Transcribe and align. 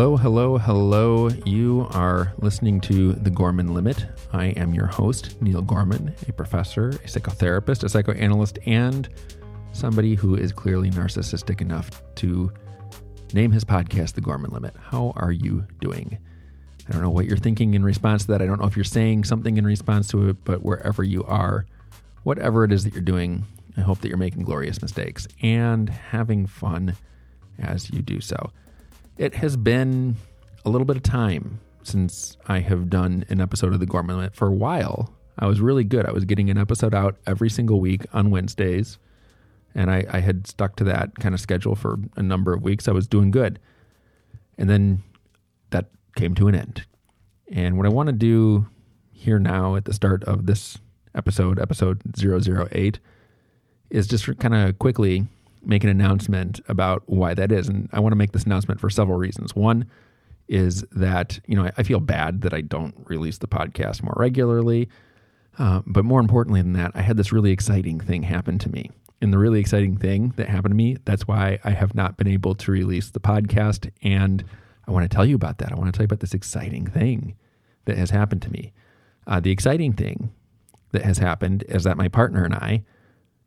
Hello, 0.00 0.16
hello, 0.16 0.56
hello. 0.56 1.28
You 1.44 1.86
are 1.90 2.32
listening 2.38 2.80
to 2.80 3.12
The 3.12 3.28
Gorman 3.28 3.74
Limit. 3.74 4.06
I 4.32 4.46
am 4.46 4.72
your 4.72 4.86
host, 4.86 5.36
Neil 5.42 5.60
Gorman, 5.60 6.14
a 6.26 6.32
professor, 6.32 6.88
a 6.88 7.06
psychotherapist, 7.06 7.84
a 7.84 7.88
psychoanalyst, 7.90 8.58
and 8.64 9.10
somebody 9.72 10.14
who 10.14 10.36
is 10.36 10.52
clearly 10.52 10.88
narcissistic 10.88 11.60
enough 11.60 12.02
to 12.14 12.50
name 13.34 13.52
his 13.52 13.62
podcast 13.62 14.14
The 14.14 14.22
Gorman 14.22 14.52
Limit. 14.52 14.74
How 14.80 15.12
are 15.16 15.32
you 15.32 15.66
doing? 15.82 16.16
I 16.88 16.92
don't 16.92 17.02
know 17.02 17.10
what 17.10 17.26
you're 17.26 17.36
thinking 17.36 17.74
in 17.74 17.84
response 17.84 18.22
to 18.22 18.28
that. 18.28 18.40
I 18.40 18.46
don't 18.46 18.58
know 18.58 18.66
if 18.66 18.76
you're 18.76 18.84
saying 18.84 19.24
something 19.24 19.58
in 19.58 19.66
response 19.66 20.08
to 20.12 20.30
it, 20.30 20.44
but 20.44 20.62
wherever 20.62 21.04
you 21.04 21.24
are, 21.24 21.66
whatever 22.22 22.64
it 22.64 22.72
is 22.72 22.84
that 22.84 22.94
you're 22.94 23.02
doing, 23.02 23.44
I 23.76 23.82
hope 23.82 23.98
that 23.98 24.08
you're 24.08 24.16
making 24.16 24.44
glorious 24.44 24.80
mistakes 24.80 25.28
and 25.42 25.90
having 25.90 26.46
fun 26.46 26.96
as 27.58 27.90
you 27.90 28.00
do 28.00 28.22
so. 28.22 28.50
It 29.20 29.34
has 29.34 29.54
been 29.54 30.16
a 30.64 30.70
little 30.70 30.86
bit 30.86 30.96
of 30.96 31.02
time 31.02 31.60
since 31.82 32.38
I 32.46 32.60
have 32.60 32.88
done 32.88 33.26
an 33.28 33.38
episode 33.38 33.74
of 33.74 33.78
The 33.78 33.84
Limit. 33.84 34.34
For 34.34 34.48
a 34.48 34.54
while, 34.54 35.12
I 35.38 35.44
was 35.46 35.60
really 35.60 35.84
good. 35.84 36.06
I 36.06 36.10
was 36.10 36.24
getting 36.24 36.48
an 36.48 36.56
episode 36.56 36.94
out 36.94 37.18
every 37.26 37.50
single 37.50 37.80
week 37.80 38.06
on 38.14 38.30
Wednesdays, 38.30 38.96
and 39.74 39.90
I, 39.90 40.06
I 40.08 40.20
had 40.20 40.46
stuck 40.46 40.74
to 40.76 40.84
that 40.84 41.16
kind 41.16 41.34
of 41.34 41.40
schedule 41.42 41.74
for 41.74 41.98
a 42.16 42.22
number 42.22 42.54
of 42.54 42.62
weeks. 42.62 42.88
I 42.88 42.92
was 42.92 43.06
doing 43.06 43.30
good. 43.30 43.58
And 44.56 44.70
then 44.70 45.02
that 45.68 45.90
came 46.16 46.34
to 46.36 46.48
an 46.48 46.54
end. 46.54 46.86
And 47.52 47.76
what 47.76 47.84
I 47.84 47.90
want 47.90 48.06
to 48.06 48.14
do 48.14 48.68
here 49.12 49.38
now 49.38 49.76
at 49.76 49.84
the 49.84 49.92
start 49.92 50.24
of 50.24 50.46
this 50.46 50.78
episode, 51.14 51.60
episode 51.60 52.00
008, 52.18 52.98
is 53.90 54.06
just 54.06 54.38
kind 54.38 54.54
of 54.54 54.78
quickly 54.78 55.26
make 55.62 55.84
an 55.84 55.90
announcement 55.90 56.60
about 56.68 57.02
why 57.06 57.34
that 57.34 57.52
is. 57.52 57.68
And 57.68 57.88
I 57.92 58.00
want 58.00 58.12
to 58.12 58.16
make 58.16 58.32
this 58.32 58.44
announcement 58.44 58.80
for 58.80 58.90
several 58.90 59.18
reasons. 59.18 59.54
One 59.54 59.86
is 60.48 60.84
that, 60.92 61.38
you 61.46 61.54
know, 61.54 61.70
I 61.76 61.82
feel 61.82 62.00
bad 62.00 62.42
that 62.42 62.52
I 62.52 62.60
don't 62.60 62.94
release 63.06 63.38
the 63.38 63.46
podcast 63.46 64.02
more 64.02 64.14
regularly. 64.16 64.88
Uh, 65.58 65.82
but 65.86 66.04
more 66.04 66.20
importantly 66.20 66.62
than 66.62 66.72
that, 66.72 66.92
I 66.94 67.02
had 67.02 67.16
this 67.16 67.32
really 67.32 67.50
exciting 67.50 68.00
thing 68.00 68.22
happen 68.22 68.58
to 68.58 68.68
me. 68.70 68.90
And 69.20 69.32
the 69.32 69.38
really 69.38 69.60
exciting 69.60 69.96
thing 69.96 70.32
that 70.36 70.48
happened 70.48 70.72
to 70.72 70.76
me, 70.76 70.96
that's 71.04 71.28
why 71.28 71.58
I 71.62 71.70
have 71.70 71.94
not 71.94 72.16
been 72.16 72.28
able 72.28 72.54
to 72.54 72.72
release 72.72 73.10
the 73.10 73.20
podcast. 73.20 73.90
And 74.02 74.44
I 74.88 74.92
want 74.92 75.08
to 75.08 75.14
tell 75.14 75.26
you 75.26 75.34
about 75.34 75.58
that. 75.58 75.72
I 75.72 75.74
want 75.74 75.92
to 75.92 75.92
tell 75.92 76.04
you 76.04 76.06
about 76.06 76.20
this 76.20 76.34
exciting 76.34 76.86
thing 76.86 77.36
that 77.84 77.98
has 77.98 78.10
happened 78.10 78.42
to 78.42 78.50
me. 78.50 78.72
Uh, 79.26 79.40
the 79.40 79.50
exciting 79.50 79.92
thing 79.92 80.32
that 80.92 81.02
has 81.02 81.18
happened 81.18 81.64
is 81.68 81.84
that 81.84 81.96
my 81.96 82.08
partner 82.08 82.44
and 82.44 82.54
I 82.54 82.82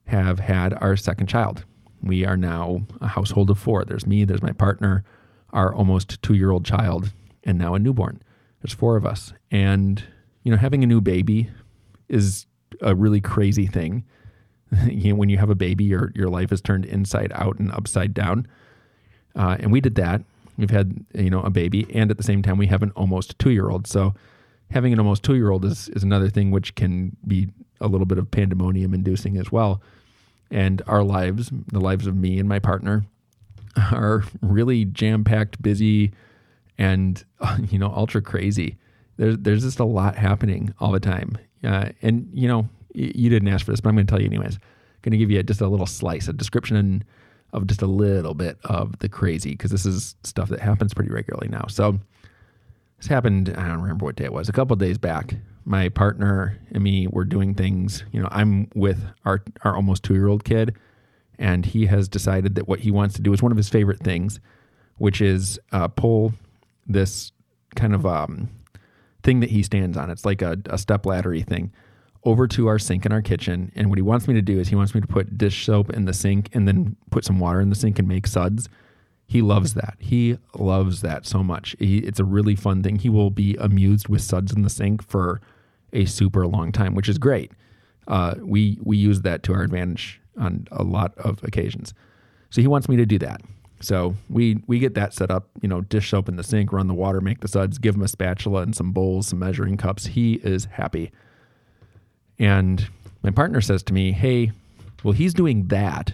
have 0.05 0.39
had 0.39 0.73
our 0.75 0.95
second 0.95 1.27
child. 1.27 1.65
We 2.03 2.25
are 2.25 2.35
now 2.35 2.81
a 2.99 3.07
household 3.07 3.49
of 3.49 3.57
four. 3.57 3.85
There's 3.85 4.05
me, 4.05 4.25
there's 4.25 4.41
my 4.41 4.51
partner, 4.51 5.03
our 5.51 5.73
almost 5.73 6.21
two 6.21 6.33
year 6.33 6.51
old 6.51 6.65
child, 6.65 7.11
and 7.43 7.57
now 7.57 7.75
a 7.75 7.79
newborn. 7.79 8.21
There's 8.61 8.73
four 8.73 8.97
of 8.97 9.05
us. 9.05 9.33
And, 9.49 10.03
you 10.43 10.51
know, 10.51 10.57
having 10.57 10.83
a 10.83 10.87
new 10.87 10.99
baby 10.99 11.49
is 12.09 12.45
a 12.81 12.93
really 12.93 13.21
crazy 13.21 13.67
thing. 13.67 14.03
you 14.85 15.13
know, 15.13 15.15
when 15.15 15.29
you 15.29 15.37
have 15.37 15.49
a 15.49 15.55
baby, 15.55 15.85
your, 15.85 16.11
your 16.13 16.27
life 16.27 16.51
is 16.51 16.61
turned 16.61 16.85
inside 16.85 17.31
out 17.35 17.57
and 17.57 17.71
upside 17.71 18.13
down. 18.13 18.47
Uh, 19.35 19.57
and 19.59 19.71
we 19.71 19.79
did 19.79 19.95
that. 19.95 20.21
We've 20.57 20.69
had, 20.69 21.05
you 21.15 21.29
know, 21.29 21.41
a 21.41 21.49
baby, 21.49 21.87
and 21.93 22.11
at 22.11 22.17
the 22.17 22.23
same 22.23 22.43
time, 22.43 22.57
we 22.57 22.67
have 22.67 22.83
an 22.83 22.91
almost 22.91 23.39
two 23.39 23.49
year 23.49 23.69
old. 23.69 23.87
So 23.87 24.13
having 24.69 24.93
an 24.93 24.99
almost 24.99 25.23
two 25.23 25.35
year 25.35 25.49
old 25.49 25.65
is, 25.65 25.89
is 25.89 26.03
another 26.03 26.29
thing 26.29 26.51
which 26.51 26.75
can 26.75 27.15
be 27.25 27.49
a 27.81 27.87
little 27.87 28.05
bit 28.05 28.19
of 28.19 28.29
pandemonium 28.29 28.93
inducing 28.93 29.37
as 29.37 29.51
well. 29.51 29.81
And 30.51 30.81
our 30.87 31.03
lives, 31.03 31.51
the 31.67 31.79
lives 31.79 32.05
of 32.05 32.15
me 32.15 32.39
and 32.39 32.47
my 32.47 32.59
partner, 32.59 33.05
are 33.91 34.23
really 34.41 34.85
jam 34.85 35.23
packed, 35.23 35.61
busy, 35.61 36.11
and 36.77 37.23
you 37.69 37.79
know, 37.79 37.91
ultra 37.93 38.21
crazy. 38.21 38.77
There's 39.17 39.37
there's 39.37 39.63
just 39.63 39.79
a 39.79 39.85
lot 39.85 40.15
happening 40.15 40.73
all 40.79 40.91
the 40.91 40.99
time. 40.99 41.37
Uh, 41.63 41.89
and 42.01 42.29
you 42.33 42.47
know, 42.47 42.67
you 42.93 43.29
didn't 43.29 43.47
ask 43.47 43.65
for 43.65 43.71
this, 43.71 43.81
but 43.81 43.89
I'm 43.89 43.95
going 43.95 44.05
to 44.05 44.11
tell 44.11 44.21
you 44.21 44.27
anyways. 44.27 44.59
Going 45.01 45.11
to 45.11 45.17
give 45.17 45.31
you 45.31 45.41
just 45.43 45.61
a 45.61 45.67
little 45.67 45.85
slice, 45.85 46.27
a 46.27 46.33
description 46.33 47.03
of 47.51 47.67
just 47.67 47.81
a 47.81 47.87
little 47.87 48.33
bit 48.33 48.57
of 48.63 48.97
the 48.99 49.09
crazy, 49.09 49.51
because 49.51 49.69
this 49.69 49.85
is 49.85 50.15
stuff 50.23 50.49
that 50.49 50.59
happens 50.59 50.93
pretty 50.93 51.11
regularly 51.11 51.49
now. 51.49 51.65
So 51.67 51.99
this 52.97 53.07
happened. 53.07 53.53
I 53.57 53.67
don't 53.67 53.81
remember 53.81 54.05
what 54.05 54.15
day 54.15 54.25
it 54.25 54.33
was. 54.33 54.49
A 54.49 54.53
couple 54.53 54.75
days 54.75 54.97
back, 54.97 55.35
my 55.65 55.89
partner 55.89 56.59
and 56.71 56.83
me 56.83 57.07
were 57.07 57.25
doing 57.25 57.53
things. 57.53 58.03
You 58.11 58.21
know, 58.21 58.29
I'm 58.31 58.69
with 58.75 59.03
our 59.25 59.43
our 59.63 59.75
almost 59.75 60.03
two 60.03 60.13
year 60.13 60.27
old 60.27 60.43
kid, 60.43 60.75
and 61.39 61.65
he 61.65 61.85
has 61.87 62.07
decided 62.07 62.55
that 62.55 62.67
what 62.67 62.81
he 62.81 62.91
wants 62.91 63.15
to 63.15 63.21
do 63.21 63.33
is 63.33 63.41
one 63.41 63.51
of 63.51 63.57
his 63.57 63.69
favorite 63.69 63.99
things, 63.99 64.39
which 64.97 65.21
is 65.21 65.59
uh, 65.71 65.87
pull 65.87 66.33
this 66.85 67.31
kind 67.75 67.95
of 67.95 68.05
um, 68.05 68.49
thing 69.23 69.39
that 69.39 69.49
he 69.49 69.63
stands 69.63 69.97
on. 69.97 70.09
It's 70.09 70.25
like 70.25 70.41
a, 70.41 70.57
a 70.65 70.77
step 70.77 71.03
laddery 71.03 71.45
thing 71.45 71.71
over 72.25 72.47
to 72.47 72.67
our 72.67 72.79
sink 72.79 73.05
in 73.05 73.11
our 73.11 73.21
kitchen. 73.21 73.71
And 73.75 73.89
what 73.89 73.97
he 73.97 74.01
wants 74.01 74.27
me 74.27 74.33
to 74.33 74.41
do 74.41 74.59
is 74.59 74.69
he 74.69 74.75
wants 74.75 74.95
me 74.95 75.01
to 75.01 75.07
put 75.07 75.37
dish 75.37 75.65
soap 75.65 75.89
in 75.91 76.05
the 76.05 76.13
sink 76.13 76.49
and 76.53 76.67
then 76.67 76.95
put 77.09 77.25
some 77.25 77.39
water 77.39 77.59
in 77.59 77.69
the 77.69 77.75
sink 77.75 77.99
and 77.99 78.07
make 78.07 78.27
suds. 78.27 78.69
He 79.25 79.41
loves 79.41 79.73
that. 79.73 79.95
He 79.99 80.37
loves 80.53 81.01
that 81.01 81.25
so 81.25 81.43
much. 81.43 81.75
He, 81.79 81.99
it's 81.99 82.19
a 82.19 82.25
really 82.25 82.55
fun 82.55 82.83
thing. 82.83 82.97
He 82.97 83.09
will 83.09 83.29
be 83.29 83.55
amused 83.55 84.07
with 84.07 84.21
suds 84.21 84.53
in 84.53 84.61
the 84.61 84.69
sink 84.69 85.07
for 85.07 85.41
a 85.93 86.05
super 86.05 86.45
long 86.47 86.71
time, 86.71 86.95
which 86.95 87.07
is 87.07 87.17
great. 87.17 87.51
Uh, 88.07 88.35
we 88.41 88.77
we 88.81 88.97
use 88.97 89.21
that 89.21 89.43
to 89.43 89.53
our 89.53 89.61
advantage 89.61 90.19
on 90.37 90.67
a 90.71 90.83
lot 90.83 91.17
of 91.17 91.41
occasions. 91.43 91.93
So 92.49 92.61
he 92.61 92.67
wants 92.67 92.89
me 92.89 92.97
to 92.97 93.05
do 93.05 93.17
that. 93.19 93.41
So 93.79 94.15
we 94.29 94.61
we 94.67 94.79
get 94.79 94.95
that 94.95 95.13
set 95.13 95.31
up. 95.31 95.49
You 95.61 95.69
know, 95.69 95.81
dish 95.81 96.09
soap 96.09 96.27
in 96.27 96.35
the 96.35 96.43
sink, 96.43 96.73
run 96.73 96.87
the 96.87 96.93
water, 96.93 97.21
make 97.21 97.39
the 97.39 97.47
suds, 97.47 97.77
give 97.77 97.95
him 97.95 98.01
a 98.01 98.07
spatula 98.07 98.61
and 98.61 98.75
some 98.75 98.91
bowls, 98.91 99.27
some 99.27 99.39
measuring 99.39 99.77
cups. 99.77 100.07
He 100.07 100.33
is 100.35 100.65
happy. 100.65 101.11
And 102.39 102.87
my 103.21 103.31
partner 103.31 103.61
says 103.61 103.83
to 103.83 103.93
me, 103.93 104.11
"Hey, 104.11 104.51
well, 105.03 105.13
he's 105.13 105.33
doing 105.33 105.67
that. 105.67 106.13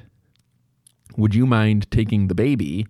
Would 1.17 1.33
you 1.33 1.45
mind 1.45 1.89
taking 1.89 2.27
the 2.27 2.35
baby?" 2.35 2.85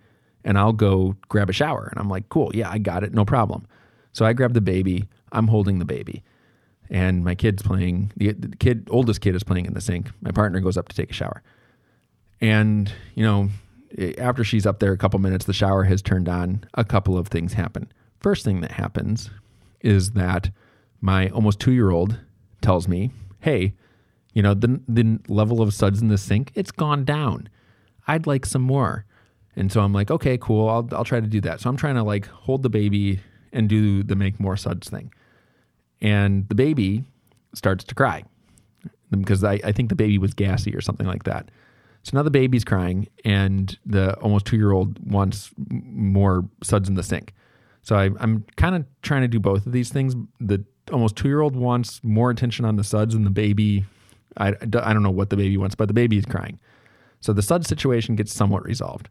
and 0.45 0.57
I'll 0.57 0.71
go 0.71 1.17
grab 1.27 1.49
a 1.49 1.53
shower. 1.53 1.89
And 1.91 1.99
I'm 1.99 2.09
like, 2.09 2.29
cool, 2.29 2.49
yeah, 2.55 2.69
I 2.69 2.77
got 2.77 3.03
it, 3.03 3.13
no 3.13 3.25
problem. 3.25 3.67
So 4.13 4.25
I 4.25 4.31
grab 4.31 4.53
the 4.53 4.61
baby, 4.61 5.09
I'm 5.33 5.47
holding 5.47 5.79
the 5.79 5.85
baby 5.85 6.23
and 6.89 7.23
my 7.23 7.35
kid's 7.35 7.61
playing. 7.61 8.11
The, 8.17 8.31
the 8.33 8.55
kid, 8.55 8.87
oldest 8.89 9.21
kid, 9.21 9.35
is 9.35 9.43
playing 9.43 9.65
in 9.65 9.73
the 9.73 9.81
sink. 9.81 10.09
My 10.21 10.31
partner 10.31 10.59
goes 10.59 10.77
up 10.77 10.87
to 10.89 10.95
take 10.95 11.11
a 11.11 11.13
shower, 11.13 11.43
and 12.41 12.91
you 13.15 13.23
know, 13.23 13.49
after 14.17 14.43
she's 14.43 14.65
up 14.65 14.79
there 14.79 14.91
a 14.91 14.97
couple 14.97 15.19
minutes, 15.19 15.45
the 15.45 15.53
shower 15.53 15.83
has 15.83 16.01
turned 16.01 16.27
on. 16.27 16.63
A 16.73 16.83
couple 16.83 17.17
of 17.17 17.27
things 17.27 17.53
happen. 17.53 17.91
First 18.19 18.43
thing 18.43 18.61
that 18.61 18.71
happens 18.71 19.29
is 19.81 20.11
that 20.11 20.51
my 21.01 21.29
almost 21.29 21.59
two 21.59 21.71
year 21.71 21.91
old 21.91 22.19
tells 22.61 22.87
me, 22.87 23.11
"Hey, 23.39 23.73
you 24.33 24.41
know, 24.41 24.53
the 24.53 24.81
the 24.87 25.19
level 25.27 25.61
of 25.61 25.73
suds 25.73 26.01
in 26.01 26.07
the 26.07 26.17
sink 26.17 26.51
it's 26.55 26.71
gone 26.71 27.05
down. 27.05 27.49
I'd 28.07 28.27
like 28.27 28.45
some 28.45 28.63
more." 28.63 29.05
And 29.55 29.71
so 29.71 29.81
I'm 29.81 29.93
like, 29.93 30.09
"Okay, 30.09 30.37
cool. 30.37 30.67
I'll 30.69 30.87
I'll 30.91 31.05
try 31.05 31.19
to 31.19 31.27
do 31.27 31.41
that." 31.41 31.61
So 31.61 31.69
I'm 31.69 31.77
trying 31.77 31.95
to 31.95 32.03
like 32.03 32.27
hold 32.27 32.63
the 32.63 32.69
baby 32.69 33.19
and 33.51 33.67
do 33.69 34.03
the 34.03 34.15
make 34.15 34.39
more 34.39 34.57
suds 34.57 34.89
thing 34.89 35.11
and 36.01 36.47
the 36.49 36.55
baby 36.55 37.03
starts 37.53 37.83
to 37.85 37.95
cry 37.95 38.23
because 39.11 39.43
I, 39.43 39.59
I 39.63 39.71
think 39.71 39.89
the 39.89 39.95
baby 39.95 40.17
was 40.17 40.33
gassy 40.33 40.75
or 40.75 40.81
something 40.81 41.07
like 41.07 41.23
that. 41.23 41.49
So 42.03 42.15
now 42.15 42.23
the 42.23 42.31
baby's 42.31 42.63
crying, 42.63 43.07
and 43.25 43.77
the 43.85 44.15
almost 44.19 44.45
two 44.45 44.55
year 44.55 44.71
old 44.71 44.99
wants 45.11 45.51
more 45.69 46.45
suds 46.63 46.87
in 46.87 46.95
the 46.95 47.03
sink. 47.03 47.33
So 47.81 47.95
I, 47.95 48.05
am 48.05 48.45
kind 48.55 48.75
of 48.75 48.85
trying 49.01 49.21
to 49.21 49.27
do 49.27 49.39
both 49.39 49.65
of 49.65 49.71
these 49.71 49.89
things. 49.89 50.15
The 50.39 50.63
almost 50.91 51.15
two 51.15 51.27
year 51.27 51.41
old 51.41 51.55
wants 51.55 52.01
more 52.03 52.29
attention 52.29 52.65
on 52.65 52.77
the 52.77 52.83
suds, 52.83 53.15
and 53.15 53.25
the 53.25 53.31
baby, 53.31 53.85
I, 54.37 54.49
I 54.49 54.93
don't 54.93 55.03
know 55.03 55.11
what 55.11 55.29
the 55.29 55.37
baby 55.37 55.57
wants, 55.57 55.75
but 55.75 55.87
the 55.87 55.93
baby 55.93 56.17
is 56.17 56.25
crying. 56.25 56.59
So 57.19 57.33
the 57.33 57.41
sud 57.41 57.65
situation 57.65 58.15
gets 58.15 58.33
somewhat 58.33 58.63
resolved. 58.63 59.09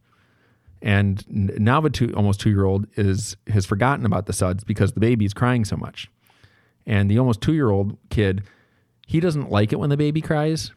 And 0.80 1.24
now 1.28 1.80
the 1.80 1.90
two, 1.90 2.14
almost 2.16 2.40
two 2.40 2.50
year 2.50 2.64
old 2.64 2.86
is 2.96 3.36
has 3.48 3.66
forgotten 3.66 4.06
about 4.06 4.26
the 4.26 4.32
suds 4.32 4.64
because 4.64 4.92
the 4.92 5.00
baby 5.00 5.24
is 5.24 5.34
crying 5.34 5.64
so 5.64 5.76
much. 5.76 6.08
And 6.88 7.10
the 7.10 7.18
almost 7.18 7.42
two 7.42 7.52
year 7.52 7.70
old 7.70 7.96
kid, 8.08 8.42
he 9.06 9.20
doesn't 9.20 9.50
like 9.50 9.72
it 9.72 9.76
when 9.78 9.90
the 9.90 9.96
baby 9.96 10.20
cries. 10.20 10.72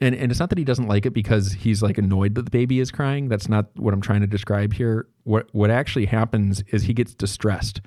And, 0.00 0.14
and 0.14 0.30
it's 0.30 0.38
not 0.38 0.48
that 0.50 0.58
he 0.58 0.64
doesn't 0.64 0.86
like 0.86 1.06
it 1.06 1.10
because 1.10 1.52
he's 1.52 1.82
like 1.82 1.98
annoyed 1.98 2.34
that 2.36 2.44
the 2.44 2.50
baby 2.50 2.80
is 2.80 2.90
crying. 2.90 3.28
That's 3.28 3.48
not 3.48 3.66
what 3.76 3.92
I'm 3.92 4.00
trying 4.00 4.20
to 4.20 4.26
describe 4.26 4.74
here. 4.74 5.08
What 5.24 5.48
what 5.52 5.70
actually 5.70 6.06
happens 6.06 6.62
is 6.68 6.84
he 6.84 6.94
gets 6.94 7.14
distressed 7.14 7.80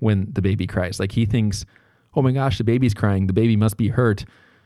when 0.00 0.28
the 0.32 0.42
baby 0.42 0.66
cries. 0.66 1.00
Like 1.00 1.12
he 1.12 1.24
thinks, 1.24 1.64
"Oh 2.14 2.22
my 2.22 2.32
gosh, 2.32 2.58
the 2.58 2.64
baby's 2.64 2.92
crying. 2.92 3.26
The 3.28 3.32
baby 3.32 3.56
must 3.56 3.76
be 3.76 3.88
hurt. 3.88 4.24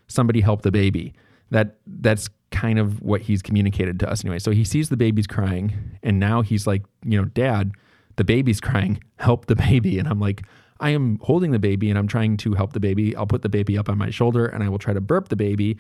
Somebody 0.09 0.41
help 0.41 0.63
the 0.63 0.73
baby." 0.73 1.15
That 1.51 1.77
that's 1.87 2.31
kind 2.51 2.79
of 2.79 3.03
what 3.03 3.21
he's 3.21 3.43
communicated 3.43 4.01
to 4.01 4.11
us 4.11 4.25
anyway. 4.25 4.39
So 4.39 4.51
he 4.51 4.65
sees 4.65 4.89
the 4.89 4.97
baby's 4.97 5.27
crying 5.27 5.75
and 6.03 6.19
now 6.19 6.41
he's 6.41 6.67
like, 6.67 6.85
you 7.05 7.21
know, 7.21 7.27
"Dad, 7.27 7.73
the 8.17 8.25
baby's 8.25 8.61
crying. 8.61 9.03
Help 9.19 9.45
the 9.47 9.57
baby." 9.57 9.99
And 9.99 10.09
I'm 10.09 10.21
like, 10.21 10.43
I 10.81 10.91
am 10.91 11.19
holding 11.23 11.51
the 11.51 11.59
baby 11.59 11.91
and 11.91 11.99
I'm 11.99 12.09
trying 12.09 12.37
to 12.39 12.55
help 12.55 12.73
the 12.73 12.81
baby. 12.81 13.15
I'll 13.17 13.27
put 13.27 13.43
the 13.43 13.49
baby 13.49 13.77
up 13.77 13.89
on 13.89 13.99
my 13.99 14.11
shoulder 14.11 14.47
and 14.47 14.63
I 14.63 14.69
will 14.69 14.79
try 14.79 14.95
to 14.95 15.01
burp 15.01 15.29
the 15.29 15.37
baby 15.37 15.79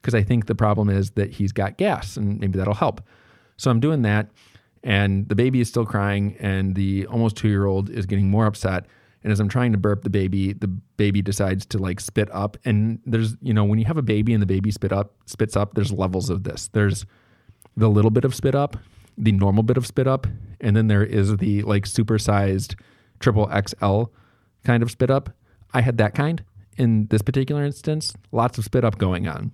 because 0.00 0.14
I 0.14 0.22
think 0.22 0.46
the 0.46 0.54
problem 0.54 0.90
is 0.90 1.12
that 1.12 1.30
he's 1.30 1.52
got 1.52 1.76
gas 1.76 2.16
and 2.16 2.40
maybe 2.40 2.58
that'll 2.58 2.74
help. 2.74 3.00
So 3.56 3.70
I'm 3.70 3.80
doing 3.80 4.02
that. 4.02 4.30
And 4.82 5.28
the 5.28 5.36
baby 5.36 5.60
is 5.60 5.68
still 5.68 5.86
crying, 5.86 6.36
and 6.40 6.74
the 6.74 7.06
almost 7.06 7.36
two 7.36 7.48
year 7.48 7.66
old 7.66 7.88
is 7.88 8.04
getting 8.04 8.28
more 8.28 8.46
upset. 8.46 8.86
And 9.22 9.32
as 9.32 9.38
I'm 9.38 9.48
trying 9.48 9.70
to 9.70 9.78
burp 9.78 10.02
the 10.02 10.10
baby, 10.10 10.52
the 10.52 10.66
baby 10.66 11.22
decides 11.22 11.64
to 11.66 11.78
like 11.78 12.00
spit 12.00 12.28
up. 12.32 12.56
And 12.64 12.98
there's, 13.06 13.36
you 13.40 13.54
know, 13.54 13.62
when 13.62 13.78
you 13.78 13.84
have 13.84 13.96
a 13.96 14.02
baby 14.02 14.32
and 14.32 14.42
the 14.42 14.46
baby 14.46 14.72
spit 14.72 14.92
up, 14.92 15.14
spits 15.26 15.56
up, 15.56 15.74
there's 15.74 15.92
levels 15.92 16.28
of 16.30 16.42
this. 16.42 16.68
There's 16.72 17.06
the 17.76 17.88
little 17.88 18.10
bit 18.10 18.24
of 18.24 18.34
spit 18.34 18.56
up, 18.56 18.76
the 19.16 19.30
normal 19.30 19.62
bit 19.62 19.76
of 19.76 19.86
spit 19.86 20.08
up, 20.08 20.26
and 20.60 20.76
then 20.76 20.88
there 20.88 21.04
is 21.04 21.36
the 21.36 21.62
like 21.62 21.84
supersized 21.84 22.74
triple 23.20 23.48
XL 23.48 24.10
kind 24.64 24.82
of 24.82 24.90
spit 24.90 25.10
up. 25.10 25.30
I 25.72 25.80
had 25.80 25.98
that 25.98 26.14
kind 26.14 26.44
in 26.76 27.06
this 27.08 27.22
particular 27.22 27.64
instance, 27.64 28.14
lots 28.30 28.58
of 28.58 28.64
spit 28.64 28.84
up 28.84 28.98
going 28.98 29.28
on. 29.28 29.52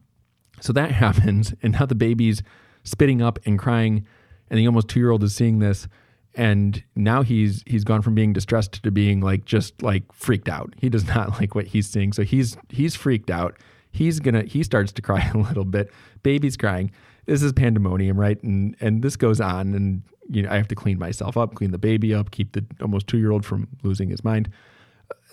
So 0.60 0.72
that 0.72 0.90
happens, 1.04 1.54
and 1.62 1.72
now 1.74 1.86
the 1.86 1.94
baby's 1.94 2.42
spitting 2.84 3.22
up 3.22 3.38
and 3.44 3.58
crying, 3.58 4.06
and 4.50 4.58
the 4.58 4.66
almost 4.66 4.88
two 4.88 5.00
year 5.00 5.10
old 5.10 5.22
is 5.22 5.34
seeing 5.34 5.58
this, 5.58 5.88
and 6.34 6.82
now 6.94 7.22
he's 7.22 7.62
he's 7.66 7.84
gone 7.84 8.02
from 8.02 8.14
being 8.14 8.32
distressed 8.32 8.82
to 8.82 8.90
being 8.90 9.20
like 9.20 9.44
just 9.44 9.82
like 9.82 10.04
freaked 10.12 10.48
out. 10.48 10.74
He 10.78 10.88
does 10.88 11.06
not 11.14 11.40
like 11.40 11.54
what 11.54 11.66
he's 11.66 11.88
seeing, 11.88 12.12
so 12.12 12.22
he's 12.22 12.56
he's 12.70 12.94
freaked 12.94 13.30
out. 13.30 13.56
He's 13.90 14.20
gonna 14.20 14.44
he 14.44 14.62
starts 14.62 14.92
to 14.92 15.02
cry 15.08 15.30
a 15.34 15.38
little 15.38 15.64
bit. 15.64 15.90
Baby's 16.22 16.56
crying. 16.56 16.90
This 17.26 17.42
is 17.42 17.52
pandemonium, 17.52 18.18
right? 18.18 18.42
And 18.42 18.76
and 18.80 19.02
this 19.02 19.16
goes 19.16 19.40
on, 19.40 19.74
and 19.74 20.02
you 20.30 20.42
know 20.42 20.50
I 20.50 20.56
have 20.56 20.68
to 20.68 20.74
clean 20.74 20.98
myself 20.98 21.36
up, 21.36 21.54
clean 21.54 21.72
the 21.72 21.78
baby 21.78 22.14
up, 22.14 22.30
keep 22.30 22.52
the 22.52 22.64
almost 22.80 23.06
two 23.06 23.18
year 23.18 23.32
old 23.32 23.44
from 23.44 23.68
losing 23.82 24.08
his 24.08 24.24
mind 24.24 24.50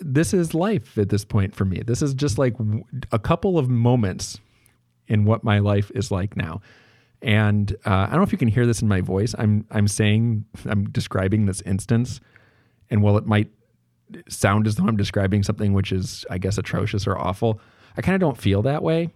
this 0.00 0.34
is 0.34 0.54
life 0.54 0.96
at 0.98 1.08
this 1.08 1.24
point 1.24 1.54
for 1.54 1.64
me. 1.64 1.82
This 1.84 2.02
is 2.02 2.14
just 2.14 2.38
like 2.38 2.54
a 3.12 3.18
couple 3.18 3.58
of 3.58 3.68
moments 3.68 4.38
in 5.08 5.24
what 5.24 5.44
my 5.44 5.58
life 5.58 5.90
is 5.94 6.10
like 6.10 6.36
now. 6.36 6.60
And 7.22 7.72
uh, 7.86 7.90
I 7.90 8.06
don't 8.06 8.16
know 8.16 8.22
if 8.22 8.32
you 8.32 8.38
can 8.38 8.48
hear 8.48 8.66
this 8.66 8.82
in 8.82 8.88
my 8.88 9.00
voice. 9.00 9.34
I'm 9.38 9.66
I'm 9.70 9.88
saying 9.88 10.44
I'm 10.66 10.90
describing 10.90 11.46
this 11.46 11.62
instance, 11.62 12.20
and 12.90 13.02
while 13.02 13.16
it 13.16 13.26
might 13.26 13.50
sound 14.28 14.66
as 14.66 14.76
though 14.76 14.86
I'm 14.86 14.96
describing 14.96 15.42
something 15.42 15.72
which 15.72 15.92
is, 15.92 16.24
I 16.30 16.38
guess, 16.38 16.58
atrocious 16.58 17.06
or 17.06 17.18
awful, 17.18 17.60
I 17.96 18.02
kind 18.02 18.14
of 18.14 18.20
don't 18.20 18.36
feel 18.36 18.62
that 18.62 18.82
way 18.82 19.10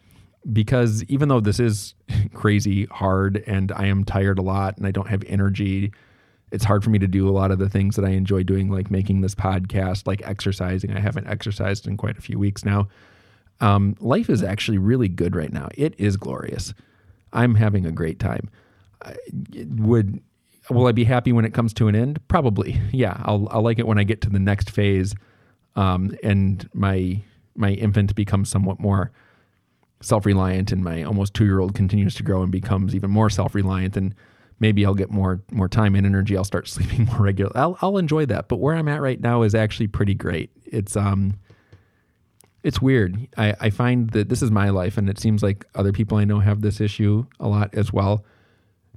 because 0.52 1.04
even 1.04 1.28
though 1.28 1.40
this 1.40 1.60
is 1.60 1.94
crazy 2.34 2.86
hard 2.86 3.44
and 3.46 3.70
I 3.72 3.86
am 3.86 4.04
tired 4.04 4.38
a 4.38 4.42
lot 4.42 4.78
and 4.78 4.86
I 4.86 4.90
don't 4.90 5.08
have 5.08 5.22
energy 5.26 5.92
it's 6.50 6.64
hard 6.64 6.82
for 6.82 6.90
me 6.90 6.98
to 6.98 7.06
do 7.06 7.28
a 7.28 7.30
lot 7.30 7.50
of 7.50 7.58
the 7.58 7.68
things 7.68 7.96
that 7.96 8.04
I 8.04 8.10
enjoy 8.10 8.42
doing, 8.42 8.70
like 8.70 8.90
making 8.90 9.20
this 9.20 9.34
podcast, 9.34 10.06
like 10.06 10.22
exercising. 10.24 10.92
I 10.92 11.00
haven't 11.00 11.28
exercised 11.28 11.86
in 11.86 11.96
quite 11.96 12.18
a 12.18 12.20
few 12.20 12.38
weeks 12.38 12.64
now. 12.64 12.88
Um, 13.60 13.96
life 14.00 14.28
is 14.30 14.42
actually 14.42 14.78
really 14.78 15.08
good 15.08 15.36
right 15.36 15.52
now. 15.52 15.68
It 15.74 15.94
is 15.98 16.16
glorious. 16.16 16.74
I'm 17.32 17.54
having 17.54 17.86
a 17.86 17.92
great 17.92 18.18
time. 18.18 18.50
I, 19.02 19.14
would 19.76 20.20
will 20.70 20.86
I 20.86 20.92
be 20.92 21.04
happy 21.04 21.32
when 21.32 21.44
it 21.44 21.54
comes 21.54 21.72
to 21.74 21.88
an 21.88 21.94
end? 21.94 22.26
Probably. 22.28 22.80
Yeah, 22.92 23.20
I'll 23.24 23.48
I'll 23.50 23.62
like 23.62 23.78
it 23.78 23.86
when 23.86 23.98
I 23.98 24.04
get 24.04 24.20
to 24.22 24.30
the 24.30 24.38
next 24.38 24.70
phase, 24.70 25.14
um, 25.76 26.16
and 26.22 26.68
my 26.74 27.22
my 27.54 27.70
infant 27.70 28.14
becomes 28.14 28.48
somewhat 28.48 28.80
more 28.80 29.12
self 30.00 30.26
reliant, 30.26 30.72
and 30.72 30.82
my 30.82 31.04
almost 31.04 31.34
two 31.34 31.44
year 31.44 31.60
old 31.60 31.74
continues 31.74 32.14
to 32.16 32.22
grow 32.22 32.42
and 32.42 32.50
becomes 32.50 32.94
even 32.94 33.10
more 33.10 33.30
self 33.30 33.54
reliant 33.54 33.96
and 33.96 34.14
maybe 34.60 34.84
I'll 34.84 34.94
get 34.94 35.10
more 35.10 35.42
more 35.50 35.68
time 35.68 35.94
and 35.94 36.06
energy. 36.06 36.36
I'll 36.36 36.44
start 36.44 36.68
sleeping 36.68 37.06
more 37.06 37.22
regular. 37.22 37.52
I'll 37.56 37.76
I'll 37.80 37.98
enjoy 37.98 38.26
that. 38.26 38.48
But 38.48 38.56
where 38.58 38.76
I'm 38.76 38.88
at 38.88 39.00
right 39.00 39.20
now 39.20 39.42
is 39.42 39.54
actually 39.54 39.88
pretty 39.88 40.14
great. 40.14 40.50
It's 40.64 40.96
um 40.96 41.38
it's 42.62 42.80
weird. 42.80 43.26
I, 43.38 43.56
I 43.58 43.70
find 43.70 44.10
that 44.10 44.28
this 44.28 44.42
is 44.42 44.50
my 44.50 44.68
life 44.68 44.98
and 44.98 45.08
it 45.08 45.18
seems 45.18 45.42
like 45.42 45.64
other 45.74 45.92
people 45.92 46.18
I 46.18 46.24
know 46.24 46.40
have 46.40 46.60
this 46.60 46.80
issue 46.80 47.24
a 47.40 47.48
lot 47.48 47.74
as 47.74 47.92
well. 47.92 48.24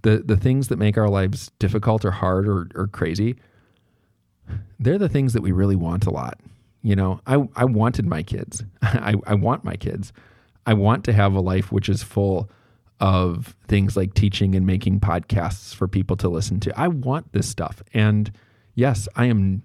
The 0.02 0.18
the 0.18 0.38
things 0.38 0.68
that 0.68 0.78
make 0.78 0.98
our 0.98 1.10
lives 1.10 1.50
difficult 1.60 2.04
or 2.04 2.12
hard 2.12 2.48
or, 2.48 2.68
or 2.76 2.88
crazy, 2.88 3.38
they're 4.80 4.98
the 4.98 5.10
things 5.10 5.34
that 5.34 5.42
we 5.42 5.52
really 5.52 5.78
want 5.78 6.06
a 6.06 6.12
lot. 6.12 6.40
You 6.82 6.98
know, 6.98 7.22
I, 7.26 7.48
I 7.56 7.64
wanted 7.64 8.06
my 8.06 8.24
kids. 8.24 8.62
I, 8.82 9.16
I 9.26 9.36
want 9.36 9.64
my 9.64 9.78
kids. 9.78 10.12
I 10.66 10.74
want 10.74 11.06
to 11.06 11.14
have 11.14 11.34
a 11.34 11.40
life 11.40 11.72
which 11.72 11.88
is 11.88 12.04
full 12.04 12.50
of 13.04 13.54
things 13.68 13.98
like 13.98 14.14
teaching 14.14 14.56
and 14.56 14.66
making 14.66 14.98
podcasts 15.02 15.76
for 15.76 15.90
people 15.90 16.16
to 16.16 16.30
listen 16.30 16.62
to. 16.62 16.80
I 16.80 16.88
want 16.88 17.34
this 17.34 17.50
stuff. 17.50 17.84
And 17.94 18.32
yes, 18.76 19.10
I 19.18 19.26
am 19.26 19.62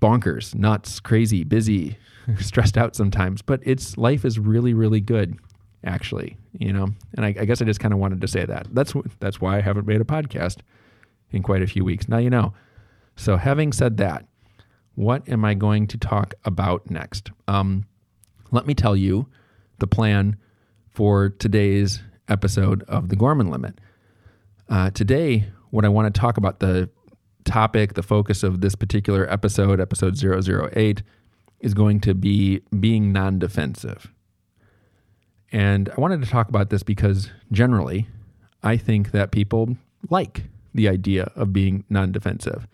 bonkers, 0.00 0.54
nuts, 0.54 0.98
crazy, 0.98 1.44
busy, 1.44 1.98
stressed 2.38 2.78
out 2.78 2.96
sometimes, 2.96 3.42
but 3.42 3.60
it's 3.64 3.98
life 3.98 4.24
is 4.24 4.38
really, 4.38 4.72
really 4.72 5.02
good, 5.02 5.36
actually, 5.84 6.38
you 6.58 6.72
know? 6.72 6.88
And 7.18 7.26
I, 7.26 7.34
I 7.38 7.44
guess 7.44 7.60
I 7.60 7.66
just 7.66 7.80
kind 7.80 7.92
of 7.92 8.00
wanted 8.00 8.22
to 8.22 8.28
say 8.28 8.46
that. 8.46 8.66
That's, 8.72 8.94
that's 9.18 9.42
why 9.42 9.58
I 9.58 9.60
haven't 9.60 9.86
made 9.86 10.00
a 10.00 10.04
podcast 10.04 10.60
in 11.32 11.42
quite 11.42 11.60
a 11.60 11.66
few 11.66 11.84
weeks. 11.84 12.08
Now 12.08 12.16
you 12.16 12.30
know. 12.30 12.54
So 13.14 13.36
having 13.36 13.74
said 13.74 13.98
that, 13.98 14.24
what 14.94 15.28
am 15.28 15.44
I 15.44 15.52
going 15.52 15.86
to 15.88 15.98
talk 15.98 16.32
about 16.46 16.90
next? 16.90 17.30
Um, 17.46 17.84
let 18.52 18.66
me 18.66 18.72
tell 18.72 18.96
you 18.96 19.28
the 19.80 19.86
plan 19.86 20.36
for 20.88 21.28
today's 21.28 22.00
episode 22.30 22.84
of 22.88 23.08
the 23.08 23.16
Gorman 23.16 23.50
Limit. 23.50 23.78
Uh, 24.68 24.90
today, 24.90 25.46
what 25.70 25.84
I 25.84 25.88
want 25.88 26.12
to 26.12 26.18
talk 26.18 26.36
about, 26.36 26.60
the 26.60 26.88
topic, 27.44 27.94
the 27.94 28.02
focus 28.02 28.42
of 28.42 28.60
this 28.60 28.74
particular 28.74 29.30
episode, 29.30 29.80
episode 29.80 30.16
008, 30.22 31.02
is 31.60 31.74
going 31.74 32.00
to 32.00 32.14
be 32.14 32.60
being 32.78 33.12
non 33.12 33.38
defensive. 33.38 34.12
And 35.52 35.88
I 35.88 36.00
wanted 36.00 36.22
to 36.22 36.28
talk 36.28 36.48
about 36.48 36.70
this 36.70 36.82
because 36.82 37.30
generally, 37.50 38.06
I 38.62 38.76
think 38.76 39.10
that 39.10 39.32
people 39.32 39.76
like 40.08 40.44
the 40.74 40.88
idea 40.88 41.32
of 41.34 41.52
being 41.52 41.84
non 41.90 42.12
defensive. 42.12 42.66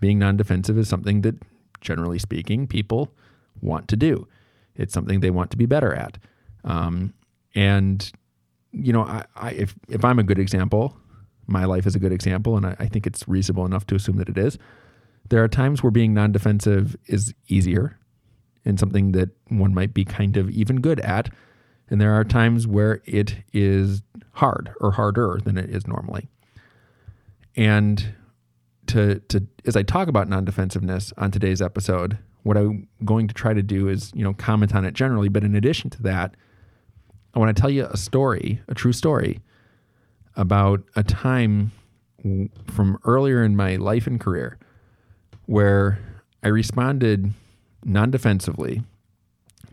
Being 0.00 0.18
non 0.18 0.36
defensive 0.36 0.78
is 0.78 0.88
something 0.88 1.20
that, 1.20 1.36
generally 1.80 2.18
speaking, 2.18 2.66
people 2.66 3.12
want 3.60 3.88
to 3.88 3.96
do. 3.96 4.26
It's 4.74 4.94
something 4.94 5.20
they 5.20 5.30
want 5.30 5.50
to 5.50 5.56
be 5.56 5.66
better 5.66 5.94
at. 5.94 6.18
Um, 6.64 7.12
and 7.54 8.10
you 8.72 8.92
know, 8.92 9.02
I, 9.02 9.24
I, 9.36 9.50
if 9.52 9.74
if 9.88 10.04
I'm 10.04 10.18
a 10.18 10.22
good 10.22 10.38
example, 10.38 10.96
my 11.46 11.64
life 11.64 11.86
is 11.86 11.94
a 11.94 11.98
good 11.98 12.12
example, 12.12 12.56
and 12.56 12.66
I, 12.66 12.76
I 12.78 12.86
think 12.86 13.06
it's 13.06 13.26
reasonable 13.28 13.66
enough 13.66 13.86
to 13.88 13.94
assume 13.94 14.16
that 14.16 14.28
it 14.28 14.38
is. 14.38 14.58
There 15.28 15.42
are 15.42 15.48
times 15.48 15.82
where 15.82 15.90
being 15.90 16.14
non-defensive 16.14 16.96
is 17.06 17.34
easier, 17.48 17.98
and 18.64 18.80
something 18.80 19.12
that 19.12 19.30
one 19.48 19.74
might 19.74 19.94
be 19.94 20.04
kind 20.04 20.36
of 20.36 20.50
even 20.50 20.80
good 20.80 21.00
at, 21.00 21.30
and 21.90 22.00
there 22.00 22.12
are 22.12 22.24
times 22.24 22.66
where 22.66 23.02
it 23.04 23.36
is 23.52 24.02
hard 24.32 24.72
or 24.80 24.92
harder 24.92 25.38
than 25.44 25.58
it 25.58 25.70
is 25.70 25.86
normally. 25.86 26.28
And 27.54 28.14
to 28.86 29.20
to 29.28 29.46
as 29.66 29.76
I 29.76 29.82
talk 29.82 30.08
about 30.08 30.28
non-defensiveness 30.28 31.12
on 31.18 31.30
today's 31.30 31.60
episode, 31.60 32.18
what 32.42 32.56
I'm 32.56 32.88
going 33.04 33.28
to 33.28 33.34
try 33.34 33.52
to 33.52 33.62
do 33.62 33.88
is 33.88 34.10
you 34.14 34.24
know 34.24 34.32
comment 34.32 34.74
on 34.74 34.84
it 34.84 34.94
generally, 34.94 35.28
but 35.28 35.44
in 35.44 35.54
addition 35.54 35.90
to 35.90 36.02
that 36.02 36.36
I 37.34 37.38
want 37.38 37.54
to 37.54 37.60
tell 37.60 37.70
you 37.70 37.86
a 37.86 37.96
story, 37.96 38.60
a 38.68 38.74
true 38.74 38.92
story 38.92 39.40
about 40.36 40.82
a 40.96 41.02
time 41.02 41.72
from 42.66 42.98
earlier 43.04 43.42
in 43.42 43.56
my 43.56 43.76
life 43.76 44.06
and 44.06 44.20
career 44.20 44.58
where 45.46 45.98
I 46.42 46.48
responded 46.48 47.32
non 47.84 48.10
defensively 48.10 48.82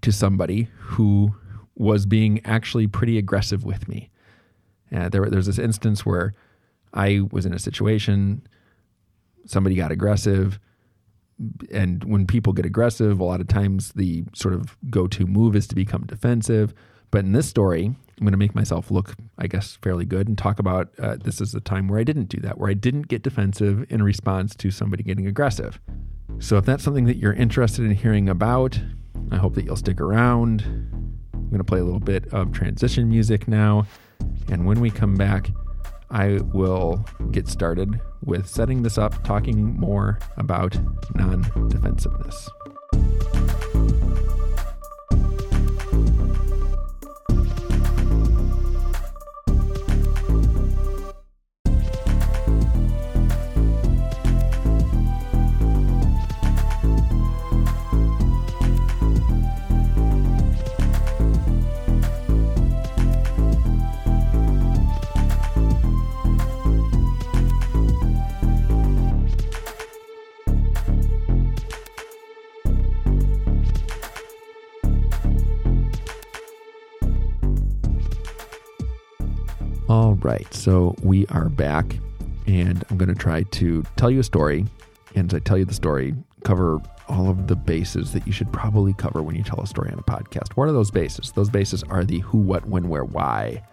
to 0.02 0.12
somebody 0.12 0.70
who 0.78 1.36
was 1.76 2.06
being 2.06 2.42
actually 2.46 2.88
pretty 2.88 3.18
aggressive 3.18 3.64
with 3.64 3.88
me. 3.88 4.10
Uh, 4.94 5.10
there, 5.10 5.26
there's 5.30 5.46
this 5.46 5.60
instance 5.60 6.06
where 6.06 6.34
I 6.94 7.22
was 7.32 7.46
in 7.46 7.54
a 7.54 7.60
situation, 7.60 8.42
somebody 9.46 9.76
got 9.76 9.92
aggressive. 9.92 10.60
And 11.72 12.04
when 12.04 12.26
people 12.26 12.54
get 12.54 12.66
aggressive, 12.66 13.20
a 13.20 13.24
lot 13.24 13.40
of 13.40 13.48
times 13.48 13.94
the 13.94 14.24
sort 14.34 14.54
of 14.54 14.78
go 14.90 15.08
to 15.08 15.26
move 15.26 15.56
is 15.56 15.68
to 15.68 15.76
become 15.76 16.06
defensive. 16.06 16.74
But 17.12 17.26
in 17.26 17.32
this 17.32 17.48
story, 17.48 17.86
I'm 17.86 18.26
going 18.26 18.32
to 18.32 18.38
make 18.38 18.54
myself 18.54 18.92
look, 18.92 19.16
I 19.38 19.48
guess, 19.48 19.78
fairly 19.82 20.06
good 20.06 20.28
and 20.28 20.38
talk 20.38 20.60
about 20.60 20.90
uh, 21.00 21.16
this 21.16 21.42
is 21.42 21.56
a 21.56 21.62
time 21.62 21.88
where 21.88 22.00
I 22.00 22.04
didn't 22.04 22.26
do 22.30 22.40
that, 22.42 22.58
where 22.58 22.70
I 22.70 22.74
didn't 22.74 23.08
get 23.08 23.24
defensive 23.24 23.86
in 23.90 24.04
response 24.04 24.56
to 24.58 24.72
somebody 24.72 25.04
getting 25.04 25.26
aggressive. 25.26 25.80
So 26.40 26.58
if 26.58 26.66
that's 26.66 26.84
something 26.84 27.06
that 27.06 27.18
you're 27.18 27.34
interested 27.34 27.86
in 27.86 27.92
hearing 27.92 28.30
about, 28.30 28.80
I 29.32 29.38
hope 29.38 29.56
that 29.56 29.66
you'll 29.66 29.76
stick 29.76 30.00
around. 30.00 30.62
I'm 31.34 31.50
going 31.50 31.60
to 31.60 31.64
play 31.64 31.80
a 31.80 31.84
little 31.84 32.00
bit 32.00 32.32
of 32.34 32.52
transition 32.52 33.10
music 33.10 33.48
now. 33.48 33.88
And 34.50 34.66
when 34.66 34.80
we 34.80 34.92
come 34.92 35.16
back, 35.16 35.50
I 36.12 36.40
will 36.54 37.06
get 37.32 37.48
started 37.48 38.00
with 38.24 38.48
setting 38.48 38.84
this 38.84 38.98
up, 38.98 39.24
talking 39.24 39.80
more 39.80 40.20
about 40.38 40.78
non 41.16 41.42
defensiveness. 41.70 42.50
So 80.60 80.94
we 81.02 81.26
are 81.28 81.48
back, 81.48 81.98
and 82.46 82.84
I'm 82.90 82.98
going 82.98 83.10
to 83.10 83.16
try 83.16 83.44
to 83.44 83.84
tell 83.96 84.12
you 84.12 84.20
a 84.20 84.24
story. 84.24 84.66
And 85.16 85.32
as 85.32 85.36
I 85.36 85.40
tell 85.40 85.58
you 85.58 85.64
the 85.64 85.74
story, 85.74 86.14
cover 86.44 86.80
all 87.08 87.30
of 87.30 87.48
the 87.48 87.56
bases 87.56 88.12
that 88.12 88.28
you 88.28 88.34
should 88.34 88.52
probably 88.52 88.94
cover 88.94 89.24
when 89.24 89.36
you 89.36 89.44
tell 89.44 89.62
a 89.62 89.68
story 89.68 89.90
on 89.92 89.98
a 89.98 90.04
podcast. 90.04 90.52
What 90.54 90.68
are 90.68 90.74
those 90.74 90.92
bases? 90.92 91.32
Those 91.32 91.50
bases 91.50 91.82
are 91.84 92.04
the 92.04 92.20
who, 92.20 92.38
what, 92.38 92.66
when, 92.66 92.90
where, 92.90 93.06
why 93.06 93.64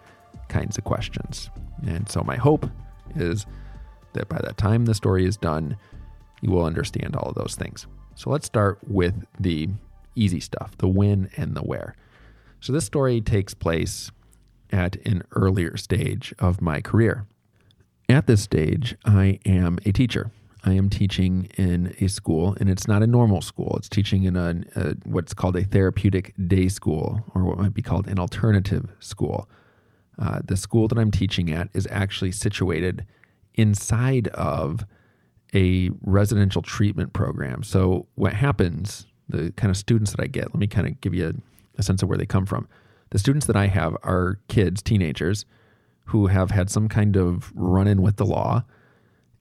kinds 0.49 0.78
of 0.78 0.85
questions. 0.85 1.50
And 1.87 2.09
so 2.09 2.23
my 2.23 2.37
hope 2.37 2.71
is 3.16 3.47
that 4.12 4.28
by 4.28 4.38
the 4.38 4.52
time 4.55 4.85
the 4.85 4.95
story 4.95 5.26
is 5.26 5.37
done, 5.37 5.76
you 6.40 6.50
will 6.50 6.64
understand 6.64 7.16
all 7.16 7.31
of 7.31 7.35
those 7.35 7.57
things. 7.57 7.87
So 8.14 8.31
let's 8.31 8.47
start 8.47 8.78
with 8.87 9.26
the 9.40 9.69
easy 10.14 10.40
stuff 10.40 10.78
the 10.78 10.88
when 10.88 11.31
and 11.37 11.55
the 11.57 11.62
where. 11.62 11.97
So 12.61 12.73
this 12.73 12.85
story 12.85 13.21
takes 13.21 13.55
place 13.55 14.12
at 14.73 14.96
an 15.06 15.23
earlier 15.32 15.76
stage 15.76 16.35
of 16.38 16.61
my 16.61 16.80
career. 16.80 17.26
At 18.08 18.26
this 18.26 18.42
stage, 18.42 18.96
I 19.04 19.40
am 19.44 19.78
a 19.85 19.92
teacher. 19.92 20.30
I 20.64 20.73
am 20.73 20.90
teaching 20.90 21.49
in 21.56 21.94
a 22.00 22.08
school, 22.08 22.56
and 22.58 22.68
it's 22.68 22.88
not 22.88 23.02
a 23.02 23.06
normal 23.06 23.40
school. 23.40 23.75
It's 23.76 23.88
teaching 23.88 24.25
in 24.25 24.37
a, 24.37 24.62
a, 24.75 24.94
what's 25.04 25.35
called 25.35 25.56
a 25.56 25.64
therapeutic 25.64 26.35
day 26.46 26.68
school, 26.68 27.25
or 27.35 27.44
what 27.44 27.58
might 27.58 27.75
be 27.75 27.82
called 27.82 28.08
an 28.08 28.18
alternative 28.18 28.90
school. 28.99 29.49
Uh, 30.18 30.40
the 30.44 30.56
school 30.56 30.88
that 30.88 30.99
I'm 30.99 31.11
teaching 31.11 31.52
at 31.52 31.68
is 31.73 31.87
actually 31.90 32.32
situated 32.32 33.06
inside 33.54 34.28
of 34.28 34.85
a 35.54 35.90
residential 36.02 36.62
treatment 36.62 37.12
program. 37.12 37.62
So, 37.62 38.06
what 38.14 38.32
happens, 38.32 39.06
the 39.28 39.52
kind 39.52 39.70
of 39.70 39.76
students 39.76 40.12
that 40.12 40.20
I 40.20 40.26
get, 40.26 40.46
let 40.46 40.56
me 40.56 40.66
kind 40.66 40.87
of 40.87 41.00
give 41.00 41.14
you 41.14 41.28
a, 41.28 41.32
a 41.78 41.82
sense 41.82 42.02
of 42.02 42.08
where 42.08 42.18
they 42.18 42.26
come 42.26 42.46
from 42.46 42.68
the 43.10 43.18
students 43.18 43.46
that 43.46 43.56
I 43.56 43.66
have 43.66 43.96
are 44.02 44.38
kids, 44.48 44.82
teenagers, 44.82 45.44
who 46.06 46.28
have 46.28 46.50
had 46.50 46.70
some 46.70 46.88
kind 46.88 47.16
of 47.16 47.52
run 47.54 47.88
in 47.88 48.02
with 48.02 48.16
the 48.16 48.26
law 48.26 48.64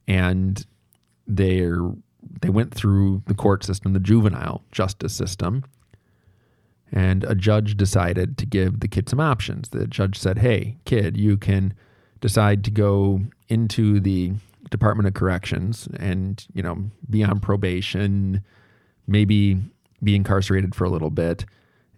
and 0.08 0.66
they're 1.26 1.80
they 2.42 2.48
went 2.48 2.74
through 2.74 3.22
the 3.26 3.34
court 3.34 3.64
system, 3.64 3.92
the 3.92 4.00
juvenile 4.00 4.62
justice 4.72 5.14
system, 5.14 5.64
and 6.90 7.24
a 7.24 7.34
judge 7.34 7.76
decided 7.76 8.36
to 8.38 8.46
give 8.46 8.80
the 8.80 8.88
kid 8.88 9.08
some 9.08 9.20
options. 9.20 9.68
The 9.68 9.86
judge 9.86 10.18
said, 10.18 10.38
Hey, 10.38 10.76
kid, 10.84 11.16
you 11.16 11.36
can 11.36 11.74
decide 12.20 12.64
to 12.64 12.70
go 12.70 13.20
into 13.48 14.00
the 14.00 14.32
Department 14.70 15.06
of 15.06 15.14
Corrections 15.14 15.88
and, 15.98 16.44
you 16.52 16.62
know, 16.62 16.90
be 17.08 17.22
on 17.22 17.38
probation, 17.38 18.42
maybe 19.06 19.60
be 20.02 20.16
incarcerated 20.16 20.74
for 20.74 20.84
a 20.84 20.90
little 20.90 21.10
bit 21.10 21.44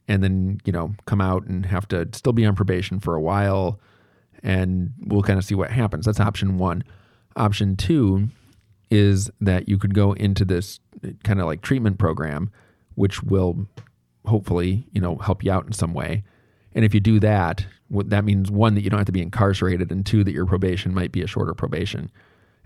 and 0.08 0.24
then 0.24 0.60
you 0.64 0.72
know 0.72 0.94
come 1.06 1.20
out 1.20 1.46
and 1.46 1.66
have 1.66 1.86
to 1.88 2.08
still 2.12 2.32
be 2.32 2.44
on 2.44 2.56
probation 2.56 2.98
for 2.98 3.14
a 3.14 3.20
while 3.20 3.78
and 4.42 4.92
we'll 5.04 5.22
kind 5.22 5.38
of 5.38 5.44
see 5.44 5.54
what 5.54 5.70
happens. 5.70 6.06
That's 6.06 6.20
option 6.20 6.58
one. 6.58 6.82
Option 7.36 7.76
two 7.76 8.28
is 8.90 9.30
that 9.40 9.68
you 9.68 9.78
could 9.78 9.94
go 9.94 10.12
into 10.12 10.44
this 10.44 10.80
kind 11.22 11.40
of 11.40 11.46
like 11.46 11.60
treatment 11.60 11.98
program 11.98 12.50
which 12.94 13.22
will 13.22 13.66
hopefully 14.24 14.86
you 14.92 15.00
know 15.00 15.16
help 15.16 15.44
you 15.44 15.52
out 15.52 15.66
in 15.66 15.72
some 15.72 15.94
way. 15.94 16.24
And 16.74 16.84
if 16.84 16.94
you 16.94 17.00
do 17.00 17.20
that 17.20 17.66
that 17.90 18.24
means 18.24 18.50
one 18.50 18.74
that 18.74 18.82
you 18.82 18.90
don't 18.90 18.98
have 18.98 19.06
to 19.06 19.12
be 19.12 19.22
incarcerated 19.22 19.90
and 19.90 20.04
two 20.04 20.22
that 20.24 20.32
your 20.32 20.46
probation 20.46 20.94
might 20.94 21.12
be 21.12 21.22
a 21.22 21.26
shorter 21.26 21.54
probation. 21.54 22.10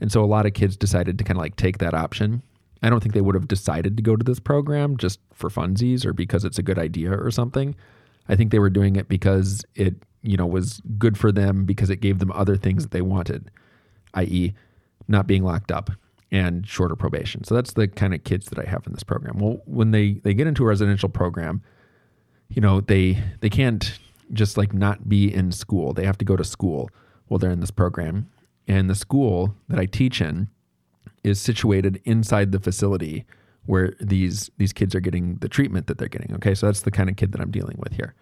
And 0.01 0.11
so 0.11 0.25
a 0.25 0.27
lot 0.27 0.47
of 0.47 0.55
kids 0.55 0.77
decided 0.77 1.17
to 1.19 1.25
kind 1.25 1.39
of 1.39 1.43
like 1.43 1.55
take 1.55 1.79
that 1.79 1.95
option 1.95 2.43
I 2.83 2.91
don't 2.91 3.01
think 3.01 3.15
they 3.15 3.21
would 3.21 3.35
have 3.35 3.49
decided 3.49 3.97
to 3.97 4.03
go 4.03 4.17
to 4.17 4.25
this 4.25 4.41
program 4.41 4.97
just 4.97 5.21
for 5.33 5.49
funsies 5.49 6.05
or 6.05 6.13
because 6.13 6.45
it's 6.45 6.59
a 6.59 6.63
good 6.63 6.79
idea 6.79 7.13
or 7.13 7.31
something. 7.31 7.75
I 8.29 8.37
think 8.37 8.51
they 8.51 8.59
were 8.59 8.71
doing 8.71 8.97
it 8.97 9.09
because 9.09 9.65
it, 9.75 9.95
you 10.23 10.37
know, 10.37 10.47
was 10.47 10.81
good 10.99 11.17
for 11.17 11.31
them 11.33 11.65
because 11.65 11.91
it 11.91 11.97
gave 11.97 12.19
them 12.19 12.33
other 12.33 12.57
things 12.57 12.83
that 12.83 12.91
they 12.91 13.03
wanted, 13.03 13.51
i.e., 14.15 14.55
not 15.09 15.27
being 15.27 15.45
locked 15.45 15.71
up 15.71 15.91
and 16.31 16.67
shorter 16.67 16.97
probation. 16.97 17.45
So 17.45 17.55
that's 17.55 17.75
the 17.75 17.87
kind 17.87 18.15
of 18.15 18.25
kids 18.25 18.47
that 18.47 18.59
I 18.59 18.69
have 18.69 18.87
in 18.87 18.93
this 18.93 19.03
program. 19.03 19.39
Well, 19.39 19.61
when 19.67 19.91
they 19.91 20.15
they 20.25 20.35
get 20.35 20.47
into 20.47 20.65
a 20.65 20.67
residential 20.67 21.09
program, 21.09 21.63
you 22.49 22.63
know, 22.63 22.81
they 22.81 23.23
they 23.41 23.51
can't 23.51 23.99
just 24.33 24.57
like 24.57 24.73
not 24.73 25.09
be 25.09 25.33
in 25.33 25.53
school. 25.53 25.93
They 25.93 26.07
have 26.07 26.19
to 26.19 26.25
go 26.25 26.37
to 26.37 26.45
school 26.45 26.89
while 27.29 27.39
they're 27.39 27.51
in 27.51 27.61
this 27.61 27.71
program. 27.71 28.31
And 28.67 28.89
the 28.89 28.95
school 28.95 29.55
that 29.69 29.79
I 29.79 29.87
teach 29.87 30.21
in 30.21 30.49
is 31.25 31.41
situated 31.41 32.01
inside 32.05 32.53
the 32.53 32.61
facility 32.61 33.25
where 33.67 33.95
these 34.01 34.51
these 34.57 34.73
kids 34.73 34.95
are 34.95 35.01
getting 35.01 35.37
the 35.37 35.49
treatment 35.49 35.87
that 35.87 35.99
they're 35.99 36.09
getting. 36.09 36.35
Okay, 36.35 36.55
so 36.55 36.67
that's 36.67 36.83
the 36.83 36.91
kind 36.91 37.09
of 37.09 37.17
kid 37.17 37.33
that 37.33 37.41
I'm 37.41 37.51
dealing 37.51 37.77
with 37.79 37.93
here. 37.95 38.15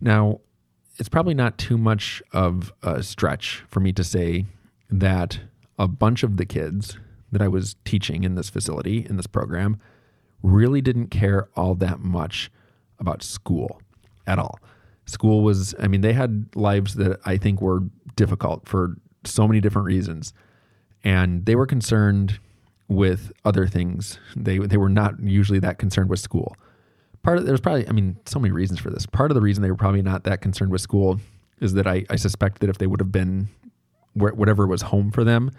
Now, 0.00 0.40
it's 0.98 1.08
probably 1.08 1.34
not 1.34 1.58
too 1.58 1.78
much 1.78 2.22
of 2.32 2.72
a 2.82 3.02
stretch 3.02 3.64
for 3.68 3.80
me 3.80 3.92
to 3.92 4.04
say 4.04 4.46
that 4.90 5.40
a 5.78 5.88
bunch 5.88 6.22
of 6.22 6.36
the 6.36 6.44
kids 6.44 6.98
that 7.32 7.40
I 7.40 7.48
was 7.48 7.76
teaching 7.84 8.24
in 8.24 8.34
this 8.34 8.50
facility 8.50 9.06
in 9.08 9.16
this 9.16 9.26
program 9.26 9.80
really 10.42 10.80
didn't 10.80 11.08
care 11.08 11.48
all 11.54 11.74
that 11.76 12.00
much 12.00 12.50
about 12.98 13.22
school 13.22 13.80
at 14.26 14.38
all. 14.38 14.58
School 15.06 15.42
was, 15.42 15.74
I 15.78 15.88
mean, 15.88 16.02
they 16.02 16.12
had 16.12 16.46
lives 16.54 16.94
that 16.94 17.20
I 17.24 17.36
think 17.36 17.60
were 17.60 17.80
difficult 18.16 18.68
for 18.68 18.96
so 19.24 19.46
many 19.46 19.60
different 19.60 19.86
reasons 19.86 20.32
and 21.04 21.46
they 21.46 21.54
were 21.54 21.66
concerned 21.66 22.38
with 22.88 23.32
other 23.44 23.66
things. 23.66 24.18
They 24.36 24.58
they 24.58 24.76
were 24.76 24.88
not 24.88 25.20
usually 25.20 25.60
that 25.60 25.78
concerned 25.78 26.10
with 26.10 26.20
school. 26.20 26.56
Part 27.22 27.38
of 27.38 27.44
there 27.44 27.52
was 27.52 27.60
probably 27.60 27.88
I 27.88 27.92
mean 27.92 28.16
so 28.26 28.38
many 28.38 28.52
reasons 28.52 28.80
for 28.80 28.90
this. 28.90 29.06
Part 29.06 29.30
of 29.30 29.34
the 29.34 29.40
reason 29.40 29.62
they 29.62 29.70
were 29.70 29.76
probably 29.76 30.02
not 30.02 30.24
that 30.24 30.40
concerned 30.40 30.72
with 30.72 30.80
school 30.80 31.20
is 31.60 31.74
that 31.74 31.86
I, 31.86 32.04
I 32.10 32.16
suspect 32.16 32.60
that 32.60 32.70
if 32.70 32.78
they 32.78 32.86
would 32.86 33.00
have 33.00 33.12
been 33.12 33.48
whatever 34.14 34.66
was 34.66 34.82
home 34.82 35.10
for 35.12 35.22
them, 35.22 35.52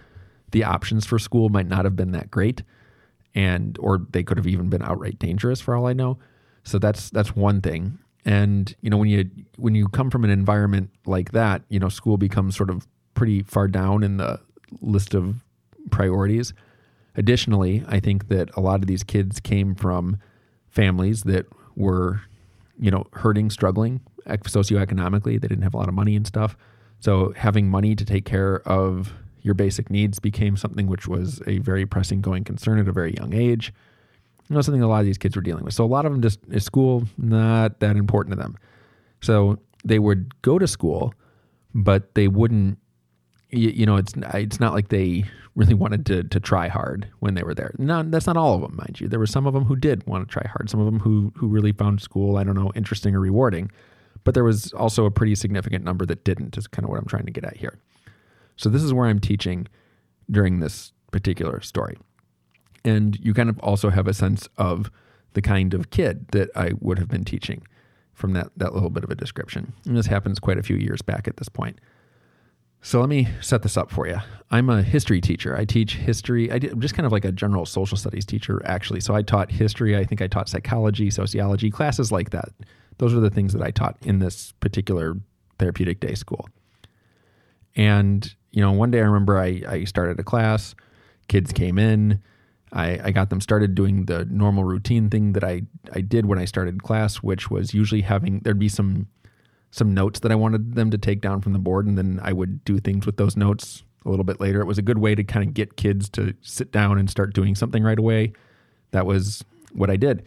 the 0.51 0.63
options 0.63 1.05
for 1.05 1.17
school 1.17 1.49
might 1.49 1.67
not 1.67 1.85
have 1.85 1.95
been 1.95 2.11
that 2.11 2.29
great, 2.29 2.63
and 3.33 3.77
or 3.79 4.05
they 4.11 4.23
could 4.23 4.37
have 4.37 4.47
even 4.47 4.69
been 4.69 4.81
outright 4.81 5.17
dangerous 5.19 5.61
for 5.61 5.75
all 5.75 5.87
I 5.87 5.93
know. 5.93 6.17
So 6.63 6.77
that's 6.79 7.09
that's 7.09 7.35
one 7.35 7.61
thing. 7.61 7.97
And 8.25 8.75
you 8.81 8.89
know 8.89 8.97
when 8.97 9.07
you 9.07 9.29
when 9.57 9.73
you 9.73 9.87
come 9.87 10.11
from 10.11 10.23
an 10.25 10.29
environment 10.29 10.89
like 11.05 11.31
that, 11.31 11.63
you 11.69 11.79
know 11.79 11.89
school 11.89 12.17
becomes 12.17 12.57
sort 12.57 12.69
of 12.69 12.87
pretty 13.13 13.43
far 13.43 13.67
down 13.67 14.03
in 14.03 14.17
the 14.17 14.39
list 14.79 15.13
of 15.13 15.43
priorities. 15.89 16.53
Additionally, 17.15 17.83
I 17.87 17.99
think 17.99 18.29
that 18.29 18.49
a 18.55 18.61
lot 18.61 18.81
of 18.81 18.87
these 18.87 19.03
kids 19.03 19.39
came 19.39 19.75
from 19.75 20.17
families 20.69 21.23
that 21.23 21.45
were, 21.75 22.21
you 22.79 22.91
know, 22.91 23.07
hurting, 23.13 23.49
struggling 23.49 24.01
socioeconomically. 24.27 25.41
They 25.41 25.47
didn't 25.47 25.63
have 25.63 25.73
a 25.73 25.77
lot 25.77 25.89
of 25.89 25.93
money 25.93 26.15
and 26.15 26.25
stuff. 26.25 26.55
So 26.99 27.33
having 27.35 27.67
money 27.67 27.95
to 27.95 28.05
take 28.05 28.25
care 28.25 28.61
of 28.67 29.13
your 29.41 29.55
basic 29.55 29.89
needs 29.89 30.19
became 30.19 30.55
something 30.55 30.87
which 30.87 31.07
was 31.07 31.41
a 31.47 31.57
very 31.59 31.85
pressing 31.85 32.21
going 32.21 32.43
concern 32.43 32.79
at 32.79 32.87
a 32.87 32.91
very 32.91 33.15
young 33.15 33.33
age. 33.33 33.73
You 34.47 34.55
know, 34.55 34.61
something 34.61 34.83
a 34.83 34.87
lot 34.87 34.99
of 34.99 35.05
these 35.05 35.17
kids 35.17 35.35
were 35.35 35.41
dealing 35.41 35.63
with. 35.63 35.73
So 35.73 35.83
a 35.83 35.87
lot 35.87 36.05
of 36.05 36.11
them 36.11 36.21
just 36.21 36.39
school 36.61 37.07
not 37.17 37.79
that 37.79 37.95
important 37.95 38.33
to 38.35 38.41
them. 38.41 38.57
So 39.21 39.57
they 39.83 39.97
would 39.97 40.39
go 40.43 40.59
to 40.59 40.67
school, 40.67 41.13
but 41.73 42.13
they 42.13 42.27
wouldn't 42.27 42.77
you, 43.51 43.69
you, 43.69 43.85
know, 43.85 43.97
it's 43.97 44.13
it's 44.33 44.59
not 44.59 44.73
like 44.73 44.89
they 44.89 45.25
really 45.55 45.73
wanted 45.73 46.05
to 46.05 46.23
to 46.23 46.39
try 46.39 46.67
hard 46.67 47.07
when 47.19 47.33
they 47.33 47.43
were 47.43 47.53
there. 47.53 47.73
Not 47.77 48.11
that's 48.11 48.27
not 48.27 48.37
all 48.37 48.55
of 48.55 48.61
them, 48.61 48.75
mind 48.75 48.99
you. 48.99 49.07
There 49.07 49.19
were 49.19 49.27
some 49.27 49.45
of 49.45 49.53
them 49.53 49.65
who 49.65 49.75
did 49.75 50.05
want 50.07 50.27
to 50.27 50.31
try 50.31 50.47
hard. 50.47 50.69
Some 50.69 50.79
of 50.79 50.85
them 50.85 50.99
who 50.99 51.33
who 51.35 51.47
really 51.47 51.71
found 51.71 52.01
school, 52.01 52.37
I 52.37 52.43
don't 52.43 52.55
know, 52.55 52.71
interesting 52.75 53.15
or 53.15 53.19
rewarding. 53.19 53.71
But 54.23 54.33
there 54.33 54.43
was 54.43 54.71
also 54.73 55.05
a 55.05 55.11
pretty 55.11 55.35
significant 55.35 55.83
number 55.83 56.05
that 56.05 56.23
didn't. 56.23 56.57
Is 56.57 56.67
kind 56.67 56.85
of 56.85 56.89
what 56.89 56.99
I'm 56.99 57.07
trying 57.07 57.25
to 57.25 57.31
get 57.31 57.43
at 57.43 57.57
here. 57.57 57.77
So 58.55 58.69
this 58.69 58.83
is 58.83 58.93
where 58.93 59.07
I'm 59.07 59.19
teaching 59.19 59.67
during 60.29 60.59
this 60.59 60.93
particular 61.11 61.61
story, 61.61 61.97
and 62.85 63.17
you 63.19 63.33
kind 63.33 63.49
of 63.49 63.59
also 63.59 63.89
have 63.89 64.07
a 64.07 64.13
sense 64.13 64.47
of 64.57 64.91
the 65.33 65.41
kind 65.41 65.73
of 65.73 65.89
kid 65.89 66.27
that 66.31 66.49
I 66.55 66.73
would 66.79 66.99
have 66.99 67.07
been 67.07 67.23
teaching 67.25 67.65
from 68.13 68.33
that 68.33 68.51
that 68.55 68.73
little 68.73 68.89
bit 68.89 69.03
of 69.03 69.09
a 69.09 69.15
description. 69.15 69.73
And 69.85 69.97
this 69.97 70.05
happens 70.05 70.39
quite 70.39 70.57
a 70.57 70.63
few 70.63 70.77
years 70.77 71.01
back 71.01 71.27
at 71.27 71.37
this 71.37 71.49
point. 71.49 71.79
So 72.81 72.99
let 72.99 73.09
me 73.09 73.27
set 73.41 73.61
this 73.61 73.77
up 73.77 73.91
for 73.91 74.07
you. 74.07 74.17
I'm 74.49 74.69
a 74.69 74.81
history 74.81 75.21
teacher. 75.21 75.55
I 75.55 75.65
teach 75.65 75.95
history. 75.95 76.51
I 76.51 76.55
am 76.55 76.81
just 76.81 76.95
kind 76.95 77.05
of 77.05 77.11
like 77.11 77.25
a 77.25 77.31
general 77.31 77.65
social 77.65 77.95
studies 77.95 78.25
teacher, 78.25 78.61
actually. 78.65 78.99
So 79.01 79.13
I 79.13 79.21
taught 79.21 79.51
history. 79.51 79.95
I 79.95 80.03
think 80.03 80.21
I 80.21 80.27
taught 80.27 80.49
psychology, 80.49 81.09
sociology, 81.09 81.69
classes 81.69 82.11
like 82.11 82.31
that. 82.31 82.49
Those 82.97 83.13
are 83.13 83.19
the 83.19 83.29
things 83.29 83.53
that 83.53 83.61
I 83.61 83.71
taught 83.71 83.97
in 84.01 84.19
this 84.19 84.51
particular 84.59 85.15
therapeutic 85.59 85.99
day 85.99 86.15
school. 86.15 86.49
And, 87.75 88.33
you 88.51 88.61
know, 88.61 88.71
one 88.71 88.91
day 88.91 88.99
I 88.99 89.03
remember 89.03 89.39
I, 89.39 89.61
I 89.67 89.83
started 89.85 90.19
a 90.19 90.23
class, 90.23 90.75
kids 91.27 91.53
came 91.53 91.77
in. 91.77 92.21
I, 92.73 92.99
I 93.03 93.11
got 93.11 93.29
them 93.29 93.41
started 93.41 93.75
doing 93.75 94.05
the 94.05 94.25
normal 94.25 94.63
routine 94.63 95.09
thing 95.09 95.33
that 95.33 95.43
I, 95.43 95.63
I 95.93 96.01
did 96.01 96.25
when 96.25 96.39
I 96.39 96.45
started 96.45 96.83
class, 96.83 97.17
which 97.17 97.51
was 97.51 97.73
usually 97.73 98.01
having, 98.01 98.39
there'd 98.39 98.59
be 98.59 98.69
some 98.69 99.07
some 99.71 99.93
notes 99.93 100.19
that 100.19 100.31
I 100.31 100.35
wanted 100.35 100.75
them 100.75 100.91
to 100.91 100.97
take 100.97 101.21
down 101.21 101.41
from 101.41 101.53
the 101.53 101.59
board, 101.59 101.87
and 101.87 101.97
then 101.97 102.19
I 102.21 102.33
would 102.33 102.63
do 102.65 102.77
things 102.79 103.05
with 103.05 103.17
those 103.17 103.35
notes 103.37 103.83
a 104.05 104.09
little 104.09 104.25
bit 104.25 104.39
later. 104.39 104.61
It 104.61 104.65
was 104.65 104.77
a 104.77 104.83
good 104.83 104.97
way 104.97 105.15
to 105.15 105.23
kind 105.23 105.47
of 105.47 105.53
get 105.53 105.77
kids 105.77 106.09
to 106.09 106.33
sit 106.41 106.71
down 106.71 106.97
and 106.97 107.09
start 107.09 107.33
doing 107.33 107.55
something 107.55 107.81
right 107.81 107.97
away. 107.97 108.33
That 108.91 109.05
was 109.05 109.43
what 109.73 109.89
I 109.89 109.95
did. 109.95 110.23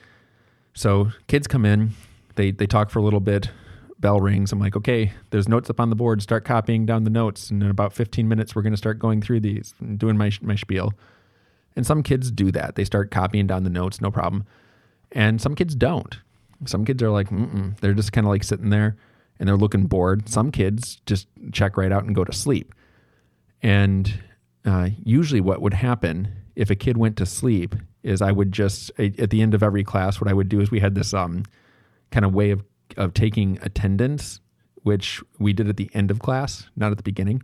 So 0.73 1.13
kids 1.29 1.47
come 1.47 1.65
in, 1.65 1.91
they 2.37 2.51
they 2.51 2.67
talk 2.67 2.91
for 2.91 2.99
a 2.99 3.03
little 3.03 3.21
bit 3.21 3.51
bell 4.01 4.21
rings. 4.21 4.53
I'm 4.53 4.59
like, 4.59 4.77
okay, 4.77 5.13
there's 5.31 5.49
notes 5.49 5.71
up 5.71 5.81
on 5.81 5.89
the 5.89 5.97
board. 5.97 6.21
Start 6.21 6.45
copying 6.45 6.85
down 6.85 7.05
the 7.05 7.11
notes. 7.11 7.51
And 7.51 7.63
in 7.63 7.71
about 7.71 7.93
15 7.95 8.29
minutes, 8.29 8.55
we're 8.55 8.63
going 8.63 8.73
to 8.73 8.77
start 8.77 8.99
going 8.99 9.23
through 9.23 9.41
these 9.41 9.75
and 9.81 9.99
doing 9.99 10.19
my, 10.19 10.31
my 10.43 10.57
spiel. 10.57 10.93
And 11.75 11.87
some 11.87 12.03
kids 12.03 12.31
do 12.31 12.53
that. 12.53 12.75
They 12.75 12.85
start 12.85 13.11
copying 13.11 13.47
down 13.47 13.65
the 13.65 13.71
notes, 13.71 14.03
no 14.03 14.11
problem. 14.11 14.45
And 15.13 15.41
some 15.41 15.55
kids 15.55 15.75
don't. 15.75 16.19
Some 16.67 16.85
kids 16.85 17.03
are 17.03 17.11
like, 17.11 17.29
they're 17.81 17.95
just 17.95 18.13
kind 18.13 18.27
of 18.27 18.31
like 18.31 18.45
sitting 18.45 18.69
there 18.69 18.97
and 19.39 19.49
they're 19.49 19.57
looking 19.57 19.87
bored. 19.87 20.29
Some 20.29 20.51
kids 20.51 21.01
just 21.07 21.27
check 21.53 21.77
right 21.77 21.93
out 21.93 22.05
and 22.05 22.15
go 22.15 22.25
to 22.25 22.33
sleep. 22.33 22.75
And 23.63 24.23
uh, 24.65 24.91
usually, 25.03 25.41
what 25.41 25.61
would 25.61 25.75
happen 25.75 26.29
if 26.57 26.71
a 26.71 26.75
kid 26.75 26.97
went 26.97 27.17
to 27.17 27.27
sleep 27.27 27.75
is 28.03 28.21
I 28.23 28.33
would 28.33 28.53
just 28.53 28.91
at 28.99 29.31
the 29.31 29.43
end 29.43 29.55
of 29.55 29.63
every 29.63 29.83
class, 29.83 30.21
what 30.21 30.29
I 30.29 30.35
would 30.35 30.49
do 30.49 30.61
is 30.61 30.71
we 30.71 30.81
had 30.81 30.95
this 30.95 31.15
um, 31.15 31.45
kind 32.11 32.25
of 32.25 32.35
way 32.35 32.51
of 32.51 32.63
of 32.97 33.15
taking 33.15 33.59
attendance, 33.63 34.41
which 34.83 35.23
we 35.39 35.53
did 35.53 35.69
at 35.69 35.77
the 35.77 35.91
end 35.95 36.11
of 36.11 36.19
class, 36.21 36.69
not 36.77 36.93
at 36.93 36.99
the 36.99 37.03
beginning. 37.03 37.43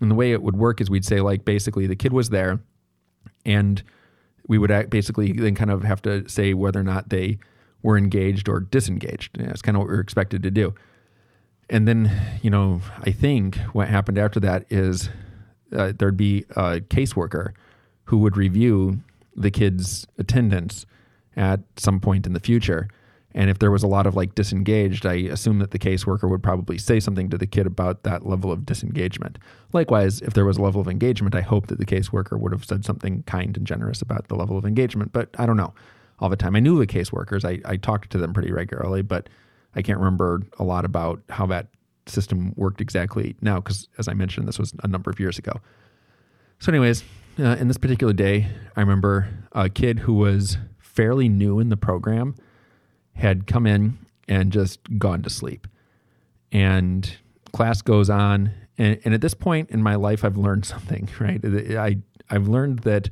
And 0.00 0.10
the 0.10 0.14
way 0.14 0.32
it 0.32 0.42
would 0.42 0.56
work 0.56 0.80
is 0.80 0.90
we'd 0.90 1.04
say 1.04 1.20
like 1.20 1.44
basically 1.44 1.86
the 1.86 1.96
kid 1.96 2.12
was 2.12 2.30
there, 2.30 2.60
and 3.44 3.82
we 4.46 4.58
would 4.58 4.90
basically 4.90 5.32
then 5.32 5.54
kind 5.54 5.70
of 5.70 5.82
have 5.82 6.02
to 6.02 6.28
say 6.28 6.54
whether 6.54 6.80
or 6.80 6.84
not 6.84 7.08
they 7.08 7.38
were 7.82 7.98
engaged 7.98 8.48
or 8.48 8.60
disengaged. 8.60 9.38
That's 9.38 9.62
kind 9.62 9.76
of 9.76 9.80
what 9.80 9.88
we 9.88 9.96
are 9.96 10.00
expected 10.00 10.42
to 10.42 10.50
do. 10.50 10.74
And 11.70 11.88
then, 11.88 12.10
you 12.42 12.50
know, 12.50 12.80
I 13.00 13.10
think 13.10 13.56
what 13.72 13.88
happened 13.88 14.18
after 14.18 14.40
that 14.40 14.66
is 14.70 15.08
uh, 15.74 15.92
there'd 15.98 16.16
be 16.16 16.44
a 16.50 16.80
caseworker 16.80 17.52
who 18.04 18.18
would 18.18 18.36
review 18.36 19.00
the 19.34 19.50
kid's 19.50 20.06
attendance 20.18 20.86
at 21.36 21.60
some 21.76 22.00
point 22.00 22.26
in 22.26 22.32
the 22.32 22.40
future. 22.40 22.88
And 23.36 23.50
if 23.50 23.58
there 23.58 23.72
was 23.72 23.82
a 23.82 23.88
lot 23.88 24.06
of 24.06 24.14
like 24.14 24.36
disengaged, 24.36 25.06
I 25.06 25.14
assume 25.14 25.58
that 25.58 25.72
the 25.72 25.78
caseworker 25.78 26.30
would 26.30 26.42
probably 26.42 26.78
say 26.78 27.00
something 27.00 27.28
to 27.30 27.38
the 27.38 27.46
kid 27.46 27.66
about 27.66 28.04
that 28.04 28.24
level 28.24 28.52
of 28.52 28.64
disengagement. 28.64 29.38
Likewise, 29.72 30.20
if 30.20 30.34
there 30.34 30.44
was 30.44 30.56
a 30.56 30.62
level 30.62 30.80
of 30.80 30.86
engagement, 30.86 31.34
I 31.34 31.40
hope 31.40 31.66
that 31.66 31.78
the 31.78 31.86
caseworker 31.86 32.38
would 32.38 32.52
have 32.52 32.64
said 32.64 32.84
something 32.84 33.24
kind 33.24 33.56
and 33.56 33.66
generous 33.66 34.02
about 34.02 34.28
the 34.28 34.36
level 34.36 34.56
of 34.56 34.64
engagement. 34.64 35.12
But 35.12 35.30
I 35.36 35.46
don't 35.46 35.56
know 35.56 35.74
all 36.20 36.28
the 36.28 36.36
time. 36.36 36.54
I 36.54 36.60
knew 36.60 36.78
the 36.78 36.86
caseworkers, 36.86 37.44
I, 37.44 37.60
I 37.68 37.76
talked 37.76 38.10
to 38.10 38.18
them 38.18 38.32
pretty 38.32 38.52
regularly, 38.52 39.02
but 39.02 39.28
I 39.76 39.82
can't 39.82 39.98
remember 39.98 40.42
a 40.58 40.64
lot 40.64 40.84
about 40.84 41.22
how 41.28 41.46
that 41.46 41.68
system 42.06 42.52
worked 42.56 42.80
exactly 42.80 43.36
now 43.40 43.56
because, 43.56 43.88
as 43.98 44.08
I 44.08 44.14
mentioned, 44.14 44.46
this 44.46 44.58
was 44.58 44.74
a 44.82 44.88
number 44.88 45.10
of 45.10 45.18
years 45.18 45.38
ago. 45.38 45.60
So, 46.58 46.70
anyways, 46.70 47.02
uh, 47.38 47.56
in 47.58 47.68
this 47.68 47.78
particular 47.78 48.12
day, 48.12 48.48
I 48.76 48.80
remember 48.80 49.28
a 49.52 49.68
kid 49.68 50.00
who 50.00 50.14
was 50.14 50.58
fairly 50.78 51.28
new 51.28 51.58
in 51.58 51.68
the 51.68 51.76
program 51.76 52.36
had 53.14 53.46
come 53.46 53.66
in 53.66 53.98
and 54.28 54.52
just 54.52 54.80
gone 54.98 55.22
to 55.22 55.30
sleep. 55.30 55.66
And 56.52 57.16
class 57.52 57.82
goes 57.82 58.10
on. 58.10 58.52
And, 58.78 59.00
and 59.04 59.14
at 59.14 59.20
this 59.20 59.34
point 59.34 59.70
in 59.70 59.82
my 59.82 59.96
life, 59.96 60.24
I've 60.24 60.36
learned 60.36 60.64
something, 60.66 61.08
right? 61.18 61.40
I, 61.44 61.98
I've 62.30 62.48
learned 62.48 62.80
that 62.80 63.10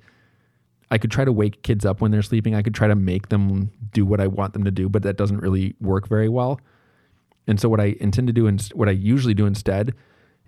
I 0.93 0.99
could 0.99 1.11
try 1.11 1.25
to 1.25 1.33
wake 1.33 1.63
kids 1.63 1.87
up 1.87 2.03
when 2.03 2.11
they're 2.11 2.21
sleeping. 2.21 2.55
I 2.55 2.61
could 2.61 2.75
try 2.75 2.87
to 2.87 2.95
make 2.95 3.31
them 3.31 3.71
do 3.93 4.05
what 4.05 4.21
I 4.21 4.27
want 4.27 4.53
them 4.53 4.65
to 4.65 4.71
do, 4.71 4.91
but 4.91 5.03
that 5.05 5.17
doesn't 5.17 5.39
really 5.39 5.75
work 5.81 6.07
very 6.07 6.29
well. 6.29 6.61
And 7.47 7.59
so, 7.59 7.71
what 7.71 7.81
I 7.81 7.97
intend 7.99 8.27
to 8.27 8.33
do 8.35 8.47
and 8.47 8.61
what 8.75 8.91
I 8.91 8.93
usually 8.93 9.33
do 9.33 9.47
instead 9.47 9.95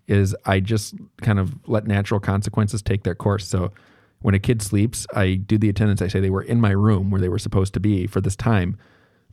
is 0.07 0.37
I 0.45 0.61
just 0.61 0.97
kind 1.23 1.39
of 1.39 1.55
let 1.67 1.87
natural 1.87 2.21
consequences 2.21 2.83
take 2.83 3.05
their 3.05 3.15
course. 3.15 3.49
So, 3.49 3.73
when 4.21 4.35
a 4.35 4.39
kid 4.39 4.61
sleeps, 4.61 5.07
I 5.15 5.37
do 5.37 5.57
the 5.57 5.71
attendance. 5.71 6.03
I 6.03 6.09
say 6.09 6.21
they 6.21 6.29
were 6.29 6.43
in 6.43 6.61
my 6.61 6.73
room 6.73 7.11
where 7.11 7.23
they 7.23 7.31
were 7.31 7.39
supposed 7.39 7.73
to 7.73 7.81
be 7.81 8.07
for 8.07 8.21
this 8.21 8.37
time, 8.37 8.77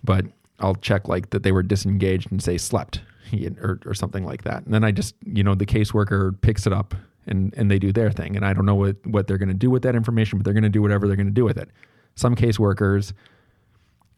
but 0.06 0.26
I'll 0.62 0.76
check 0.76 1.10
like 1.10 1.32
that 1.32 1.43
they 1.43 1.52
were 1.52 1.63
disengaged 1.63 2.32
and 2.32 2.41
say 2.41 2.58
slept 2.58 3.02
or, 3.62 3.82
or 3.86 3.93
something 3.93 4.24
like 4.24 4.45
that. 4.45 4.63
And 4.63 4.74
then 4.74 4.86
I 4.86 4.91
just, 4.91 5.15
you 5.26 5.43
know, 5.43 5.56
the 5.56 5.65
caseworker 5.65 6.39
picks 6.39 6.65
it 6.65 6.71
up 6.71 6.95
and, 7.27 7.53
and 7.55 7.69
they 7.69 7.79
do 7.79 7.91
their 7.91 8.12
thing. 8.12 8.36
And 8.36 8.45
I 8.45 8.53
don't 8.53 8.65
know 8.65 8.75
what, 8.75 9.05
what 9.05 9.27
they're 9.27 9.38
going 9.38 9.49
to 9.49 9.53
do 9.53 9.69
with 9.69 9.84
that 9.84 9.95
information, 9.95 10.38
but 10.38 10.45
they're 10.45 10.53
going 10.53 10.63
to 10.63 10.69
do 10.69 10.81
whatever 10.81 11.07
they're 11.07 11.15
going 11.15 11.27
to 11.27 11.34
do 11.34 11.45
with 11.45 11.57
it. 11.57 11.69
Some 12.15 12.36
caseworkers, 12.36 13.13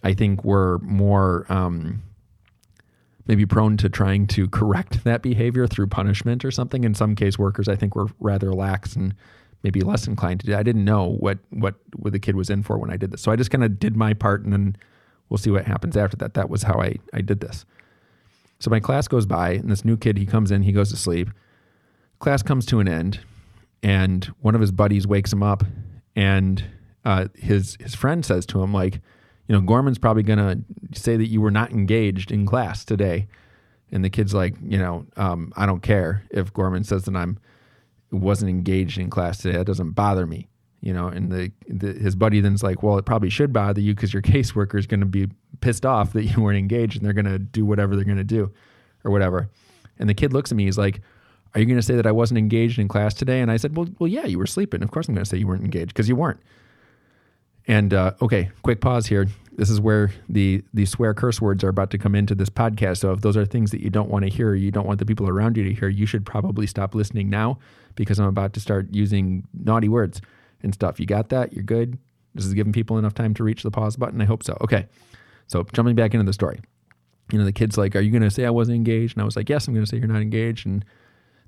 I 0.04 0.14
think, 0.14 0.44
were 0.44 0.80
more 0.80 1.46
um, 1.50 2.04
maybe 3.28 3.46
prone 3.46 3.78
to 3.78 3.90
trying 3.90 4.28
to 4.28 4.48
correct 4.50 5.04
that 5.04 5.22
behavior 5.22 5.68
through 5.68 5.88
punishment 5.88 6.44
or 6.44 6.52
something. 6.52 6.86
And 6.86 6.96
some 6.96 7.16
caseworkers, 7.16 7.68
I 7.68 7.76
think, 7.76 7.96
were 7.96 8.08
rather 8.20 8.54
lax 8.54 8.96
and 8.96 9.14
maybe 9.64 9.82
less 9.82 10.08
inclined 10.08 10.42
to 10.42 10.46
do. 10.46 10.56
I 10.56 10.64
didn't 10.64 10.86
know 10.86 11.06
what 11.06 11.40
what 11.50 11.76
what 11.96 12.14
the 12.14 12.20
kid 12.20 12.36
was 12.36 12.50
in 12.50 12.64
for 12.64 12.78
when 12.78 12.92
I 12.92 12.98
did 12.98 13.12
this, 13.12 13.22
so 13.22 13.32
I 13.32 13.36
just 13.36 13.50
kind 13.50 13.64
of 13.64 13.80
did 13.80 13.96
my 13.96 14.14
part, 14.14 14.44
and 14.44 14.54
then 14.54 14.76
we'll 15.30 15.38
see 15.38 15.50
what 15.50 15.66
happens 15.66 15.98
after 15.98 16.18
that. 16.18 16.34
That 16.36 16.50
was 16.50 16.64
how 16.64 16.80
I 16.80 16.96
I 17.14 17.22
did 17.22 17.40
this. 17.40 17.66
So 18.60 18.70
my 18.70 18.80
class 18.80 19.08
goes 19.08 19.26
by, 19.26 19.52
and 19.52 19.72
this 19.72 19.84
new 19.84 19.98
kid 19.98 20.18
he 20.18 20.26
comes 20.26 20.52
in, 20.52 20.64
he 20.64 20.72
goes 20.72 20.90
to 20.92 20.98
sleep. 20.98 21.30
Class 22.24 22.42
comes 22.42 22.66
to 22.68 22.80
an 22.80 22.88
end, 22.88 23.20
and 23.84 24.26
one 24.40 24.56
of 24.56 24.62
his 24.62 24.72
buddies 24.72 25.06
wakes 25.06 25.34
him 25.34 25.44
up, 25.44 25.64
and 26.16 26.64
uh, 27.04 27.28
his 27.36 27.78
his 27.80 27.94
friend 27.94 28.26
says 28.26 28.46
to 28.48 28.64
him 28.64 28.74
like 28.74 29.02
you 29.48 29.54
know, 29.54 29.62
Gorman's 29.62 30.00
probably 30.00 30.24
to 30.38 30.64
say 30.94 31.18
that 31.18 31.28
you 31.28 31.42
were 31.42 31.52
not 31.52 31.72
engaged 31.72 32.32
in 32.32 32.46
class 32.46 32.86
today. 32.86 33.28
And 33.92 34.04
the 34.04 34.10
kid's 34.10 34.34
like, 34.34 34.56
you 34.64 34.78
know, 34.78 35.06
um, 35.18 35.52
I 35.56 35.66
don't 35.66 35.82
care 35.82 36.24
if 36.32 36.54
Gorman 36.54 36.84
says 36.84 37.04
that 37.04 37.16
I'm 37.16 37.40
wasn't 38.12 38.50
engaged 38.50 38.98
in 38.98 39.10
class 39.10 39.40
today. 39.40 39.58
That 39.58 39.66
doesn't 39.66 39.92
bother 39.92 40.26
me, 40.26 40.48
you 40.82 40.94
know. 40.94 41.08
And 41.08 41.32
the, 41.32 41.52
the 41.68 41.94
his 41.94 42.16
buddy 42.16 42.40
then's 42.40 42.64
like, 42.64 42.84
well, 42.84 42.98
it 42.98 43.06
probably 43.06 43.30
should 43.30 43.52
bother 43.52 43.82
you 43.82 43.94
because 43.94 44.14
your 44.14 44.22
caseworker 44.24 44.80
is 44.80 44.88
to 45.02 45.06
be 45.06 45.28
pissed 45.62 45.86
off 45.86 46.14
that 46.14 46.24
you 46.24 46.42
weren't 46.42 46.58
engaged, 46.58 46.96
and 46.96 47.06
they're 47.06 47.14
to 47.26 47.38
do 47.38 47.66
whatever 47.66 47.96
they're 47.96 48.06
to 48.18 48.24
do, 48.24 48.52
or 49.04 49.12
whatever. 49.12 49.50
And 50.00 50.10
the 50.10 50.14
kid 50.14 50.34
looks 50.34 50.52
at 50.52 50.56
me. 50.56 50.66
He's 50.66 50.78
like, 50.78 51.02
"Are 51.54 51.60
you 51.60 51.66
going 51.66 51.78
to 51.78 51.84
say 51.84 51.96
that 51.96 52.08
I 52.08 52.12
wasn't 52.12 52.38
engaged 52.38 52.80
in 52.80 52.88
class 52.88 53.14
today?" 53.14 53.42
And 53.42 53.52
I 53.52 53.58
said, 53.58 53.76
"Well, 53.76 53.88
well, 54.00 54.08
yeah, 54.08 54.26
you 54.26 54.38
were 54.38 54.48
sleeping. 54.48 54.84
Of 54.84 54.92
course, 54.92 55.08
I'm 55.08 55.16
going 55.16 55.24
to 55.24 55.30
say 55.30 55.38
you 55.38 55.48
weren't 55.48 55.64
engaged 55.64 55.90
because 55.90 56.10
you 56.10 56.16
weren't." 56.16 56.40
And 57.68 57.94
uh, 57.94 58.14
okay, 58.22 58.52
quick 58.62 58.82
pause 58.82 59.08
here. 59.08 59.28
This 59.56 59.70
is 59.70 59.80
where 59.80 60.12
the 60.28 60.64
the 60.74 60.86
swear 60.86 61.14
curse 61.14 61.40
words 61.40 61.64
are 61.64 61.70
about 61.70 61.92
to 61.92 61.98
come 61.98 62.16
into 62.16 62.36
this 62.36 62.50
podcast. 62.50 62.98
So 62.98 63.12
if 63.12 63.22
those 63.22 63.38
are 63.38 63.46
things 63.46 63.72
that 63.72 63.82
you 63.82 63.90
don't 63.90 64.10
want 64.10 64.26
to 64.26 64.30
hear, 64.30 64.54
you 64.56 64.72
don't 64.72 64.88
want 64.88 65.00
the 65.00 65.06
people 65.06 65.30
around 65.30 65.58
you 65.58 65.64
to 65.64 65.74
hear, 65.74 65.88
you 65.88 66.06
should 66.06 66.26
probably 66.26 66.68
stop 66.68 66.96
listening 66.96 67.30
now 67.30 67.60
because 67.96 68.20
I'm 68.20 68.28
about 68.28 68.54
to 68.54 68.60
start 68.60 68.88
using 68.92 69.48
naughty 69.54 69.88
words 69.88 70.22
and 70.64 70.74
stuff. 70.74 71.00
You 71.00 71.06
got 71.06 71.30
that? 71.30 71.54
You're 71.54 71.64
good. 71.64 71.98
This 72.36 72.46
is 72.46 72.54
giving 72.54 72.74
people 72.74 72.98
enough 72.98 73.14
time 73.14 73.34
to 73.36 73.44
reach 73.44 73.64
the 73.64 73.72
pause 73.72 73.96
button. 73.96 74.20
I 74.22 74.26
hope 74.26 74.44
so. 74.44 74.58
Okay. 74.62 74.88
So 75.48 75.64
jumping 75.72 75.96
back 75.96 76.14
into 76.14 76.26
the 76.26 76.34
story, 76.34 76.62
you 77.32 77.38
know, 77.38 77.46
the 77.46 77.54
kid's 77.54 77.78
like, 77.78 77.96
"Are 77.96 78.02
you 78.02 78.12
going 78.12 78.24
to 78.24 78.32
say 78.32 78.46
I 78.46 78.50
wasn't 78.50 78.76
engaged?" 78.76 79.16
And 79.16 79.22
I 79.22 79.26
was 79.26 79.36
like, 79.36 79.50
"Yes, 79.50 79.68
I'm 79.68 79.74
going 79.74 79.86
to 79.86 79.90
say 79.90 79.98
you're 79.98 80.08
not 80.08 80.22
engaged." 80.22 80.66
And 80.66 80.84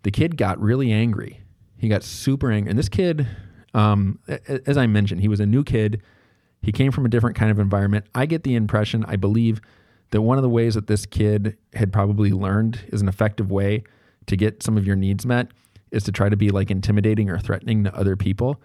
the 0.06 0.12
kid 0.12 0.38
got 0.38 0.62
really 0.62 0.91
angry. 0.91 1.41
He 1.80 1.88
got 1.88 2.04
super 2.04 2.52
angry. 2.52 2.70
And 2.70 2.78
this 2.78 2.89
kid, 2.89 3.28
um, 3.74 4.20
as 4.68 4.78
I 4.78 4.86
mentioned, 4.86 5.22
he 5.22 5.28
was 5.28 5.39
a 5.39 5.48
new 5.48 5.63
kid. 5.63 6.04
He 6.62 6.72
came 6.72 6.91
from 6.91 7.08
a 7.08 7.10
different 7.10 7.36
kind 7.36 7.50
of 7.50 7.58
environment. 7.58 8.06
I 8.13 8.28
get 8.28 8.44
the 8.44 8.54
impression, 8.54 9.04
I 9.08 9.15
believe, 9.15 9.62
that 10.12 10.22
one 10.22 10.38
of 10.38 10.44
the 10.44 10.50
ways 10.50 10.76
that 10.76 10.86
this 10.86 11.08
kid 11.08 11.58
had 11.74 11.91
probably 11.91 12.32
learned 12.32 12.82
is 12.94 13.02
an 13.02 13.08
effective 13.08 13.50
way 13.50 13.84
to 14.28 14.38
get 14.38 14.62
some 14.62 14.78
of 14.78 14.86
your 14.86 14.96
needs 14.96 15.26
met 15.26 15.48
is 15.89 16.04
to 16.04 16.12
try 16.12 16.30
to 16.30 16.38
be 16.38 16.52
like 16.52 16.70
intimidating 16.70 17.32
or 17.32 17.39
threatening 17.39 17.84
to 17.86 17.96
other 17.96 18.15
people. 18.15 18.62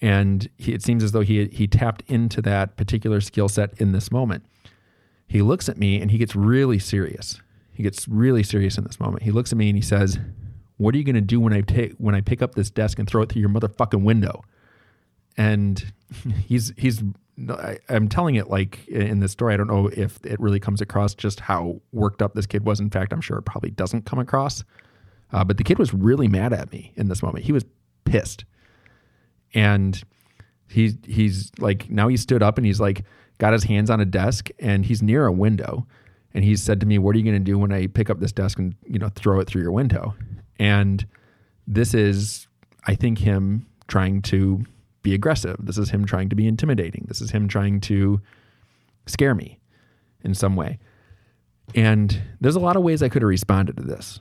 And 0.00 0.50
he, 0.58 0.74
it 0.74 0.82
seems 0.82 1.04
as 1.04 1.12
though 1.12 1.20
he 1.20 1.46
he 1.46 1.68
tapped 1.68 2.02
into 2.08 2.42
that 2.42 2.76
particular 2.76 3.20
skill 3.20 3.48
set 3.48 3.80
in 3.80 3.92
this 3.92 4.10
moment. 4.10 4.44
He 5.28 5.40
looks 5.40 5.68
at 5.68 5.76
me 5.76 6.00
and 6.00 6.10
he 6.10 6.18
gets 6.18 6.34
really 6.34 6.80
serious. 6.80 7.40
He 7.72 7.84
gets 7.84 8.08
really 8.08 8.42
serious 8.42 8.76
in 8.76 8.82
this 8.82 8.98
moment. 8.98 9.22
He 9.22 9.30
looks 9.30 9.52
at 9.52 9.58
me 9.58 9.68
and 9.68 9.76
he 9.76 9.82
says, 9.82 10.18
what 10.78 10.94
are 10.94 10.98
you 10.98 11.04
going 11.04 11.14
to 11.14 11.20
do 11.20 11.38
when 11.40 11.52
I 11.52 11.60
take 11.60 11.92
when 11.98 12.14
I 12.14 12.20
pick 12.20 12.40
up 12.40 12.54
this 12.54 12.70
desk 12.70 12.98
and 12.98 13.08
throw 13.08 13.22
it 13.22 13.28
through 13.30 13.40
your 13.40 13.50
motherfucking 13.50 14.02
window? 14.02 14.42
And 15.36 15.92
he's 16.46 16.72
he's 16.76 17.02
I, 17.48 17.78
am 17.88 18.08
telling 18.08 18.36
it 18.36 18.48
like 18.48 18.86
in 18.88 19.20
this 19.20 19.32
story. 19.32 19.54
I 19.54 19.56
don't 19.56 19.68
know 19.68 19.88
if 19.88 20.18
it 20.24 20.40
really 20.40 20.60
comes 20.60 20.80
across 20.80 21.14
just 21.14 21.40
how 21.40 21.80
worked 21.92 22.22
up 22.22 22.34
this 22.34 22.46
kid 22.46 22.64
was. 22.64 22.80
In 22.80 22.90
fact, 22.90 23.12
I'm 23.12 23.20
sure 23.20 23.38
it 23.38 23.42
probably 23.42 23.70
doesn't 23.70 24.06
come 24.06 24.18
across. 24.18 24.64
Uh, 25.32 25.44
but 25.44 25.58
the 25.58 25.64
kid 25.64 25.78
was 25.78 25.92
really 25.92 26.26
mad 26.26 26.52
at 26.52 26.72
me 26.72 26.92
in 26.96 27.08
this 27.08 27.22
moment. 27.22 27.44
He 27.44 27.52
was 27.52 27.64
pissed, 28.04 28.44
and 29.54 30.02
he's 30.68 30.96
he's 31.04 31.52
like 31.58 31.90
now 31.90 32.08
he 32.08 32.16
stood 32.16 32.42
up 32.42 32.56
and 32.56 32.66
he's 32.66 32.80
like 32.80 33.04
got 33.38 33.52
his 33.52 33.64
hands 33.64 33.90
on 33.90 34.00
a 34.00 34.04
desk 34.04 34.48
and 34.58 34.86
he's 34.86 35.02
near 35.02 35.26
a 35.26 35.32
window, 35.32 35.86
and 36.32 36.44
he 36.44 36.56
said 36.56 36.80
to 36.80 36.86
me, 36.86 36.98
"What 36.98 37.14
are 37.14 37.18
you 37.18 37.24
going 37.24 37.34
to 37.34 37.40
do 37.40 37.58
when 37.58 37.72
I 37.72 37.88
pick 37.88 38.10
up 38.10 38.20
this 38.20 38.32
desk 38.32 38.58
and 38.58 38.74
you 38.86 38.98
know 38.98 39.10
throw 39.10 39.40
it 39.40 39.48
through 39.48 39.62
your 39.62 39.72
window?" 39.72 40.14
And 40.58 41.06
this 41.66 41.94
is, 41.94 42.46
I 42.86 42.94
think, 42.94 43.18
him 43.18 43.66
trying 43.86 44.22
to 44.22 44.64
be 45.02 45.14
aggressive. 45.14 45.56
This 45.60 45.78
is 45.78 45.90
him 45.90 46.04
trying 46.04 46.28
to 46.28 46.36
be 46.36 46.46
intimidating. 46.46 47.04
This 47.08 47.20
is 47.20 47.30
him 47.30 47.48
trying 47.48 47.80
to 47.82 48.20
scare 49.06 49.34
me 49.34 49.58
in 50.22 50.34
some 50.34 50.56
way. 50.56 50.78
And 51.74 52.20
there's 52.40 52.56
a 52.56 52.60
lot 52.60 52.76
of 52.76 52.82
ways 52.82 53.02
I 53.02 53.08
could 53.08 53.22
have 53.22 53.28
responded 53.28 53.76
to 53.76 53.82
this. 53.82 54.20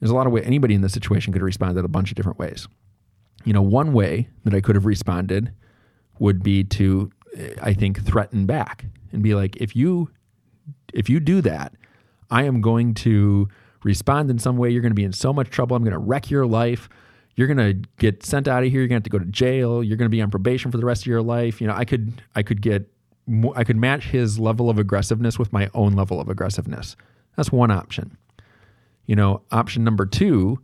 There's 0.00 0.10
a 0.10 0.14
lot 0.14 0.26
of 0.26 0.32
way 0.32 0.42
anybody 0.42 0.74
in 0.74 0.80
this 0.80 0.92
situation 0.92 1.32
could 1.32 1.40
have 1.40 1.46
responded 1.46 1.84
a 1.84 1.88
bunch 1.88 2.10
of 2.10 2.16
different 2.16 2.38
ways. 2.38 2.66
You 3.44 3.52
know, 3.52 3.62
one 3.62 3.92
way 3.92 4.28
that 4.44 4.54
I 4.54 4.60
could 4.60 4.74
have 4.74 4.86
responded 4.86 5.52
would 6.18 6.42
be 6.42 6.64
to, 6.64 7.10
eh, 7.36 7.54
I 7.62 7.74
think, 7.74 8.04
threaten 8.04 8.46
back 8.46 8.86
and 9.12 9.22
be 9.22 9.34
like, 9.34 9.56
if 9.56 9.76
you 9.76 10.10
if 10.92 11.08
you 11.08 11.20
do 11.20 11.40
that, 11.42 11.74
I 12.30 12.44
am 12.44 12.60
going 12.60 12.94
to 12.94 13.48
respond 13.82 14.30
in 14.30 14.38
some 14.38 14.56
way. 14.56 14.70
You're 14.70 14.82
going 14.82 14.92
to 14.92 14.96
be 14.96 15.04
in 15.04 15.12
so 15.12 15.32
much 15.32 15.50
trouble. 15.50 15.76
I'm 15.76 15.82
going 15.82 15.92
to 15.92 15.98
wreck 15.98 16.30
your 16.30 16.46
life. 16.46 16.88
You're 17.36 17.46
going 17.46 17.56
to 17.82 17.88
get 17.98 18.24
sent 18.24 18.48
out 18.48 18.62
of 18.64 18.70
here. 18.70 18.80
You're 18.80 18.88
going 18.88 19.00
to 19.00 19.04
have 19.04 19.04
to 19.04 19.10
go 19.10 19.18
to 19.18 19.24
jail. 19.24 19.82
You're 19.82 19.96
going 19.96 20.10
to 20.10 20.14
be 20.14 20.20
on 20.20 20.30
probation 20.30 20.70
for 20.70 20.78
the 20.78 20.84
rest 20.84 21.02
of 21.02 21.06
your 21.06 21.22
life. 21.22 21.60
You 21.60 21.66
know, 21.66 21.74
I 21.74 21.84
could, 21.84 22.22
I 22.34 22.42
could 22.42 22.60
get, 22.60 22.90
I 23.54 23.64
could 23.64 23.76
match 23.76 24.06
his 24.06 24.38
level 24.38 24.68
of 24.68 24.78
aggressiveness 24.78 25.38
with 25.38 25.52
my 25.52 25.70
own 25.72 25.92
level 25.92 26.20
of 26.20 26.28
aggressiveness. 26.28 26.96
That's 27.36 27.52
one 27.52 27.70
option. 27.70 28.16
You 29.06 29.16
know, 29.16 29.42
option 29.50 29.84
number 29.84 30.04
two 30.06 30.58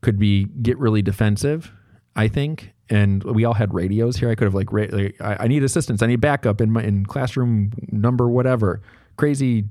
could 0.00 0.18
be 0.18 0.44
get 0.44 0.78
really 0.78 1.02
defensive, 1.02 1.72
I 2.14 2.28
think. 2.28 2.72
And 2.88 3.22
we 3.24 3.44
all 3.44 3.54
had 3.54 3.74
radios 3.74 4.16
here. 4.16 4.30
I 4.30 4.34
could 4.34 4.44
have 4.44 4.54
like, 4.54 4.72
like 4.72 5.16
I, 5.20 5.44
I 5.44 5.48
need 5.48 5.64
assistance. 5.64 6.02
I 6.02 6.06
need 6.06 6.20
backup 6.20 6.60
in 6.60 6.70
my 6.70 6.82
in 6.82 7.04
classroom 7.04 7.72
number 7.90 8.28
whatever. 8.28 8.80
Crazy 9.16 9.64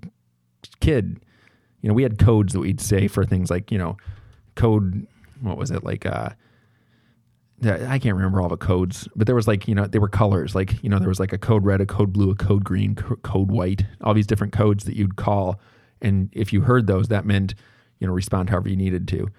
kid. 0.79 1.24
You 1.85 1.89
know, 1.89 1.93
we 1.93 2.01
had 2.01 2.17
codes 2.17 2.53
that 2.53 2.61
we'd 2.61 2.81
say 2.81 3.07
for 3.07 3.23
things 3.23 3.51
like 3.51 3.71
you 3.71 3.77
know, 3.77 3.95
code. 4.55 5.05
What 5.39 5.55
was 5.55 5.69
it 5.69 5.83
like? 5.83 6.03
uh 6.03 6.29
I 7.63 7.99
can't 7.99 8.15
remember 8.15 8.41
all 8.41 8.49
the 8.49 8.57
codes, 8.57 9.07
but 9.15 9.27
there 9.27 9.35
was 9.35 9.47
like, 9.47 9.67
you 9.67 9.75
know, 9.75 9.85
they 9.85 9.99
were 9.99 10.09
colors. 10.09 10.55
Like, 10.55 10.81
you 10.81 10.89
know, 10.89 10.97
there 10.97 11.07
was 11.07 11.19
like 11.19 11.31
a 11.31 11.37
code 11.37 11.63
red, 11.63 11.81
a 11.81 11.85
code 11.85 12.11
blue, 12.11 12.31
a 12.31 12.35
code 12.35 12.63
green, 12.63 12.95
code 12.95 13.51
white, 13.51 13.85
all 14.01 14.15
these 14.15 14.25
different 14.25 14.51
codes 14.51 14.85
that 14.85 14.95
you'd 14.95 15.15
call. 15.15 15.59
And 16.01 16.29
if 16.33 16.51
you 16.51 16.61
heard 16.61 16.87
those, 16.87 17.09
that 17.09 17.23
meant, 17.23 17.53
you 17.99 18.07
know, 18.07 18.13
respond 18.13 18.49
however 18.49 18.69
you 18.69 18.75
needed 18.75 19.07
to. 19.09 19.29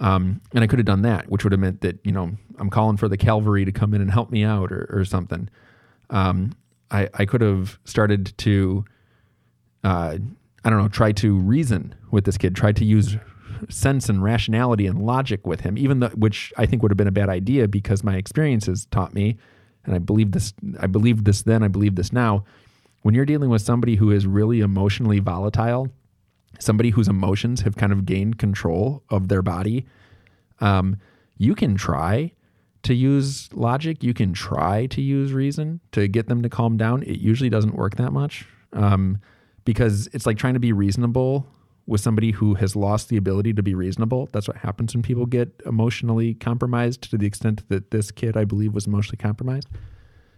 Um, 0.00 0.40
and 0.52 0.64
I 0.64 0.66
could 0.66 0.80
have 0.80 0.86
done 0.86 1.02
that, 1.02 1.30
which 1.30 1.44
would 1.44 1.52
have 1.52 1.60
meant 1.60 1.82
that, 1.82 1.98
you 2.04 2.10
know, 2.10 2.32
I'm 2.58 2.68
calling 2.68 2.96
for 2.96 3.08
the 3.08 3.16
cavalry 3.16 3.64
to 3.64 3.72
come 3.72 3.94
in 3.94 4.00
and 4.00 4.10
help 4.10 4.30
me 4.30 4.42
out 4.42 4.72
or, 4.72 4.88
or 4.90 5.04
something. 5.04 5.48
Um, 6.10 6.52
I, 6.90 7.08
I 7.14 7.26
could 7.26 7.42
have 7.42 7.78
started 7.84 8.36
to, 8.38 8.84
uh, 9.84 10.18
I 10.64 10.70
don't 10.70 10.80
know, 10.80 10.88
try 10.88 11.12
to 11.12 11.36
reason 11.36 11.94
with 12.10 12.24
this 12.24 12.38
kid, 12.38 12.54
try 12.54 12.72
to 12.72 12.84
use 12.84 13.16
sense 13.68 14.08
and 14.08 14.22
rationality 14.22 14.86
and 14.86 15.04
logic 15.04 15.46
with 15.46 15.60
him, 15.60 15.76
even 15.78 16.00
though, 16.00 16.08
which 16.08 16.52
I 16.56 16.66
think 16.66 16.82
would 16.82 16.90
have 16.90 16.96
been 16.96 17.08
a 17.08 17.12
bad 17.12 17.28
idea 17.28 17.68
because 17.68 18.04
my 18.04 18.16
experiences 18.16 18.86
taught 18.90 19.14
me, 19.14 19.36
and 19.84 19.94
I 19.94 19.98
believe 19.98 20.32
this, 20.32 20.52
I 20.80 20.86
believed 20.86 21.24
this 21.24 21.42
then, 21.42 21.62
I 21.62 21.68
believe 21.68 21.96
this 21.96 22.12
now. 22.12 22.44
When 23.02 23.14
you're 23.14 23.24
dealing 23.24 23.50
with 23.50 23.62
somebody 23.62 23.96
who 23.96 24.10
is 24.10 24.26
really 24.26 24.60
emotionally 24.60 25.18
volatile, 25.18 25.88
somebody 26.60 26.90
whose 26.90 27.08
emotions 27.08 27.62
have 27.62 27.76
kind 27.76 27.92
of 27.92 28.06
gained 28.06 28.38
control 28.38 29.02
of 29.10 29.28
their 29.28 29.42
body, 29.42 29.86
um, 30.60 30.96
you 31.36 31.54
can 31.56 31.74
try 31.74 32.32
to 32.84 32.94
use 32.94 33.48
logic. 33.52 34.02
You 34.02 34.14
can 34.14 34.32
try 34.32 34.86
to 34.86 35.00
use 35.00 35.32
reason 35.32 35.80
to 35.92 36.06
get 36.08 36.28
them 36.28 36.42
to 36.42 36.48
calm 36.48 36.76
down. 36.76 37.02
It 37.02 37.18
usually 37.18 37.50
doesn't 37.50 37.74
work 37.74 37.96
that 37.96 38.12
much 38.12 38.46
um, 38.72 39.18
because 39.64 40.08
it's 40.12 40.26
like 40.26 40.38
trying 40.38 40.54
to 40.54 40.60
be 40.60 40.72
reasonable 40.72 41.46
with 41.86 42.00
somebody 42.00 42.30
who 42.30 42.54
has 42.54 42.76
lost 42.76 43.08
the 43.08 43.16
ability 43.16 43.52
to 43.52 43.62
be 43.62 43.74
reasonable. 43.74 44.28
That's 44.32 44.46
what 44.46 44.58
happens 44.58 44.94
when 44.94 45.02
people 45.02 45.26
get 45.26 45.48
emotionally 45.66 46.34
compromised 46.34 47.10
to 47.10 47.18
the 47.18 47.26
extent 47.26 47.68
that 47.68 47.90
this 47.90 48.10
kid, 48.10 48.36
I 48.36 48.44
believe, 48.44 48.72
was 48.72 48.86
emotionally 48.86 49.18
compromised. 49.18 49.68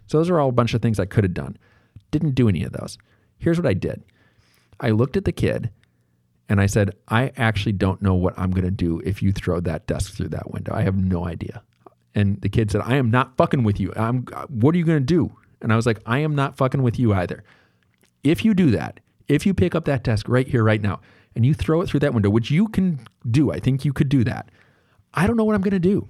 So, 0.07 0.17
those 0.17 0.29
are 0.29 0.39
all 0.39 0.49
a 0.49 0.53
bunch 0.53 0.73
of 0.73 0.81
things 0.81 0.99
I 0.99 1.05
could 1.05 1.23
have 1.23 1.33
done. 1.33 1.57
Didn't 2.11 2.35
do 2.35 2.49
any 2.49 2.63
of 2.63 2.71
those. 2.71 2.97
Here's 3.37 3.57
what 3.59 3.67
I 3.67 3.73
did 3.73 4.03
I 4.79 4.89
looked 4.89 5.17
at 5.17 5.25
the 5.25 5.31
kid 5.31 5.69
and 6.47 6.61
I 6.61 6.67
said, 6.67 6.91
I 7.07 7.31
actually 7.37 7.71
don't 7.71 8.01
know 8.01 8.13
what 8.13 8.37
I'm 8.37 8.51
going 8.51 8.65
to 8.65 8.71
do 8.71 8.99
if 9.03 9.23
you 9.23 9.31
throw 9.31 9.59
that 9.61 9.87
desk 9.87 10.13
through 10.13 10.29
that 10.29 10.51
window. 10.51 10.73
I 10.73 10.81
have 10.81 10.95
no 10.95 11.25
idea. 11.25 11.63
And 12.13 12.39
the 12.41 12.49
kid 12.49 12.71
said, 12.71 12.81
I 12.81 12.95
am 12.95 13.09
not 13.09 13.35
fucking 13.35 13.63
with 13.63 13.79
you. 13.79 13.91
I'm, 13.95 14.25
what 14.47 14.75
are 14.75 14.77
you 14.77 14.85
going 14.85 14.99
to 14.99 15.05
do? 15.05 15.35
And 15.61 15.73
I 15.73 15.75
was 15.75 15.85
like, 15.85 15.99
I 16.05 16.19
am 16.19 16.35
not 16.35 16.55
fucking 16.55 16.83
with 16.83 16.99
you 16.99 17.13
either. 17.13 17.43
If 18.23 18.45
you 18.45 18.53
do 18.53 18.71
that, 18.71 18.99
if 19.27 19.45
you 19.45 19.53
pick 19.53 19.75
up 19.75 19.85
that 19.85 20.03
desk 20.03 20.27
right 20.29 20.47
here, 20.47 20.63
right 20.63 20.81
now, 20.81 21.01
and 21.35 21.45
you 21.45 21.53
throw 21.53 21.81
it 21.81 21.87
through 21.87 21.99
that 22.01 22.13
window, 22.13 22.29
which 22.29 22.51
you 22.51 22.67
can 22.67 22.99
do, 23.29 23.51
I 23.51 23.59
think 23.59 23.83
you 23.83 23.93
could 23.93 24.09
do 24.09 24.23
that. 24.23 24.49
I 25.13 25.27
don't 25.27 25.37
know 25.37 25.43
what 25.43 25.55
I'm 25.55 25.61
going 25.61 25.71
to 25.71 25.79
do. 25.79 26.07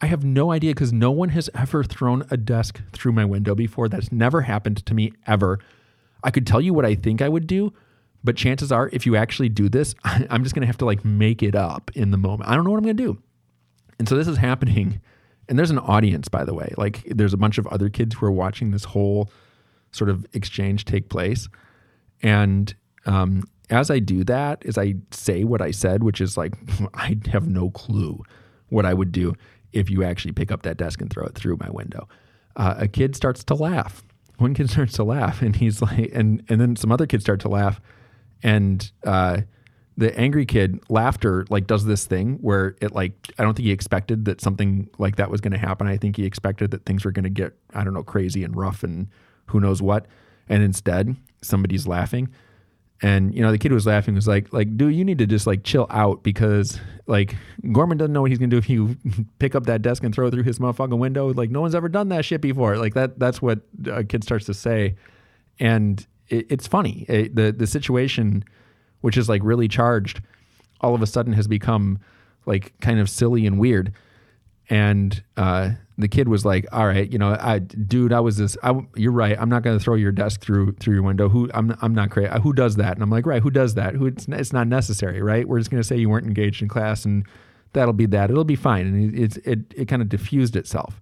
I 0.00 0.06
have 0.06 0.24
no 0.24 0.52
idea 0.52 0.72
because 0.72 0.92
no 0.92 1.10
one 1.10 1.30
has 1.30 1.48
ever 1.54 1.82
thrown 1.82 2.26
a 2.30 2.36
desk 2.36 2.82
through 2.92 3.12
my 3.12 3.24
window 3.24 3.54
before. 3.54 3.88
That's 3.88 4.12
never 4.12 4.42
happened 4.42 4.84
to 4.86 4.94
me 4.94 5.12
ever. 5.26 5.58
I 6.22 6.30
could 6.30 6.46
tell 6.46 6.60
you 6.60 6.74
what 6.74 6.84
I 6.84 6.94
think 6.94 7.22
I 7.22 7.28
would 7.28 7.46
do, 7.46 7.72
but 8.22 8.36
chances 8.36 8.72
are, 8.72 8.90
if 8.92 9.06
you 9.06 9.16
actually 9.16 9.48
do 9.48 9.68
this, 9.68 9.94
I'm 10.04 10.42
just 10.42 10.54
going 10.54 10.62
to 10.62 10.66
have 10.66 10.78
to 10.78 10.84
like 10.84 11.04
make 11.04 11.42
it 11.42 11.54
up 11.54 11.90
in 11.94 12.10
the 12.10 12.18
moment. 12.18 12.50
I 12.50 12.54
don't 12.54 12.64
know 12.64 12.70
what 12.70 12.78
I'm 12.78 12.84
going 12.84 12.96
to 12.96 13.02
do. 13.02 13.18
And 13.98 14.08
so 14.08 14.16
this 14.16 14.28
is 14.28 14.36
happening. 14.36 15.00
And 15.48 15.58
there's 15.58 15.70
an 15.70 15.78
audience, 15.78 16.28
by 16.28 16.44
the 16.44 16.52
way. 16.52 16.74
Like 16.76 17.04
there's 17.06 17.32
a 17.32 17.38
bunch 17.38 17.56
of 17.56 17.66
other 17.68 17.88
kids 17.88 18.16
who 18.16 18.26
are 18.26 18.32
watching 18.32 18.72
this 18.72 18.84
whole 18.84 19.30
sort 19.92 20.10
of 20.10 20.26
exchange 20.32 20.84
take 20.84 21.08
place. 21.08 21.48
And 22.22 22.74
um, 23.04 23.44
as 23.70 23.90
I 23.90 23.98
do 23.98 24.24
that, 24.24 24.64
as 24.66 24.78
I 24.78 24.94
say 25.10 25.44
what 25.44 25.62
I 25.62 25.70
said, 25.70 26.02
which 26.02 26.20
is 26.20 26.36
like, 26.36 26.54
I 26.94 27.16
have 27.30 27.48
no 27.48 27.70
clue 27.70 28.22
what 28.68 28.84
I 28.86 28.94
would 28.94 29.12
do 29.12 29.34
if 29.72 29.90
you 29.90 30.02
actually 30.02 30.32
pick 30.32 30.50
up 30.50 30.62
that 30.62 30.76
desk 30.76 31.00
and 31.00 31.10
throw 31.10 31.24
it 31.24 31.34
through 31.34 31.58
my 31.60 31.70
window. 31.70 32.08
Uh, 32.56 32.74
a 32.78 32.88
kid 32.88 33.14
starts 33.14 33.44
to 33.44 33.54
laugh. 33.54 34.02
One 34.38 34.54
kid 34.54 34.70
starts 34.70 34.94
to 34.94 35.04
laugh, 35.04 35.42
and 35.42 35.54
he's 35.54 35.82
like, 35.82 36.10
and 36.12 36.42
and 36.48 36.60
then 36.60 36.76
some 36.76 36.90
other 36.90 37.06
kids 37.06 37.24
start 37.24 37.40
to 37.40 37.48
laugh, 37.48 37.80
and 38.42 38.90
uh, 39.04 39.42
the 39.96 40.16
angry 40.18 40.44
kid 40.44 40.80
laughter 40.88 41.46
like 41.48 41.66
does 41.66 41.84
this 41.84 42.04
thing 42.04 42.38
where 42.40 42.76
it 42.80 42.92
like 42.92 43.12
I 43.38 43.42
don't 43.42 43.54
think 43.54 43.66
he 43.66 43.72
expected 43.72 44.26
that 44.26 44.40
something 44.40 44.88
like 44.98 45.16
that 45.16 45.30
was 45.30 45.40
going 45.40 45.52
to 45.52 45.58
happen. 45.58 45.86
I 45.86 45.96
think 45.96 46.16
he 46.16 46.24
expected 46.24 46.70
that 46.72 46.84
things 46.84 47.04
were 47.04 47.12
going 47.12 47.24
to 47.24 47.30
get 47.30 47.54
I 47.74 47.84
don't 47.84 47.94
know 47.94 48.02
crazy 48.02 48.44
and 48.44 48.56
rough 48.56 48.82
and 48.82 49.08
who 49.46 49.60
knows 49.60 49.80
what. 49.80 50.06
And 50.48 50.62
instead, 50.62 51.16
somebody's 51.42 51.86
laughing. 51.86 52.28
And 53.02 53.34
you 53.34 53.42
know 53.42 53.50
the 53.50 53.58
kid 53.58 53.68
who 53.68 53.74
was 53.74 53.86
laughing 53.86 54.14
was 54.14 54.26
like, 54.26 54.52
like, 54.54 54.76
dude, 54.76 54.94
you 54.94 55.04
need 55.04 55.18
to 55.18 55.26
just 55.26 55.46
like 55.46 55.64
chill 55.64 55.86
out 55.90 56.22
because 56.22 56.80
like 57.06 57.36
Gorman 57.70 57.98
doesn't 57.98 58.12
know 58.12 58.22
what 58.22 58.30
he's 58.30 58.38
gonna 58.38 58.48
do 58.48 58.56
if 58.56 58.70
you 58.70 58.96
pick 59.38 59.54
up 59.54 59.66
that 59.66 59.82
desk 59.82 60.02
and 60.02 60.14
throw 60.14 60.28
it 60.28 60.30
through 60.30 60.44
his 60.44 60.58
motherfucking 60.58 60.98
window. 60.98 61.32
Like 61.32 61.50
no 61.50 61.60
one's 61.60 61.74
ever 61.74 61.90
done 61.90 62.08
that 62.08 62.24
shit 62.24 62.40
before. 62.40 62.78
Like 62.78 62.94
that 62.94 63.18
that's 63.18 63.42
what 63.42 63.60
a 63.86 64.02
kid 64.02 64.24
starts 64.24 64.46
to 64.46 64.54
say, 64.54 64.96
and 65.60 66.06
it, 66.28 66.46
it's 66.48 66.66
funny. 66.66 67.04
It, 67.06 67.36
the 67.36 67.52
the 67.52 67.66
situation, 67.66 68.44
which 69.02 69.18
is 69.18 69.28
like 69.28 69.42
really 69.44 69.68
charged, 69.68 70.22
all 70.80 70.94
of 70.94 71.02
a 71.02 71.06
sudden 71.06 71.34
has 71.34 71.46
become 71.46 71.98
like 72.46 72.72
kind 72.80 72.98
of 72.98 73.10
silly 73.10 73.46
and 73.46 73.58
weird. 73.58 73.92
And 74.68 75.22
uh, 75.36 75.72
the 75.98 76.08
kid 76.08 76.28
was 76.28 76.44
like, 76.44 76.66
"All 76.72 76.86
right, 76.86 77.10
you 77.10 77.18
know, 77.18 77.36
I, 77.40 77.60
dude, 77.60 78.12
I 78.12 78.20
was 78.20 78.36
this. 78.36 78.56
I, 78.62 78.78
you're 78.96 79.12
right. 79.12 79.36
I'm 79.38 79.48
not 79.48 79.62
going 79.62 79.78
to 79.78 79.82
throw 79.82 79.94
your 79.94 80.12
desk 80.12 80.40
through 80.40 80.72
through 80.72 80.94
your 80.94 81.02
window. 81.02 81.28
Who? 81.28 81.48
I'm 81.54 81.76
I'm 81.80 81.94
not 81.94 82.10
crazy. 82.10 82.30
Who 82.42 82.52
does 82.52 82.76
that?" 82.76 82.94
And 82.94 83.02
I'm 83.02 83.10
like, 83.10 83.26
"Right, 83.26 83.42
who 83.42 83.50
does 83.50 83.74
that? 83.74 83.94
Who? 83.94 84.06
It's, 84.06 84.26
it's 84.28 84.52
not 84.52 84.66
necessary, 84.66 85.22
right? 85.22 85.46
We're 85.46 85.58
just 85.58 85.70
going 85.70 85.82
to 85.82 85.86
say 85.86 85.96
you 85.96 86.10
weren't 86.10 86.26
engaged 86.26 86.62
in 86.62 86.68
class, 86.68 87.04
and 87.04 87.24
that'll 87.72 87.94
be 87.94 88.06
that. 88.06 88.30
It'll 88.30 88.44
be 88.44 88.56
fine." 88.56 88.86
And 88.86 89.14
it 89.14 89.36
it 89.46 89.58
it, 89.74 89.88
kind 89.88 90.02
of 90.02 90.08
diffused 90.08 90.56
itself. 90.56 91.00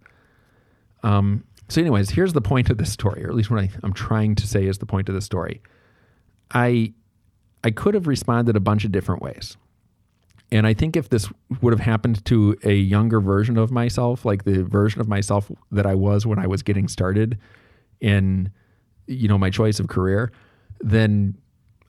Um, 1.03 1.45
so, 1.69 1.81
anyways, 1.81 2.11
here's 2.11 2.35
the 2.35 2.43
point 2.43 2.69
of 2.71 2.77
this 2.77 2.93
story, 2.93 3.25
or 3.25 3.29
at 3.29 3.35
least 3.35 3.51
what 3.51 3.61
I, 3.61 3.71
I'm 3.83 3.95
trying 3.95 4.35
to 4.37 4.47
say 4.47 4.67
is 4.67 4.79
the 4.79 4.87
point 4.87 5.09
of 5.09 5.15
the 5.15 5.23
story. 5.23 5.63
I 6.53 6.93
I 7.65 7.71
could 7.71 7.95
have 7.95 8.07
responded 8.07 8.57
a 8.57 8.61
bunch 8.61 8.85
of 8.85 8.93
different 8.93 9.23
ways. 9.23 9.57
And 10.55 10.69
I 10.69 10.73
think 10.73 10.95
if 10.95 11.09
this 11.09 11.29
would 11.63 11.73
have 11.73 11.81
happened 11.81 12.25
to 12.27 12.57
a 12.63 12.75
younger 12.75 13.21
version 13.21 13.59
of 13.59 13.73
myself, 13.73 14.25
like 14.25 14.45
the 14.45 14.63
version 14.63 15.01
of 15.01 15.09
myself 15.09 15.51
that 15.73 15.85
I 15.85 15.97
was 15.97 16.27
when 16.27 16.39
I 16.39 16.47
was 16.47 16.63
getting 16.63 16.87
started 16.87 17.39
in, 18.01 18.53
you 19.09 19.27
know, 19.27 19.37
my 19.37 19.51
choice 19.51 19.81
of 19.81 19.89
career, 19.89 20.31
then 20.79 21.37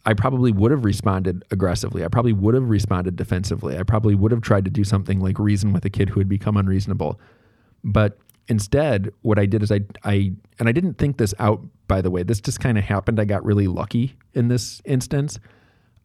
I 0.03 0.15
probably 0.15 0.51
would 0.51 0.71
have 0.71 0.83
responded 0.83 1.43
aggressively. 1.51 2.03
I 2.03 2.07
probably 2.07 2.33
would 2.33 2.55
have 2.55 2.67
responded 2.67 3.15
defensively. 3.15 3.77
I 3.77 3.83
probably 3.83 4.15
would 4.15 4.31
have 4.31 4.41
tried 4.41 4.65
to 4.65 4.71
do 4.71 4.83
something 4.83 5.19
like 5.19 5.37
reason 5.37 5.71
with 5.71 5.85
a 5.85 5.91
kid 5.91 6.09
who 6.09 6.19
had 6.19 6.27
become 6.27 6.57
unreasonable. 6.57 7.19
But 7.83 8.17
instead, 8.47 9.11
what 9.21 9.37
I 9.37 9.45
did 9.45 9.61
is 9.61 9.71
I, 9.71 9.81
I, 10.03 10.33
and 10.57 10.67
I 10.67 10.71
didn't 10.71 10.95
think 10.95 11.17
this 11.17 11.35
out, 11.37 11.61
by 11.87 12.01
the 12.01 12.09
way. 12.09 12.23
This 12.23 12.41
just 12.41 12.59
kind 12.59 12.79
of 12.79 12.83
happened. 12.83 13.19
I 13.19 13.25
got 13.25 13.45
really 13.45 13.67
lucky 13.67 14.15
in 14.33 14.47
this 14.47 14.81
instance. 14.85 15.39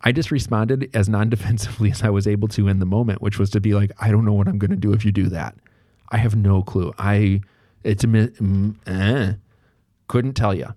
I 0.03 0.13
just 0.13 0.31
responded 0.31 0.91
as 0.95 1.09
non 1.09 1.29
defensively 1.31 1.91
as 1.91 2.03
I 2.03 2.11
was 2.11 2.27
able 2.27 2.49
to 2.49 2.69
in 2.69 2.79
the 2.79 2.87
moment, 2.87 3.23
which 3.23 3.39
was 3.39 3.51
to 3.51 3.61
be 3.61 3.75
like, 3.75 3.93
I 4.01 4.11
don't 4.11 4.25
know 4.25 4.33
what 4.33 4.49
I'm 4.49 4.59
going 4.59 4.71
to 4.71 4.77
do 4.77 4.93
if 4.93 5.05
you 5.05 5.13
do 5.13 5.29
that. 5.29 5.57
I 6.09 6.19
have 6.19 6.35
no 6.35 6.63
clue. 6.63 6.93
I, 6.99 7.41
it's 7.85 8.05
mm, 8.05 8.77
eh, 8.87 9.35
couldn't 10.09 10.35
tell 10.35 10.55
you 10.55 10.75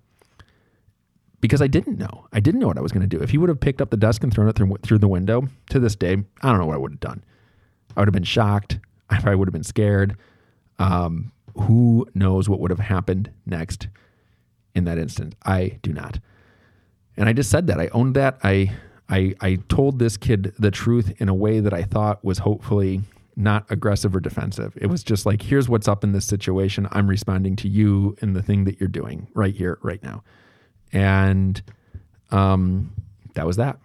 because 1.44 1.60
I 1.60 1.66
didn't 1.66 1.98
know. 1.98 2.26
I 2.32 2.40
didn't 2.40 2.60
know 2.60 2.68
what 2.68 2.78
I 2.78 2.80
was 2.80 2.92
going 2.92 3.06
to 3.06 3.18
do. 3.18 3.22
If 3.22 3.28
he 3.28 3.36
would 3.36 3.50
have 3.50 3.60
picked 3.60 3.82
up 3.82 3.90
the 3.90 3.98
desk 3.98 4.22
and 4.22 4.32
thrown 4.32 4.48
it 4.48 4.56
through, 4.56 4.76
through 4.82 4.98
the 4.98 5.08
window 5.08 5.48
to 5.70 5.78
this 5.78 5.94
day, 5.94 6.16
I 6.42 6.48
don't 6.48 6.58
know 6.58 6.66
what 6.66 6.76
I 6.76 6.78
would 6.78 6.92
have 6.92 7.00
done. 7.00 7.22
I 7.94 8.00
would 8.00 8.08
have 8.08 8.14
been 8.14 8.22
shocked. 8.22 8.78
I 9.10 9.20
probably 9.20 9.36
would 9.36 9.48
have 9.48 9.52
been 9.52 9.62
scared. 9.62 10.16
Um, 10.78 11.32
who 11.54 12.06
knows 12.14 12.48
what 12.48 12.60
would 12.60 12.70
have 12.70 12.80
happened 12.80 13.30
next 13.44 13.88
in 14.74 14.84
that 14.84 14.96
instant? 14.96 15.34
I 15.44 15.78
do 15.82 15.92
not. 15.92 16.18
And 17.16 17.28
I 17.28 17.32
just 17.32 17.50
said 17.50 17.66
that. 17.66 17.78
I 17.78 17.88
owned 17.88 18.16
that. 18.16 18.38
I 18.42 18.72
I 19.08 19.34
I 19.40 19.56
told 19.68 19.98
this 19.98 20.16
kid 20.16 20.54
the 20.58 20.70
truth 20.70 21.12
in 21.20 21.28
a 21.28 21.34
way 21.34 21.60
that 21.60 21.72
I 21.72 21.82
thought 21.82 22.24
was 22.24 22.38
hopefully 22.38 23.02
not 23.36 23.66
aggressive 23.70 24.14
or 24.14 24.20
defensive. 24.20 24.76
It 24.80 24.86
was 24.86 25.02
just 25.02 25.26
like, 25.26 25.42
here's 25.42 25.68
what's 25.68 25.88
up 25.88 26.04
in 26.04 26.12
this 26.12 26.24
situation. 26.24 26.88
I'm 26.92 27.08
responding 27.08 27.56
to 27.56 27.68
you 27.68 28.16
and 28.20 28.34
the 28.34 28.42
thing 28.42 28.64
that 28.64 28.78
you're 28.78 28.88
doing 28.88 29.26
right 29.34 29.54
here, 29.54 29.78
right 29.82 30.02
now. 30.02 30.22
And 30.92 31.60
um, 32.30 32.92
that 33.34 33.46
was 33.46 33.56
that. 33.56 33.78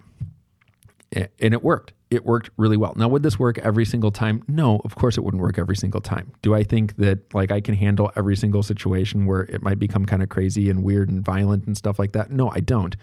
and 1.14 1.54
it 1.54 1.64
worked. 1.64 1.94
It 2.12 2.26
worked 2.26 2.50
really 2.58 2.78
well. 2.78 2.94
Now, 2.96 3.08
would 3.08 3.22
this 3.24 3.38
work 3.38 3.58
every 3.60 3.86
single 3.86 4.12
time? 4.12 4.44
No, 4.48 4.82
of 4.84 4.96
course 4.96 5.18
it 5.18 5.24
wouldn't 5.24 5.42
work 5.42 5.60
every 5.60 5.76
single 5.76 6.02
time. 6.02 6.32
Do 6.42 6.56
I 6.56 6.64
think 6.64 6.96
that 6.98 7.34
like 7.34 7.52
I 7.52 7.62
can 7.62 7.76
handle 7.76 8.12
every 8.16 8.36
single 8.36 8.64
situation 8.64 9.26
where 9.26 9.42
it 9.42 9.62
might 9.62 9.78
become 9.80 10.06
kind 10.06 10.24
of 10.24 10.30
crazy 10.30 10.70
and 10.70 10.84
weird 10.84 11.10
and 11.10 11.24
violent 11.24 11.66
and 11.66 11.78
stuff 11.78 12.00
like 12.00 12.14
that? 12.14 12.32
No, 12.32 12.50
I 12.50 12.60
don't. 12.62 12.96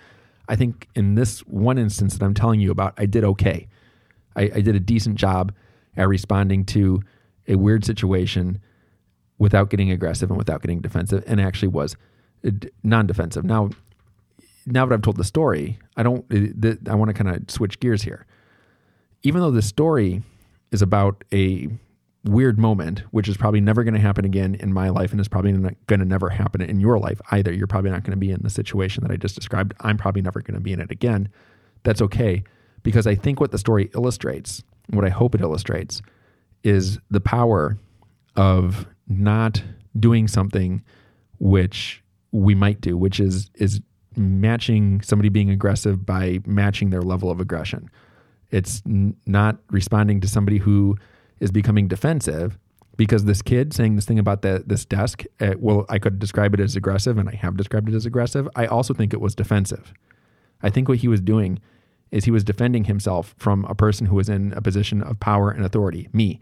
I 0.49 0.57
think 0.57 0.89
in 0.95 1.15
this 1.15 1.41
one 1.41 1.79
instance 1.79 2.17
that 2.17 2.25
I'm 2.25 2.35
telling 2.35 2.61
you 2.61 2.71
about, 2.71 2.95
I 2.97 3.07
did 3.07 3.25
okay. 3.25 3.69
I, 4.37 4.43
I 4.55 4.61
did 4.61 4.77
a 4.77 4.81
decent 4.81 5.17
job 5.17 5.53
at 5.97 6.09
responding 6.09 6.65
to 6.67 7.03
a 7.49 7.57
weird 7.57 7.85
situation 7.85 8.61
without 9.39 9.71
getting 9.71 9.91
aggressive 9.91 10.31
and 10.31 10.39
without 10.39 10.63
getting 10.63 10.81
defensive, 10.81 11.25
and 11.27 11.41
actually 11.41 11.69
was 11.69 11.97
uh, 12.47 12.51
non-defensive. 12.83 13.45
Now, 13.45 13.71
now 14.67 14.87
that 14.87 14.95
I've 14.95 15.03
told 15.03 15.17
the 15.17 15.25
story, 15.25 15.79
I 15.97 16.03
don't. 16.03 16.25
Uh, 16.33 16.75
I 16.91 16.95
want 16.95 17.09
to 17.09 17.15
kind 17.15 17.35
of 17.35 17.51
switch 17.51 17.81
gears 17.81 18.03
here. 18.03 18.27
Even 19.23 19.41
though 19.41 19.51
the 19.51 19.63
story 19.63 20.23
is 20.71 20.83
about 20.83 21.25
a 21.33 21.69
weird 22.27 22.59
moment, 22.59 23.01
which 23.11 23.29
is 23.29 23.37
probably 23.37 23.61
never 23.61 23.85
going 23.85 23.95
to 23.95 24.01
happen 24.01 24.25
again 24.25 24.55
in 24.57 24.73
my 24.73 24.89
life, 24.89 25.13
and 25.13 25.21
is 25.21 25.29
probably 25.29 25.53
not 25.53 25.75
going 25.87 26.01
to 26.01 26.07
never 26.07 26.29
happen 26.29 26.61
in 26.61 26.81
your 26.81 26.99
life 26.99 27.21
either. 27.31 27.53
You're 27.53 27.67
probably 27.67 27.91
not 27.91 28.03
going 28.03 28.13
to 28.13 28.17
be 28.17 28.31
in 28.31 28.43
the 28.43 28.51
situation 28.51 29.03
that 29.03 29.13
I 29.13 29.17
just 29.17 29.35
described. 29.35 29.75
I'm 29.81 29.97
probably 29.97 30.23
never 30.23 30.41
going 30.41 30.55
to 30.55 30.61
be 30.61 30.73
in 30.73 30.81
it 30.81 30.91
again. 30.91 31.29
That's 31.85 32.03
okay, 32.03 32.43
because 32.83 33.07
I 33.07 33.15
think 33.15 33.41
what 33.41 33.53
the 33.53 33.59
story 33.59 33.91
illustrates, 33.95 34.63
what 34.91 35.05
I 35.05 35.09
hope 35.09 35.35
it 35.35 35.41
illustrates, 35.41 36.03
is 36.63 36.99
the 37.11 37.21
power 37.21 37.79
of 38.35 38.87
not 39.09 39.63
doing 39.99 40.29
something 40.29 40.83
which 41.39 42.03
we 42.33 42.55
might 42.55 42.81
do, 42.81 42.97
which 42.97 43.21
is 43.21 43.51
is 43.55 43.81
matching 44.17 45.01
somebody 45.03 45.29
being 45.29 45.51
aggressive 45.51 46.07
by 46.07 46.41
matching 46.47 46.91
their 46.91 47.03
level 47.03 47.31
of 47.31 47.39
aggression. 47.39 47.91
It's 48.51 48.83
n- 48.87 49.17
not 49.27 49.59
responding 49.71 50.21
to 50.23 50.29
somebody 50.29 50.59
who 50.59 50.97
is 51.41 51.51
becoming 51.51 51.89
defensive 51.89 52.59
because 52.97 53.25
this 53.25 53.43
kid 53.43 53.75
saying 53.75 53.97
this 53.97 54.07
thing 54.07 54.19
about 54.19 54.43
the, 54.43 54.65
this 54.67 54.85
desk, 54.85 55.25
uh, 55.41 55.55
well, 55.59 55.85
I 55.89 55.99
could 55.99 56.19
describe 56.19 56.55
it 56.55 56.61
as 56.61 56.77
aggressive 56.77 57.19
and 57.19 57.29
I 57.29 57.35
have 57.35 57.57
described 57.57 57.89
it 57.89 57.95
as 57.95 58.07
aggressive. 58.07 58.49
I 58.57 58.67
also 58.67 58.95
think 58.95 59.13
it 59.13 59.21
was 59.21 59.35
defensive. 59.35 59.93
I 60.63 60.71
think 60.71 60.89
what 60.89 60.99
he 60.99 61.09
was 61.09 61.21
doing 61.21 61.61
is 62.11 62.25
he 62.25 62.31
was 62.31 62.45
defending 62.45 62.85
himself 62.85 63.35
from 63.39 63.65
a 63.67 63.75
person 63.75 64.07
who 64.07 64.17
was 64.17 64.29
in 64.29 64.53
a 64.55 64.63
position 64.63 65.03
of 65.03 65.21
power 65.21 65.51
and 65.51 65.65
authority, 65.65 66.09
me. 66.13 66.41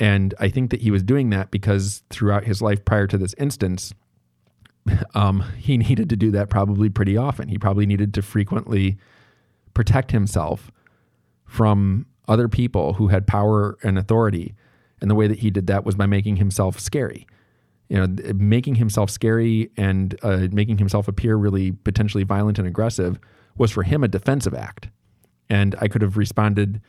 And 0.00 0.34
I 0.38 0.48
think 0.48 0.70
that 0.70 0.80
he 0.80 0.90
was 0.90 1.02
doing 1.02 1.30
that 1.30 1.50
because 1.50 2.02
throughout 2.08 2.44
his 2.44 2.62
life 2.62 2.84
prior 2.84 3.06
to 3.08 3.18
this 3.18 3.34
instance, 3.34 3.92
um, 5.14 5.44
he 5.58 5.76
needed 5.76 6.08
to 6.10 6.16
do 6.16 6.30
that 6.30 6.48
probably 6.48 6.88
pretty 6.88 7.16
often. 7.16 7.48
He 7.48 7.58
probably 7.58 7.86
needed 7.86 8.14
to 8.14 8.22
frequently 8.22 8.96
protect 9.74 10.12
himself 10.12 10.70
from 11.44 12.06
other 12.28 12.48
people 12.48 12.94
who 12.94 13.08
had 13.08 13.26
power 13.26 13.76
and 13.82 13.98
authority. 13.98 14.54
And 15.00 15.10
the 15.10 15.14
way 15.14 15.26
that 15.26 15.38
he 15.38 15.50
did 15.50 15.66
that 15.68 15.84
was 15.84 15.94
by 15.94 16.06
making 16.06 16.36
himself 16.36 16.78
scary. 16.78 17.26
You 17.88 18.06
know, 18.06 18.34
making 18.34 18.74
himself 18.74 19.08
scary 19.10 19.70
and 19.76 20.18
uh, 20.22 20.48
making 20.52 20.78
himself 20.78 21.08
appear 21.08 21.36
really 21.36 21.72
potentially 21.72 22.24
violent 22.24 22.58
and 22.58 22.68
aggressive 22.68 23.18
was 23.56 23.70
for 23.70 23.82
him 23.82 24.04
a 24.04 24.08
defensive 24.08 24.54
act. 24.54 24.88
And 25.48 25.74
I 25.80 25.88
could 25.88 26.02
have 26.02 26.18
responded 26.18 26.82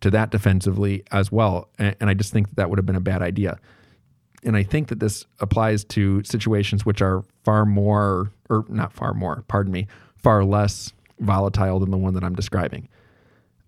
to 0.00 0.10
that 0.10 0.30
defensively 0.30 1.02
as 1.12 1.30
well. 1.30 1.68
And, 1.78 1.94
and 2.00 2.08
I 2.08 2.14
just 2.14 2.32
think 2.32 2.48
that, 2.48 2.56
that 2.56 2.70
would 2.70 2.78
have 2.78 2.86
been 2.86 2.96
a 2.96 3.00
bad 3.00 3.20
idea 3.20 3.58
and 4.46 4.56
I 4.56 4.62
think 4.62 4.88
that 4.88 5.00
this 5.00 5.26
applies 5.40 5.84
to 5.84 6.22
situations 6.22 6.86
which 6.86 7.02
are 7.02 7.24
far 7.44 7.66
more, 7.66 8.32
or 8.48 8.64
not 8.68 8.92
far 8.92 9.12
more, 9.12 9.44
pardon 9.48 9.72
me, 9.72 9.88
far 10.16 10.44
less 10.44 10.92
volatile 11.18 11.80
than 11.80 11.90
the 11.90 11.96
one 11.96 12.14
that 12.14 12.22
I'm 12.22 12.34
describing. 12.34 12.88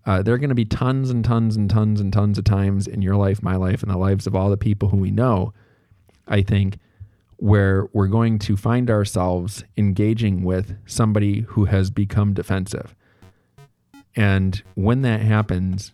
Uh, 0.09 0.23
there 0.23 0.33
are 0.33 0.39
going 0.39 0.49
to 0.49 0.55
be 0.55 0.65
tons 0.65 1.11
and 1.11 1.23
tons 1.23 1.55
and 1.55 1.69
tons 1.69 2.01
and 2.01 2.11
tons 2.11 2.39
of 2.39 2.43
times 2.43 2.87
in 2.87 2.99
your 2.99 3.15
life, 3.15 3.43
my 3.43 3.55
life, 3.55 3.83
and 3.83 3.91
the 3.91 3.97
lives 3.97 4.25
of 4.25 4.35
all 4.35 4.49
the 4.49 4.57
people 4.57 4.89
who 4.89 4.97
we 4.97 5.11
know, 5.11 5.53
I 6.27 6.41
think, 6.41 6.79
where 7.37 7.87
we're 7.93 8.07
going 8.07 8.39
to 8.39 8.57
find 8.57 8.89
ourselves 8.89 9.63
engaging 9.77 10.43
with 10.43 10.75
somebody 10.87 11.41
who 11.41 11.65
has 11.65 11.91
become 11.91 12.33
defensive. 12.33 12.95
And 14.15 14.63
when 14.73 15.03
that 15.03 15.21
happens, 15.21 15.91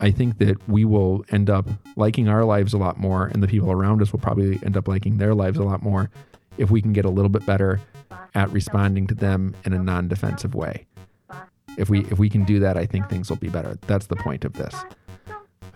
I 0.00 0.10
think 0.10 0.38
that 0.38 0.68
we 0.68 0.84
will 0.84 1.24
end 1.30 1.48
up 1.48 1.68
liking 1.94 2.28
our 2.28 2.44
lives 2.44 2.72
a 2.72 2.78
lot 2.78 2.98
more, 2.98 3.26
and 3.26 3.40
the 3.40 3.46
people 3.46 3.70
around 3.70 4.02
us 4.02 4.10
will 4.10 4.18
probably 4.18 4.58
end 4.64 4.76
up 4.76 4.88
liking 4.88 5.18
their 5.18 5.32
lives 5.32 5.60
a 5.60 5.62
lot 5.62 5.80
more 5.80 6.10
if 6.58 6.72
we 6.72 6.82
can 6.82 6.92
get 6.92 7.04
a 7.04 7.08
little 7.08 7.28
bit 7.28 7.46
better 7.46 7.80
at 8.34 8.50
responding 8.50 9.06
to 9.06 9.14
them 9.14 9.54
in 9.64 9.72
a 9.72 9.78
non-defensive 9.78 10.56
way. 10.56 10.86
If 11.78 11.90
we 11.90 12.00
if 12.06 12.18
we 12.18 12.28
can 12.28 12.44
do 12.44 12.60
that, 12.60 12.76
I 12.76 12.86
think 12.86 13.08
things 13.08 13.28
will 13.30 13.36
be 13.36 13.48
better. 13.48 13.78
That's 13.86 14.06
the 14.06 14.16
point 14.16 14.44
of 14.44 14.52
this. 14.54 14.74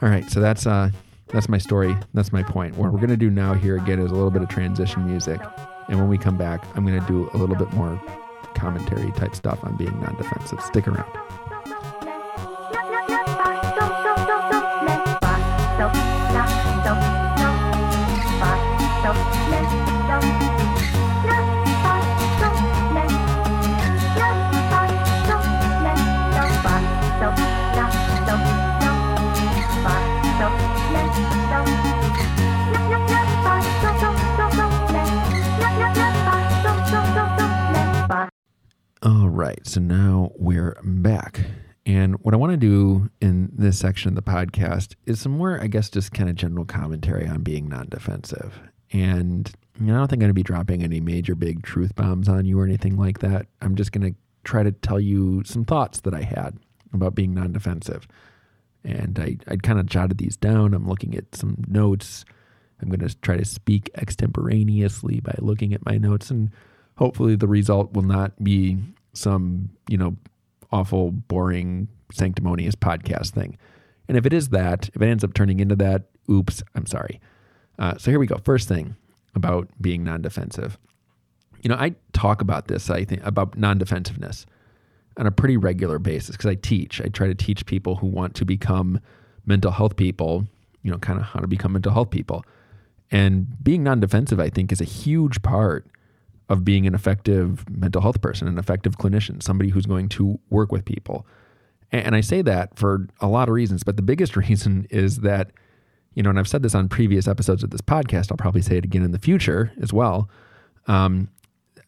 All 0.00 0.08
right, 0.08 0.28
so 0.30 0.40
that's 0.40 0.66
uh 0.66 0.90
that's 1.28 1.48
my 1.48 1.58
story. 1.58 1.96
That's 2.14 2.32
my 2.32 2.42
point. 2.42 2.76
What 2.76 2.92
we're 2.92 3.00
gonna 3.00 3.16
do 3.16 3.30
now 3.30 3.54
here 3.54 3.76
again 3.76 3.98
is 3.98 4.11
a 4.11 4.14
little 4.14 4.30
bit 4.30 4.42
of 4.42 4.48
transition 4.48 5.06
music, 5.06 5.40
and 5.88 5.98
when 5.98 6.08
we 6.08 6.18
come 6.18 6.37
back, 6.37 6.64
I'm 6.76 6.87
gonna 6.87 7.06
do 7.06 7.28
a 7.34 7.37
little 7.37 7.56
bit 7.56 7.72
more 7.72 8.00
commentary 8.54 9.12
type 9.12 9.34
stuff 9.34 9.62
on 9.62 9.76
being 9.76 9.98
non-defensive. 10.00 10.61
Stick 10.62 10.88
around. 10.88 11.11
Right, 39.59 39.66
so 39.66 39.81
now 39.81 40.31
we're 40.37 40.77
back. 40.85 41.40
And 41.85 42.14
what 42.21 42.33
I 42.33 42.37
want 42.37 42.53
to 42.53 42.57
do 42.57 43.11
in 43.21 43.51
this 43.53 43.79
section 43.79 44.11
of 44.11 44.14
the 44.14 44.31
podcast 44.31 44.94
is 45.07 45.21
some 45.21 45.33
more, 45.33 45.61
I 45.61 45.66
guess, 45.66 45.90
just 45.90 46.12
kind 46.12 46.29
of 46.29 46.37
general 46.37 46.64
commentary 46.64 47.27
on 47.27 47.42
being 47.42 47.68
non 47.68 47.88
defensive. 47.88 48.61
And 48.92 49.51
I 49.83 49.87
don't 49.87 50.09
think 50.09 50.12
I'm 50.12 50.18
going 50.21 50.31
to 50.31 50.35
be 50.35 50.44
dropping 50.44 50.85
any 50.85 51.01
major 51.01 51.35
big 51.35 51.64
truth 51.64 51.97
bombs 51.97 52.29
on 52.29 52.44
you 52.44 52.61
or 52.61 52.64
anything 52.64 52.97
like 52.97 53.18
that. 53.18 53.47
I'm 53.61 53.75
just 53.75 53.90
going 53.90 54.12
to 54.12 54.18
try 54.44 54.62
to 54.62 54.71
tell 54.71 55.01
you 55.01 55.42
some 55.44 55.64
thoughts 55.64 56.03
that 56.03 56.14
I 56.14 56.23
had 56.23 56.57
about 56.92 57.16
being 57.16 57.35
non 57.35 57.53
defensive. 57.53 58.07
And 58.85 59.18
I, 59.18 59.38
I 59.49 59.57
kind 59.57 59.81
of 59.81 59.87
jotted 59.87 60.18
these 60.18 60.37
down. 60.37 60.73
I'm 60.73 60.87
looking 60.87 61.16
at 61.16 61.35
some 61.35 61.64
notes. 61.66 62.25
I'm 62.81 62.90
going 62.90 63.07
to 63.07 63.16
try 63.23 63.37
to 63.37 63.44
speak 63.44 63.90
extemporaneously 63.97 65.18
by 65.18 65.35
looking 65.40 65.75
at 65.75 65.85
my 65.85 65.99
notes 65.99 66.31
and 66.31 66.51
hopefully 66.97 67.35
the 67.35 67.49
result 67.49 67.92
will 67.92 68.03
not 68.03 68.33
be 68.42 68.79
some, 69.12 69.71
you 69.88 69.97
know, 69.97 70.16
awful, 70.71 71.11
boring, 71.11 71.88
sanctimonious 72.12 72.75
podcast 72.75 73.31
thing. 73.31 73.57
And 74.09 74.16
if 74.16 74.27
it 74.27 74.33
is 74.33 74.51
that, 74.51 74.88
if 74.94 75.03
it 75.03 75.07
ends 75.07 75.25
up 75.25 75.35
turning 75.35 75.61
into 75.61 75.77
that, 75.77 76.05
oops, 76.31 76.62
I'm 76.75 76.87
sorry. 76.87 77.21
Uh, 77.79 77.97
so 77.99 78.11
here 78.11 78.18
we 78.18 78.27
go. 78.27 78.38
First 78.38 78.68
thing 78.68 78.97
about 79.35 79.68
being 79.81 80.05
non 80.05 80.23
defensive. 80.23 80.79
You 81.62 81.71
know, 81.71 81.77
I 81.77 81.94
talk 82.12 82.40
about 82.40 82.68
this, 82.68 82.90
I 82.90 83.05
think, 83.05 83.25
about 83.25 83.57
non 83.57 83.79
defensiveness 83.79 84.47
on 85.16 85.27
a 85.27 85.31
pretty 85.31 85.57
regular 85.57 85.99
basis 85.99 86.37
because 86.37 86.47
I 86.47 86.55
teach. 86.55 87.01
I 87.01 87.09
try 87.09 87.27
to 87.27 87.35
teach 87.35 87.66
people 87.66 87.97
who 87.97 88.07
want 88.07 88.35
to 88.37 88.44
become 88.44 89.01
mental 89.44 89.73
health 89.73 89.97
people, 89.97 90.47
you 90.83 90.90
know, 90.90 90.99
kind 90.99 91.18
of 91.18 91.27
how 91.27 91.40
to 91.40 91.47
become 91.47 91.73
mental 91.73 91.92
health 91.92 92.11
people. 92.11 92.44
And 93.11 93.62
being 93.62 93.83
non 93.83 94.01
defensive, 94.01 94.40
I 94.40 94.51
think, 94.51 94.73
is 94.73 94.81
a 94.81 94.85
huge 94.85 95.42
part 95.42 95.87
of 96.48 96.64
being 96.64 96.87
an 96.87 96.94
effective 96.94 97.68
mental 97.68 98.00
health 98.00 98.20
person, 98.20 98.48
an 98.48 98.58
effective 98.58 98.96
clinician, 98.96 99.42
somebody 99.42 99.70
who's 99.70 99.87
going 99.87 100.08
to 100.08 100.38
work 100.50 100.72
with 100.72 100.84
people. 100.84 101.26
And 101.92 102.14
I 102.14 102.20
say 102.20 102.42
that 102.42 102.78
for 102.78 103.08
a 103.20 103.28
lot 103.28 103.48
of 103.48 103.54
reasons, 103.54 103.82
but 103.82 103.96
the 103.96 104.02
biggest 104.02 104.37
reason 104.48 104.87
is 104.90 105.18
that, 105.18 105.50
you 106.14 106.22
know, 106.22 106.30
and 106.30 106.38
I've 106.38 106.48
said 106.48 106.62
this 106.62 106.74
on 106.74 106.88
previous 106.88 107.28
episodes 107.28 107.62
of 107.62 107.70
this 107.70 107.80
podcast, 107.80 108.30
I'll 108.30 108.37
probably 108.37 108.62
say 108.62 108.76
it 108.78 108.84
again 108.84 109.02
in 109.02 109.12
the 109.12 109.18
future 109.18 109.72
as 109.80 109.92
well. 109.92 110.28
Um, 110.87 111.28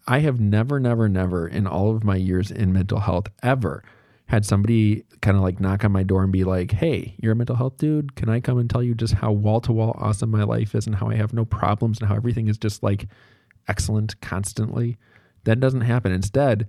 I 0.06 0.20
have 0.20 0.40
never, 0.40 0.80
never, 0.80 1.08
never 1.08 1.46
in 1.46 1.66
all 1.66 1.94
of 1.94 2.04
my 2.04 2.16
years 2.16 2.50
in 2.50 2.72
mental 2.72 3.00
health 3.00 3.28
ever 3.42 3.82
had 4.26 4.46
somebody 4.46 5.04
kind 5.22 5.36
of 5.36 5.42
like 5.42 5.58
knock 5.58 5.84
on 5.84 5.90
my 5.90 6.02
door 6.02 6.22
and 6.22 6.32
be 6.32 6.44
like, 6.44 6.70
Hey, 6.70 7.16
you're 7.18 7.32
a 7.32 7.36
mental 7.36 7.56
health 7.56 7.78
dude. 7.78 8.14
Can 8.14 8.28
I 8.28 8.40
come 8.40 8.58
and 8.58 8.70
tell 8.70 8.82
you 8.82 8.94
just 8.94 9.14
how 9.14 9.32
wall 9.32 9.60
to 9.62 9.72
wall 9.72 9.96
awesome 9.98 10.30
my 10.30 10.44
life 10.44 10.74
is 10.74 10.86
and 10.86 10.94
how 10.94 11.08
I 11.08 11.16
have 11.16 11.32
no 11.32 11.44
problems 11.44 11.98
and 11.98 12.08
how 12.08 12.14
everything 12.14 12.46
is 12.46 12.56
just 12.56 12.82
like 12.82 13.08
excellent 13.70 14.20
constantly. 14.20 14.98
That 15.44 15.60
doesn't 15.60 15.82
happen. 15.82 16.12
Instead, 16.12 16.68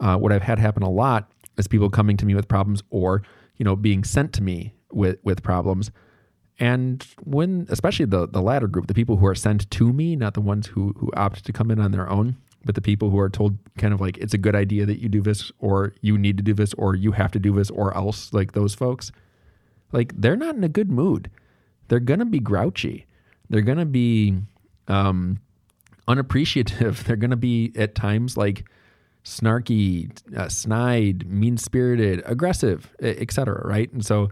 uh, 0.00 0.16
what 0.16 0.32
I've 0.32 0.42
had 0.42 0.58
happen 0.58 0.82
a 0.82 0.90
lot 0.90 1.30
is 1.56 1.68
people 1.68 1.88
coming 1.88 2.16
to 2.18 2.26
me 2.26 2.34
with 2.34 2.48
problems 2.48 2.82
or, 2.90 3.22
you 3.56 3.64
know, 3.64 3.76
being 3.76 4.04
sent 4.04 4.32
to 4.34 4.42
me 4.42 4.74
with, 4.92 5.18
with 5.22 5.42
problems. 5.42 5.90
And 6.58 7.06
when, 7.22 7.66
especially 7.70 8.04
the, 8.06 8.28
the 8.28 8.42
latter 8.42 8.66
group, 8.66 8.86
the 8.88 8.94
people 8.94 9.16
who 9.16 9.26
are 9.26 9.34
sent 9.34 9.70
to 9.70 9.92
me, 9.92 10.16
not 10.16 10.34
the 10.34 10.40
ones 10.40 10.66
who, 10.66 10.94
who 10.98 11.10
opt 11.16 11.44
to 11.46 11.52
come 11.52 11.70
in 11.70 11.80
on 11.80 11.92
their 11.92 12.10
own, 12.10 12.36
but 12.64 12.74
the 12.74 12.82
people 12.82 13.10
who 13.10 13.18
are 13.18 13.30
told 13.30 13.56
kind 13.78 13.94
of 13.94 14.00
like 14.00 14.18
it's 14.18 14.34
a 14.34 14.38
good 14.38 14.54
idea 14.54 14.84
that 14.84 15.00
you 15.00 15.08
do 15.08 15.22
this 15.22 15.50
or 15.58 15.94
you 16.02 16.18
need 16.18 16.36
to 16.36 16.42
do 16.42 16.52
this 16.52 16.74
or 16.74 16.94
you 16.94 17.12
have 17.12 17.30
to 17.32 17.38
do 17.38 17.54
this 17.54 17.70
or 17.70 17.96
else 17.96 18.32
like 18.32 18.52
those 18.52 18.74
folks 18.74 19.10
like 19.92 20.12
they're 20.20 20.36
not 20.36 20.54
in 20.54 20.64
a 20.64 20.68
good 20.68 20.90
mood 20.90 21.30
they're 21.88 22.00
gonna 22.00 22.26
be 22.26 22.38
grouchy 22.38 23.06
they're 23.48 23.62
gonna 23.62 23.86
be 23.86 24.36
um 24.88 25.38
unappreciative 26.10 27.04
they're 27.06 27.16
gonna 27.16 27.36
be 27.36 27.72
at 27.76 27.94
times 27.94 28.36
like 28.36 28.64
snarky 29.24 30.10
uh, 30.36 30.48
snide 30.48 31.26
mean-spirited 31.28 32.22
aggressive 32.24 32.90
etc 33.00 33.60
right 33.66 33.92
and 33.92 34.04
so 34.04 34.30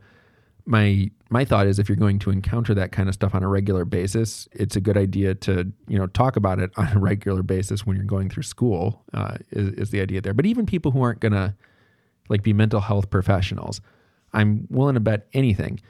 my 0.68 1.10
my 1.30 1.44
thought 1.44 1.66
is 1.66 1.78
if 1.78 1.88
you're 1.88 1.96
going 1.96 2.18
to 2.18 2.30
encounter 2.30 2.74
that 2.74 2.92
kind 2.92 3.08
of 3.08 3.14
stuff 3.14 3.34
on 3.34 3.42
a 3.42 3.48
regular 3.48 3.84
basis, 3.84 4.48
it's 4.52 4.76
a 4.76 4.80
good 4.80 4.96
idea 4.96 5.34
to 5.34 5.72
you 5.88 5.98
know 5.98 6.06
talk 6.08 6.36
about 6.36 6.58
it 6.58 6.70
on 6.76 6.88
a 6.94 6.98
regular 6.98 7.42
basis 7.42 7.86
when 7.86 7.96
you're 7.96 8.04
going 8.04 8.28
through 8.28 8.42
school. 8.42 9.02
Uh, 9.14 9.38
is, 9.50 9.68
is 9.70 9.90
the 9.90 10.00
idea 10.00 10.20
there? 10.20 10.34
But 10.34 10.46
even 10.46 10.66
people 10.66 10.92
who 10.92 11.02
aren't 11.02 11.20
gonna 11.20 11.56
like 12.28 12.42
be 12.42 12.52
mental 12.52 12.80
health 12.80 13.08
professionals, 13.08 13.80
I'm 14.34 14.66
willing 14.70 14.94
to 14.94 15.00
bet 15.00 15.26
anything 15.32 15.80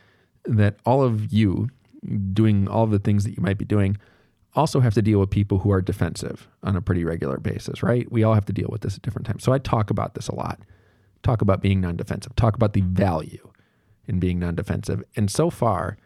that 0.45 0.77
all 0.87 1.03
of 1.03 1.33
you 1.33 1.69
doing 2.33 2.69
all 2.69 2.85
of 2.85 2.93
the 2.93 3.01
things 3.01 3.25
that 3.25 3.37
you 3.37 3.43
might 3.43 3.59
be 3.59 3.65
doing 3.65 3.97
also 4.59 4.81
have 4.81 4.95
to 4.95 5.03
deal 5.03 5.21
with 5.21 5.31
people 5.31 5.59
who 5.59 5.71
are 5.71 5.81
defensive 5.81 6.49
on 6.63 6.77
a 6.77 6.81
pretty 6.81 7.05
regular 7.05 7.39
basis, 7.39 7.83
right? 7.83 8.11
We 8.11 8.25
all 8.25 8.35
have 8.35 8.47
to 8.47 8.53
deal 8.53 8.69
with 8.71 8.83
this 8.83 8.97
at 8.97 9.03
different 9.03 9.27
times. 9.27 9.45
So 9.45 9.53
I 9.53 9.59
talk 9.59 9.91
about 9.91 10.15
this 10.15 10.29
a 10.29 10.35
lot. 10.35 10.61
Talk 11.23 11.43
about 11.43 11.63
being 11.63 11.81
non-defensive. 11.81 12.35
Talk 12.37 12.57
about 12.57 12.73
the 12.73 12.81
value 12.81 13.51
in 14.07 14.19
being 14.19 14.39
non 14.39 14.57
defensive. 14.57 15.03
And 15.17 15.31
so 15.31 15.51
far, 15.51 15.97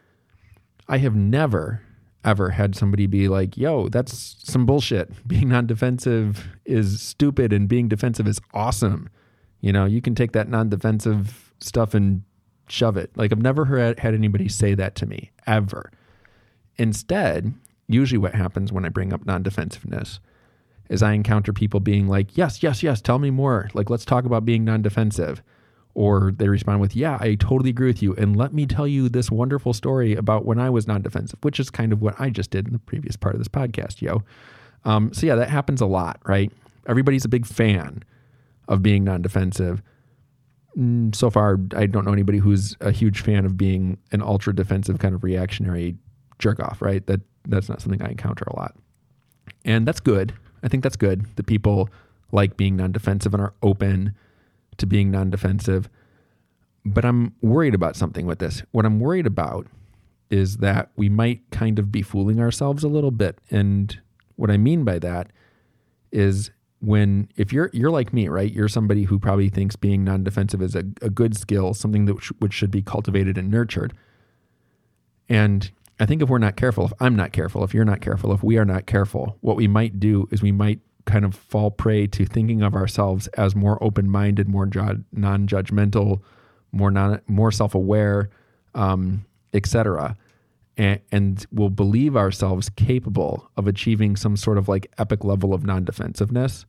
I 0.89 0.99
have 0.99 1.15
never, 1.15 1.83
ever 2.25 2.51
had 2.51 2.75
somebody 2.75 3.07
be 3.07 3.29
like, 3.29 3.57
yo, 3.57 3.89
that's 3.89 4.37
some 4.43 4.67
bullshit. 4.67 5.11
Being 5.27 5.49
non 5.49 5.67
defensive 5.67 6.49
is 6.65 7.01
stupid 7.01 7.53
and 7.53 7.69
being 7.69 7.89
defensive 7.89 8.27
is 8.27 8.41
awesome. 8.53 9.09
You 9.61 9.73
know, 9.73 9.85
you 9.85 10.03
can 10.03 10.15
take 10.15 10.33
that 10.33 10.49
non 10.49 10.69
defensive 10.69 11.53
stuff 11.61 11.95
and 11.95 12.23
shove 12.69 12.97
it. 12.97 13.11
Like, 13.17 13.33
I've 13.33 13.43
never 13.43 13.65
heard, 13.65 13.99
had 13.99 14.15
anybody 14.15 14.49
say 14.49 14.75
that 14.75 14.95
to 14.97 15.07
me, 15.07 15.31
ever. 15.47 15.91
Instead, 16.77 17.55
usually 17.95 18.19
what 18.19 18.35
happens 18.35 18.73
when 18.73 18.85
I 18.85 18.89
bring 18.89 19.13
up 19.13 19.25
non 19.27 19.43
defensiveness 19.43 20.21
is 20.89 21.03
I 21.03 21.13
encounter 21.13 21.53
people 21.53 21.81
being 21.81 22.07
like, 22.07 22.37
yes, 22.37 22.63
yes, 22.63 22.83
yes, 22.83 23.01
tell 23.01 23.19
me 23.19 23.31
more. 23.31 23.71
Like, 23.73 23.89
let's 23.89 24.05
talk 24.05 24.25
about 24.25 24.45
being 24.45 24.65
non 24.65 24.83
defensive. 24.83 25.43
Or 25.95 26.33
they 26.35 26.49
respond 26.49 26.81
with, 26.81 26.97
Yeah, 26.97 27.19
I 27.21 27.35
totally 27.35 27.71
agree 27.71 27.89
with 27.89 28.03
you. 28.03 28.15
And 28.15 28.35
let 28.35 28.55
me 28.55 28.65
tell 28.65 28.87
you 28.87 29.11
this 29.11 29.31
wonderful 29.31 29.75
story 29.75 30.15
about 30.15 30.47
when 30.47 30.59
I 30.59 30.71
was 30.71 30.87
non 30.87 31.03
defensive, 31.03 31.39
which 31.43 31.61
is 31.61 31.71
kind 31.71 31.93
of 31.93 32.01
what 32.01 32.19
I 32.19 32.31
just 32.31 32.51
did 32.51 32.67
in 32.67 32.73
the 32.73 32.79
previous 32.79 33.17
part 33.17 33.35
of 33.35 33.41
this 33.41 33.49
podcast, 33.49 34.01
yo. 34.01 34.23
Um, 34.85 35.13
so, 35.13 35.27
yeah, 35.27 35.35
that 35.37 35.51
happens 35.51 35.81
a 35.81 35.87
lot, 35.87 36.19
right? 36.25 36.51
Everybody's 36.87 37.25
a 37.25 37.29
big 37.29 37.47
fan 37.47 38.03
of 38.69 38.83
being 38.83 39.05
non 39.05 39.23
defensive. 39.23 39.83
Mm, 40.79 41.15
so 41.15 41.29
far, 41.29 41.59
I 41.77 41.87
don't 41.87 42.07
know 42.07 42.13
anybody 42.13 42.39
who's 42.39 42.77
a 42.81 42.91
huge 42.91 43.21
fan 43.21 43.45
of 43.45 43.57
being 43.57 43.99
an 44.13 44.23
ultra 44.23 44.55
defensive 44.55 44.99
kind 44.99 45.15
of 45.15 45.23
reactionary 45.23 45.97
jerk 46.39 46.59
off, 46.59 46.81
right? 46.81 47.07
That 47.07 47.21
that's 47.47 47.69
not 47.69 47.81
something 47.81 48.03
I 48.03 48.11
encounter 48.11 48.45
a 48.45 48.57
lot. 48.57 48.75
And 49.65 49.87
that's 49.87 50.01
good. 50.01 50.35
I 50.63 50.69
think 50.69 50.83
that's 50.83 50.97
good 50.97 51.27
that 51.37 51.47
people 51.47 51.89
like 52.31 52.57
being 52.57 52.77
non 52.77 52.93
defensive 52.93 53.35
and 53.35 53.43
are 53.43 53.55
open 53.63 54.15
to 54.79 54.87
being 54.87 55.11
non 55.11 55.31
defensive. 55.31 55.89
But 56.85 57.05
I'm 57.05 57.35
worried 57.43 57.75
about 57.75 57.97
something 57.97 58.27
with 58.27 58.39
this. 58.39 58.63
What 58.73 58.85
I'm 58.85 58.99
worried 58.99 59.27
about 59.27 59.67
is 60.31 60.57
that 60.59 60.91
we 60.97 61.09
might 61.09 61.43
kind 61.51 61.79
of 61.79 61.93
be 61.93 62.03
fooling 62.03 62.41
ourselves 62.41 62.83
a 62.83 62.89
little 62.89 63.11
bit. 63.11 63.39
And 63.51 64.01
what 64.37 64.51
I 64.51 64.57
mean 64.57 64.83
by 64.83 64.99
that 64.99 65.31
is 66.11 66.51
when 66.81 67.29
if 67.37 67.53
you're 67.53 67.71
you're 67.73 67.91
like 67.91 68.13
me, 68.13 68.29
right? 68.29 68.53
You're 68.53 68.69
somebody 68.69 69.05
who 69.05 69.19
probably 69.19 69.49
thinks 69.49 69.77
being 69.77 70.03
non-defensive 70.03 70.61
is 70.61 70.75
a, 70.75 70.85
a 71.01 71.11
good 71.11 71.37
skill, 71.37 71.75
something 71.75 72.07
that 72.07 72.15
which 72.41 72.53
should 72.53 72.71
be 72.71 72.83
cultivated 72.83 73.39
and 73.39 73.51
nurtured. 73.51 73.95
And 75.29 75.71
I 76.03 76.07
think 76.07 76.21
if 76.21 76.29
we're 76.29 76.39
not 76.39 76.57
careful, 76.57 76.87
if 76.87 76.93
I'm 76.99 77.15
not 77.15 77.31
careful, 77.31 77.63
if 77.63 77.73
you're 77.73 77.85
not 77.85 78.01
careful, 78.01 78.33
if 78.33 78.43
we 78.43 78.59
are 78.59 78.65
not 78.65 78.87
careful, 78.87 79.37
what 79.41 79.55
we 79.55 79.69
might 79.69 80.01
do 80.01 80.29
is 80.33 80.43
we 80.43 80.51
might 80.51 80.81
kind 81.05 81.25
of 81.25 81.33
fall 81.33 81.71
prey 81.71 82.09
to 82.09 82.27
thinking 82.27 82.61
of 82.61 82.75
ourselves 82.75 83.29
as 83.29 83.55
more 83.55 83.81
open-minded, 83.81 84.49
more 84.49 84.67
ju- 84.67 85.05
non-judgmental, 85.13 86.21
more 86.73 86.91
non 86.91 87.21
more 87.29 87.53
self-aware, 87.53 88.31
um, 88.75 89.25
etc. 89.55 90.17
And, 90.77 90.99
and 91.13 91.47
will 91.53 91.71
believe 91.71 92.17
ourselves 92.17 92.69
capable 92.69 93.49
of 93.57 93.69
achieving 93.69 94.17
some 94.17 94.37
sort 94.37 94.59
of 94.59 94.69
like 94.69 94.93
epic 94.99 95.23
level 95.23 95.55
of 95.55 95.65
non-defensiveness. 95.65 96.67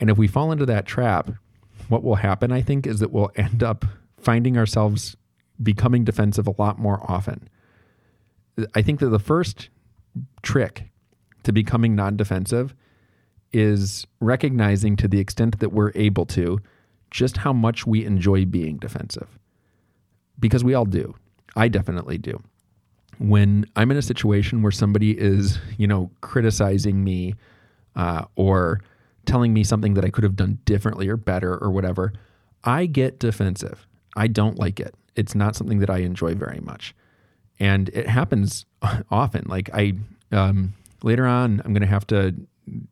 And 0.00 0.08
if 0.08 0.16
we 0.16 0.28
fall 0.28 0.50
into 0.50 0.64
that 0.64 0.86
trap, 0.86 1.30
what 1.88 2.02
will 2.02 2.14
happen, 2.14 2.52
I 2.52 2.62
think, 2.62 2.86
is 2.86 3.00
that 3.00 3.12
we'll 3.12 3.32
end 3.36 3.62
up 3.62 3.84
finding 4.16 4.56
ourselves 4.56 5.14
becoming 5.62 6.04
defensive 6.04 6.46
a 6.46 6.54
lot 6.56 6.78
more 6.78 7.04
often. 7.06 7.50
I 8.74 8.82
think 8.82 9.00
that 9.00 9.08
the 9.08 9.18
first 9.18 9.68
trick 10.42 10.90
to 11.42 11.52
becoming 11.52 11.94
non 11.94 12.16
defensive 12.16 12.74
is 13.52 14.06
recognizing 14.20 14.96
to 14.96 15.08
the 15.08 15.20
extent 15.20 15.58
that 15.60 15.70
we're 15.70 15.92
able 15.94 16.26
to 16.26 16.60
just 17.10 17.38
how 17.38 17.52
much 17.52 17.86
we 17.86 18.04
enjoy 18.04 18.44
being 18.44 18.76
defensive. 18.76 19.38
Because 20.38 20.64
we 20.64 20.74
all 20.74 20.84
do. 20.84 21.14
I 21.54 21.68
definitely 21.68 22.18
do. 22.18 22.42
When 23.18 23.64
I'm 23.76 23.90
in 23.90 23.96
a 23.96 24.02
situation 24.02 24.60
where 24.60 24.72
somebody 24.72 25.18
is, 25.18 25.58
you 25.78 25.86
know, 25.86 26.10
criticizing 26.20 27.02
me 27.02 27.34
uh, 27.94 28.24
or 28.34 28.82
telling 29.24 29.54
me 29.54 29.64
something 29.64 29.94
that 29.94 30.04
I 30.04 30.10
could 30.10 30.24
have 30.24 30.36
done 30.36 30.58
differently 30.64 31.08
or 31.08 31.16
better 31.16 31.56
or 31.56 31.70
whatever, 31.70 32.12
I 32.64 32.86
get 32.86 33.18
defensive. 33.18 33.86
I 34.16 34.26
don't 34.26 34.58
like 34.58 34.80
it. 34.80 34.94
It's 35.14 35.34
not 35.34 35.56
something 35.56 35.78
that 35.78 35.88
I 35.88 35.98
enjoy 35.98 36.34
very 36.34 36.60
much. 36.60 36.94
And 37.58 37.88
it 37.90 38.08
happens 38.08 38.66
often. 39.10 39.44
Like 39.48 39.70
I, 39.72 39.94
um, 40.32 40.74
later 41.02 41.26
on, 41.26 41.62
I'm 41.64 41.72
going 41.72 41.82
to 41.82 41.86
have 41.86 42.06
to 42.08 42.34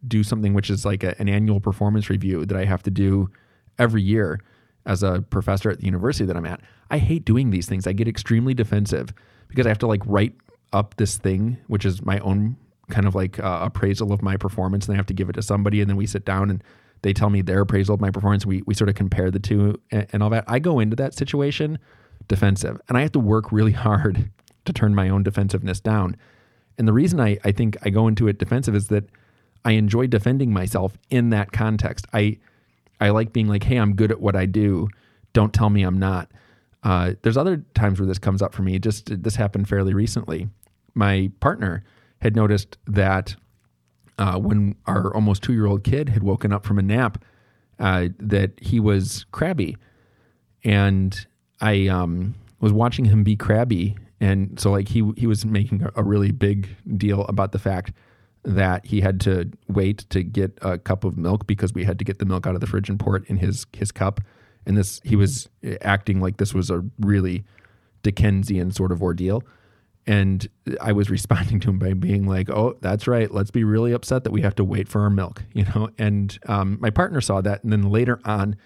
do 0.07 0.23
something 0.23 0.55
which 0.55 0.71
is 0.71 0.85
like 0.85 1.03
a, 1.03 1.19
an 1.21 1.29
annual 1.29 1.61
performance 1.61 2.09
review 2.09 2.47
that 2.47 2.57
I 2.57 2.65
have 2.65 2.83
to 2.85 2.91
do 2.91 3.31
every 3.79 4.03
year 4.03 4.41
as 4.87 5.03
a 5.03 5.23
professor 5.31 5.71
at 5.71 5.81
the 5.81 5.87
university 5.87 6.25
that 6.27 6.37
I'm 6.37 6.47
at. 6.47 6.61
I 6.91 6.99
hate 6.99 7.25
doing 7.25 7.51
these 7.51 7.67
things. 7.67 7.87
I 7.87 7.93
get 7.93 8.07
extremely 8.07 8.55
defensive 8.55 9.13
because 9.49 9.67
I 9.67 9.71
have 9.71 9.79
to 9.79 9.87
like 9.87 10.03
write 10.07 10.35
up 10.73 10.97
this 10.97 11.17
thing, 11.17 11.57
which 11.67 11.85
is 11.85 12.05
my 12.05 12.19
own 12.21 12.57
kind 12.91 13.07
of 13.07 13.15
like 13.15 13.39
uh, 13.39 13.61
appraisal 13.63 14.13
of 14.13 14.23
my 14.23 14.37
performance, 14.37 14.87
and 14.87 14.95
I 14.95 14.97
have 14.97 15.07
to 15.07 15.15
give 15.15 15.29
it 15.29 15.35
to 15.35 15.43
somebody, 15.43 15.81
and 15.81 15.89
then 15.89 15.97
we 15.97 16.07
sit 16.07 16.25
down 16.25 16.51
and 16.51 16.63
they 17.03 17.13
tell 17.13 17.31
me 17.31 17.43
their 17.43 17.61
appraisal 17.63 17.95
of 17.95 18.01
my 18.01 18.11
performance. 18.11 18.45
We 18.45 18.63
we 18.67 18.75
sort 18.75 18.89
of 18.89 18.95
compare 18.95 19.31
the 19.31 19.39
two 19.39 19.81
and, 19.91 20.07
and 20.13 20.23
all 20.23 20.31
that. 20.31 20.45
I 20.47 20.59
go 20.59 20.81
into 20.81 20.97
that 20.97 21.15
situation 21.15 21.79
defensive, 22.29 22.81
and 22.89 22.99
I 22.99 23.03
have 23.03 23.13
to 23.13 23.21
work 23.21 23.53
really 23.53 23.73
hard 23.87 24.31
to 24.65 24.73
turn 24.73 24.95
my 24.95 25.09
own 25.09 25.23
defensiveness 25.23 25.81
down. 25.81 26.17
And 26.79 26.89
the 26.89 26.93
reason 26.93 27.21
I, 27.21 27.39
I 27.45 27.53
think 27.53 27.77
I 27.83 27.91
go 27.91 28.09
into 28.09 28.29
it 28.29 28.39
defensive 28.39 28.75
is 28.75 28.89
that 28.89 29.09
I 29.65 29.73
enjoy 29.73 30.07
defending 30.07 30.53
myself 30.53 30.99
in 31.11 31.31
that 31.31 31.53
context. 31.53 32.07
I 32.13 32.39
I 33.01 33.11
like 33.11 33.33
being 33.33 33.49
like, 33.49 33.65
hey, 33.65 33.77
I'm 33.77 33.97
good 33.97 34.11
at 34.11 34.21
what 34.21 34.37
I 34.37 34.47
do. 34.47 34.89
Don't 35.33 35.53
tell 35.53 35.69
me 35.69 35.83
I'm 35.83 35.99
not. 35.99 36.31
Uh, 36.83 37.15
there's 37.23 37.37
other 37.37 37.65
times 37.75 37.99
where 37.99 38.07
this 38.07 38.19
comes 38.19 38.43
up 38.43 38.55
for 38.55 38.63
me. 38.63 38.79
Just 38.79 39.23
this 39.23 39.37
happened 39.37 39.69
fairly 39.69 39.95
recently. 39.95 40.49
My 40.95 41.31
partner 41.41 41.83
had 42.21 42.37
noticed 42.37 42.77
that 42.87 43.37
uh, 44.19 44.39
when 44.39 44.77
our 44.87 45.15
almost 45.15 45.43
two 45.43 45.53
year 45.53 45.67
old 45.67 45.83
kid 45.83 46.11
had 46.11 46.23
woken 46.23 46.53
up 46.53 46.65
from 46.65 46.79
a 46.79 46.83
nap, 46.83 47.23
uh, 47.79 48.09
that 48.19 48.53
he 48.61 48.79
was 48.79 49.25
crabby, 49.33 49.77
and 50.63 51.27
I 51.61 51.89
um, 51.89 52.35
was 52.61 52.73
watching 52.73 53.07
him 53.07 53.25
be 53.25 53.35
crabby, 53.35 53.97
and 54.21 54.59
so 54.59 54.71
like 54.71 54.89
he 54.89 55.11
he 55.17 55.27
was 55.27 55.45
making 55.45 55.87
a, 55.95 56.03
really 56.03 56.31
big 56.31 56.69
deal 56.97 57.23
about 57.23 57.53
the 57.53 57.59
fact 57.59 57.93
that 58.45 58.87
he 58.87 59.01
had 59.01 59.21
to 59.23 59.51
wait 59.69 59.99
to 60.11 60.23
get 60.23 60.57
a 60.63 60.79
cup 60.79 61.05
of 61.05 61.17
milk 61.17 61.47
because 61.47 61.73
we 61.73 61.85
had 61.85 61.99
to 61.99 62.05
get 62.05 62.19
the 62.19 62.25
milk 62.25 62.47
out 62.47 62.55
of 62.55 62.61
the 62.61 62.67
fridge 62.67 62.89
and 62.89 63.01
pour 63.01 63.17
it 63.17 63.25
in 63.27 63.39
his 63.39 63.67
his 63.73 63.91
cup. 63.91 64.21
And 64.67 64.77
this 64.77 65.01
he 65.05 65.17
was 65.17 65.49
acting 65.81 66.21
like 66.21 66.37
this 66.37 66.55
was 66.55 66.71
a 66.71 66.85
really 67.01 67.45
Dickensian 68.03 68.71
sort 68.71 68.93
of 68.93 69.03
ordeal. 69.03 69.43
And 70.07 70.47
I 70.81 70.93
was 70.93 71.11
responding 71.19 71.59
to 71.61 71.71
him 71.71 71.79
by 71.79 71.95
being 71.95 72.27
like, 72.27 72.49
"Oh, 72.51 72.77
that's 72.81 73.07
right. 73.07 73.31
Let's 73.31 73.51
be 73.51 73.65
really 73.65 73.93
upset 73.93 74.25
that 74.25 74.31
we 74.31 74.43
have 74.43 74.55
to 74.57 74.65
wait 74.65 74.89
for 74.89 75.03
our 75.03 75.11
milk," 75.11 75.43
you 75.53 75.65
know. 75.65 75.89
And 75.99 76.39
um, 76.47 76.79
my 76.81 76.91
partner 76.91 77.21
saw 77.21 77.41
that, 77.41 77.65
and 77.65 77.73
then 77.73 77.91
later 77.91 78.21
on, 78.25 78.57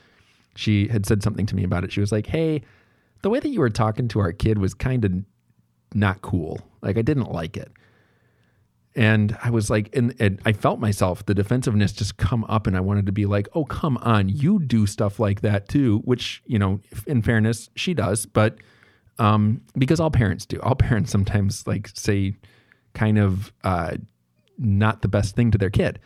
she 0.57 0.89
had 0.89 1.07
said 1.07 1.23
something 1.23 1.47
to 1.47 1.57
me 1.57 1.65
about 1.65 1.85
it. 1.85 1.93
She 1.93 2.01
was 2.01 2.13
like, 2.13 2.27
"Hey, 2.27 2.63
the 3.23 3.31
way 3.31 3.41
that 3.41 3.49
you 3.49 3.61
were 3.61 3.71
talking 3.71 4.09
to 4.09 4.21
our 4.21 4.33
kid 4.33 4.59
was 4.59 4.75
kind 4.75 5.05
of 5.05 5.13
not 5.95 6.23
cool. 6.23 6.61
Like 6.83 6.99
I 6.99 7.03
didn't 7.03 7.33
like 7.33 7.57
it." 7.57 7.71
And 8.95 9.37
I 9.45 9.51
was 9.51 9.71
like, 9.71 9.95
and, 9.95 10.13
and, 10.19 10.41
I 10.45 10.53
felt 10.53 10.81
myself, 10.81 11.25
the 11.25 11.35
defensiveness 11.35 11.93
just 11.93 12.17
come 12.17 12.45
up, 12.49 12.67
and 12.67 12.77
I 12.77 12.81
wanted 12.81 13.07
to 13.07 13.13
be 13.13 13.27
like, 13.27 13.47
oh, 13.55 13.65
come 13.65 13.97
on, 13.99 14.29
you 14.29 14.59
do 14.59 14.87
stuff 14.87 15.21
like 15.21 15.43
that 15.43 15.69
too, 15.69 15.99
which, 16.05 16.43
you 16.47 16.59
know, 16.59 16.81
in 17.07 17.23
fairness, 17.23 17.71
she 17.77 17.95
does, 17.95 18.27
but 18.27 18.57
um, 19.19 19.61
because 19.77 20.01
all 20.01 20.11
parents 20.11 20.47
do. 20.47 20.61
All 20.61 20.75
parents 20.89 21.11
sometimes 21.11 21.67
like 21.67 21.91
say 21.95 22.35
kind 22.95 23.19
of 23.19 23.53
uh, 23.65 23.97
not 24.57 25.03
the 25.03 25.09
best 25.09 25.37
thing 25.37 25.51
to 25.51 25.59
their 25.59 25.71
kid. 25.71 26.01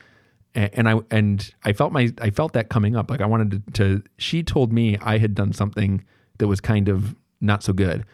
and 0.54 0.88
I 0.88 1.00
and 1.10 1.50
I 1.64 1.72
felt 1.72 1.92
my 1.92 2.12
I 2.20 2.30
felt 2.30 2.52
that 2.54 2.68
coming 2.68 2.96
up. 2.96 3.10
Like 3.10 3.20
I 3.20 3.26
wanted 3.26 3.50
to, 3.50 3.72
to, 3.72 4.02
She 4.18 4.42
told 4.42 4.72
me 4.72 4.98
I 4.98 5.18
had 5.18 5.34
done 5.34 5.52
something 5.52 6.04
that 6.38 6.48
was 6.48 6.60
kind 6.60 6.88
of 6.88 7.16
not 7.40 7.62
so 7.62 7.72
good, 7.72 8.04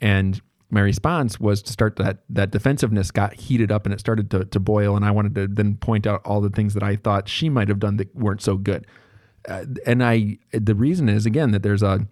and 0.00 0.40
my 0.70 0.80
response 0.80 1.38
was 1.38 1.62
to 1.62 1.72
start 1.72 1.96
that 1.96 2.18
that 2.28 2.50
defensiveness 2.50 3.10
got 3.10 3.34
heated 3.34 3.70
up 3.70 3.86
and 3.86 3.92
it 3.92 4.00
started 4.00 4.30
to 4.32 4.44
to 4.44 4.60
boil, 4.60 4.96
and 4.96 5.04
I 5.04 5.10
wanted 5.10 5.34
to 5.36 5.46
then 5.46 5.76
point 5.76 6.06
out 6.06 6.22
all 6.24 6.40
the 6.40 6.50
things 6.50 6.74
that 6.74 6.82
I 6.82 6.96
thought 6.96 7.28
she 7.28 7.48
might 7.48 7.68
have 7.68 7.78
done 7.78 7.96
that 7.98 8.14
weren't 8.14 8.42
so 8.42 8.56
good. 8.56 8.86
Uh, 9.48 9.64
and 9.86 10.02
I 10.02 10.38
the 10.52 10.74
reason 10.74 11.08
is 11.08 11.26
again 11.26 11.50
that 11.52 11.62
there's 11.62 11.82
a 11.82 12.06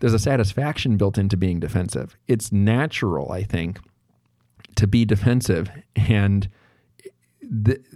there's 0.00 0.14
a 0.14 0.18
satisfaction 0.18 0.96
built 0.96 1.16
into 1.16 1.36
being 1.36 1.60
defensive. 1.60 2.16
It's 2.26 2.50
natural, 2.50 3.30
I 3.30 3.44
think, 3.44 3.78
to 4.74 4.86
be 4.86 5.04
defensive 5.04 5.70
and 5.94 6.48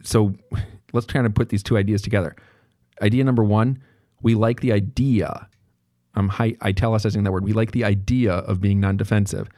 so 0.02 0.34
let's 0.92 1.06
try 1.06 1.22
to 1.22 1.30
put 1.30 1.48
these 1.48 1.62
two 1.62 1.76
ideas 1.76 2.02
together. 2.02 2.36
Idea 3.02 3.24
number 3.24 3.44
one, 3.44 3.82
we 4.22 4.34
like 4.34 4.60
the 4.60 4.72
idea. 4.72 5.48
Um, 6.16 6.24
I'm 6.24 6.28
high, 6.28 6.56
italicizing 6.64 7.24
that 7.24 7.32
word. 7.32 7.44
We 7.44 7.52
like 7.52 7.72
the 7.72 7.84
idea 7.84 8.32
of 8.32 8.60
being 8.60 8.80
non 8.80 8.96
defensive. 8.96 9.48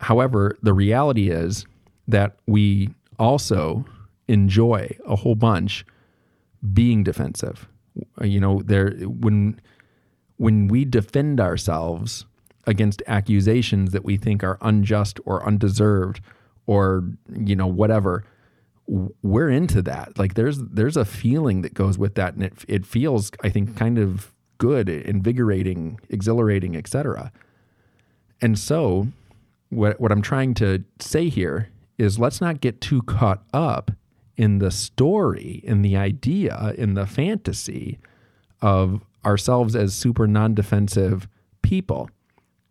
However, 0.00 0.56
the 0.62 0.72
reality 0.72 1.30
is 1.30 1.66
that 2.06 2.36
we 2.46 2.90
also 3.18 3.84
enjoy 4.28 4.96
a 5.06 5.16
whole 5.16 5.34
bunch 5.34 5.84
being 6.72 7.02
defensive. 7.04 7.68
Uh, 8.20 8.24
you 8.24 8.40
know, 8.40 8.60
there 8.62 8.90
when 9.00 9.60
when 10.36 10.68
we 10.68 10.84
defend 10.84 11.40
ourselves 11.40 12.24
against 12.66 13.02
accusations 13.06 13.92
that 13.92 14.04
we 14.04 14.16
think 14.16 14.44
are 14.44 14.58
unjust 14.60 15.18
or 15.24 15.44
undeserved 15.46 16.20
or 16.66 17.04
you 17.34 17.56
know 17.56 17.66
whatever 17.66 18.24
we're 19.22 19.50
into 19.50 19.82
that. 19.82 20.18
Like 20.18 20.34
there's 20.34 20.58
there's 20.58 20.96
a 20.96 21.04
feeling 21.04 21.62
that 21.62 21.74
goes 21.74 21.98
with 21.98 22.14
that, 22.14 22.34
and 22.34 22.44
it 22.44 22.64
it 22.68 22.86
feels 22.86 23.30
I 23.42 23.50
think 23.50 23.76
kind 23.76 23.98
of 23.98 24.32
good, 24.58 24.88
invigorating, 24.88 25.98
exhilarating, 26.10 26.76
etc. 26.76 27.32
And 28.40 28.58
so, 28.58 29.08
what 29.70 30.00
what 30.00 30.12
I'm 30.12 30.22
trying 30.22 30.54
to 30.54 30.84
say 31.00 31.28
here 31.28 31.70
is 31.96 32.18
let's 32.18 32.40
not 32.40 32.60
get 32.60 32.80
too 32.80 33.02
caught 33.02 33.42
up 33.52 33.90
in 34.36 34.58
the 34.58 34.70
story, 34.70 35.60
in 35.64 35.82
the 35.82 35.96
idea, 35.96 36.74
in 36.78 36.94
the 36.94 37.06
fantasy 37.06 37.98
of 38.62 39.02
ourselves 39.24 39.74
as 39.74 39.94
super 39.94 40.26
non-defensive 40.26 41.28
people. 41.62 42.08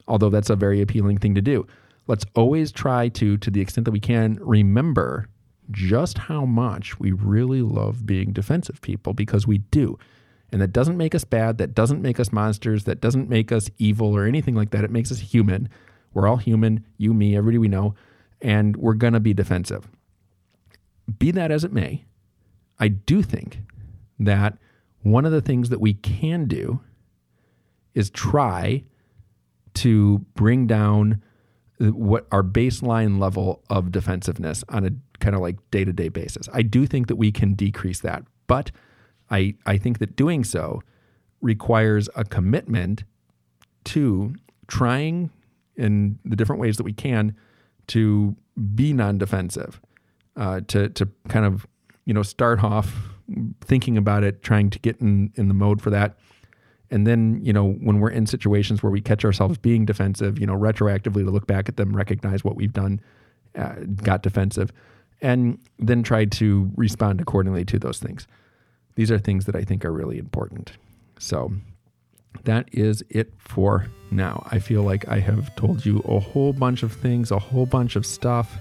Although 0.08 0.30
that's 0.30 0.50
a 0.50 0.56
very 0.56 0.82
appealing 0.82 1.18
thing 1.18 1.36
to 1.36 1.42
do. 1.42 1.68
Let's 2.08 2.26
always 2.36 2.72
try 2.72 3.10
to, 3.10 3.38
to 3.38 3.52
the 3.52 3.60
extent 3.60 3.84
that 3.84 3.92
we 3.92 4.00
can, 4.00 4.40
remember 4.42 5.28
just 5.72 6.18
how 6.18 6.46
much 6.46 6.98
we 7.00 7.12
really 7.12 7.62
love 7.62 8.06
being 8.06 8.32
defensive 8.32 8.82
people 8.82 9.14
because 9.14 9.46
we 9.46 9.58
do. 9.58 10.00
And 10.52 10.62
that 10.62 10.72
doesn't 10.72 10.98
make 10.98 11.14
us 11.14 11.24
bad. 11.24 11.58
That 11.58 11.76
doesn't 11.76 12.02
make 12.02 12.20
us 12.20 12.32
monsters. 12.32 12.86
That 12.86 13.02
doesn't 13.02 13.30
make 13.30 13.52
us 13.52 13.70
evil 13.78 14.16
or 14.16 14.26
anything 14.26 14.56
like 14.56 14.72
that. 14.72 14.84
It 14.84 14.91
makes 14.91 15.12
us 15.12 15.20
human. 15.20 15.70
We're 16.14 16.28
all 16.28 16.38
human, 16.38 16.86
you, 16.98 17.14
me, 17.14 17.36
everybody 17.36 17.58
we 17.58 17.68
know, 17.68 17.95
and 18.41 18.76
we're 18.78 18.93
going 18.93 19.14
to 19.14 19.20
be 19.20 19.34
defensive. 19.34 19.88
Be 21.20 21.32
that 21.32 21.52
as 21.52 21.64
it 21.64 21.74
may, 21.74 22.06
I 22.80 22.88
do 22.88 23.22
think 23.22 23.60
that 24.20 24.58
one 25.02 25.26
of 25.26 25.32
the 25.32 25.41
things 25.41 25.70
that 25.70 25.80
we 25.80 25.93
can 25.93 26.45
do 26.45 26.82
is 27.93 28.10
try 28.10 28.84
to 29.76 30.20
bring 30.36 30.66
down 30.68 31.22
what 31.80 32.28
our 32.32 32.43
baseline 32.43 33.20
level 33.20 33.64
of 33.70 33.91
defensiveness 33.91 34.64
on 34.70 34.86
a 34.86 34.91
kind 35.20 35.36
of 35.36 35.41
like 35.41 35.58
day 35.72 35.86
to 35.86 35.93
day 35.93 36.10
basis. 36.10 36.50
I 36.54 36.62
do 36.64 36.86
think 36.88 37.08
that 37.08 37.16
we 37.16 37.32
can 37.32 37.54
decrease 37.54 38.00
that, 38.02 38.24
but 38.48 38.72
I, 39.30 39.56
I 39.66 39.78
think 39.78 40.00
that 40.00 40.16
doing 40.16 40.44
so 40.44 40.82
requires 41.42 42.10
a 42.16 42.24
commitment 42.24 43.04
to 43.86 44.36
trying 44.68 45.30
in 45.76 46.20
the 46.26 46.36
different 46.36 46.62
ways 46.62 46.78
that 46.78 46.84
we 46.84 46.94
can 46.94 47.36
to 47.88 48.36
be 48.76 48.94
non 48.94 49.18
defensive, 49.18 49.80
uh, 50.36 50.62
to, 50.68 50.90
to 50.90 51.08
kind 51.30 51.46
of, 51.46 51.68
you 52.06 52.14
know, 52.14 52.24
start 52.24 52.64
off 52.64 52.94
thinking 53.62 53.98
about 53.98 54.24
it, 54.24 54.42
trying 54.42 54.70
to 54.70 54.80
get 54.80 55.00
in, 55.00 55.32
in 55.36 55.48
the 55.48 55.54
mode 55.54 55.82
for 55.82 55.90
that. 55.90 56.18
And 56.90 57.06
then, 57.06 57.40
you 57.44 57.52
know, 57.52 57.72
when 57.72 58.00
we're 58.00 58.10
in 58.10 58.26
situations 58.26 58.82
where 58.82 58.92
we 58.92 59.02
catch 59.02 59.26
ourselves 59.26 59.58
being 59.58 59.86
defensive, 59.86 60.40
you 60.40 60.48
know, 60.48 60.56
retroactively 60.56 61.26
to 61.26 61.32
look 61.32 61.46
back 61.46 61.68
at 61.68 61.76
them, 61.76 61.96
recognize 61.96 62.44
what 62.44 62.56
we've 62.56 62.72
done, 62.72 63.02
uh, 63.56 63.76
got 64.04 64.24
defensive, 64.24 64.72
and 65.22 65.60
then 65.80 66.04
try 66.04 66.24
to 66.26 66.72
respond 66.76 67.20
accordingly 67.20 67.66
to 67.66 67.78
those 67.78 68.00
things. 68.00 68.26
These 68.98 69.12
are 69.12 69.20
things 69.20 69.45
that 69.45 69.56
I 69.56 69.64
think 69.64 69.86
are 69.86 69.93
really 69.93 70.18
important. 70.18 70.74
So 71.20 71.54
that 72.43 72.68
is 72.72 73.04
it 73.10 73.32
for 73.38 73.86
now. 74.10 74.45
I 74.52 74.58
feel 74.58 74.82
like 74.82 75.08
I 75.08 75.20
have 75.20 75.56
told 75.56 75.86
you 75.86 76.00
a 76.00 76.20
whole 76.20 76.52
bunch 76.52 76.82
of 76.82 76.91
things, 76.93 77.30
a 77.30 77.38
whole 77.38 77.68
bunch 77.68 77.95
of 77.95 78.08
stuff. 78.08 78.58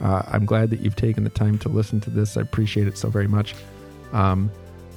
Uh, 0.00 0.22
I'm 0.26 0.46
glad 0.46 0.70
that 0.70 0.80
you've 0.80 0.96
taken 0.96 1.22
the 1.22 1.30
time 1.30 1.58
to 1.58 1.68
listen 1.68 2.00
to 2.00 2.10
this. 2.10 2.38
I 2.38 2.40
appreciate 2.40 2.88
it 2.88 2.96
so 2.96 3.10
very 3.10 3.28
much. 3.28 3.54
Um, 4.12 4.50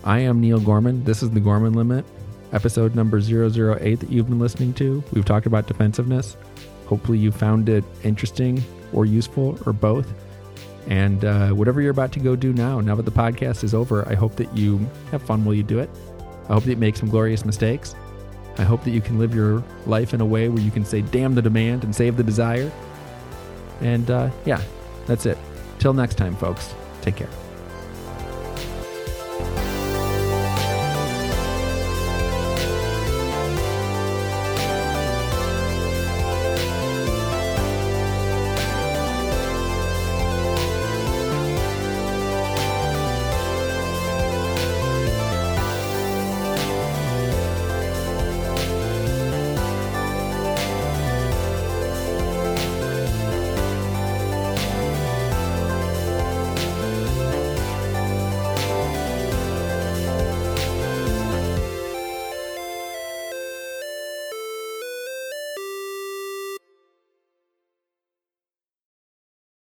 I 0.06 0.20
am 0.20 0.40
Neil 0.40 0.62
Gorman. 0.62 1.04
This 1.04 1.22
is 1.22 1.32
the 1.32 1.42
Gorman 1.42 1.74
Limit, 1.74 2.06
episode 2.54 2.96
number 2.96 3.20
008 3.20 4.00
that 4.00 4.10
you've 4.10 4.30
been 4.30 4.40
listening 4.40 4.74
to. 4.76 5.04
We've 5.12 5.26
talked 5.26 5.48
about 5.48 5.68
defensiveness. 5.68 6.38
Hopefully, 6.86 7.18
you 7.18 7.34
found 7.34 7.68
it 7.68 7.84
interesting 8.04 8.64
or 8.94 9.06
useful 9.06 9.60
or 9.66 9.74
both. 9.74 10.08
And 10.88 11.24
uh, 11.24 11.50
whatever 11.50 11.82
you're 11.82 11.92
about 11.92 12.12
to 12.14 12.20
go 12.20 12.36
do 12.36 12.54
now, 12.54 12.80
now 12.82 12.96
that 12.96 13.06
the 13.06 13.12
podcast 13.12 13.64
is 13.64 13.74
over, 13.74 14.08
I 14.10 14.16
hope 14.16 14.36
that 14.38 14.56
you 14.58 14.80
have 15.12 15.22
fun 15.22 15.46
while 15.46 15.54
you 15.54 15.64
do 15.64 15.80
it. 15.80 15.90
I 16.50 16.54
hope 16.54 16.64
that 16.64 16.72
you 16.72 16.78
make 16.78 16.98
some 16.98 17.10
glorious 17.10 17.46
mistakes. 17.46 17.96
I 18.58 18.64
hope 18.64 18.84
that 18.84 18.92
you 18.92 19.02
can 19.02 19.18
live 19.20 19.34
your 19.34 19.64
life 19.86 20.14
in 20.14 20.22
a 20.22 20.26
way 20.26 20.50
where 20.50 20.62
you 20.62 20.72
can 20.72 20.84
say, 20.84 21.02
damn 21.02 21.36
the 21.36 21.42
demand 21.42 21.84
and 21.84 21.96
save 21.96 22.18
the 22.18 22.24
desire. 22.24 22.72
And 23.80 24.10
uh, 24.12 24.30
yeah, 24.46 24.62
that's 25.06 25.26
it. 25.26 25.38
Till 25.80 25.94
next 25.94 26.16
time, 26.16 26.36
folks, 26.36 26.74
take 27.02 27.16
care. 27.16 27.30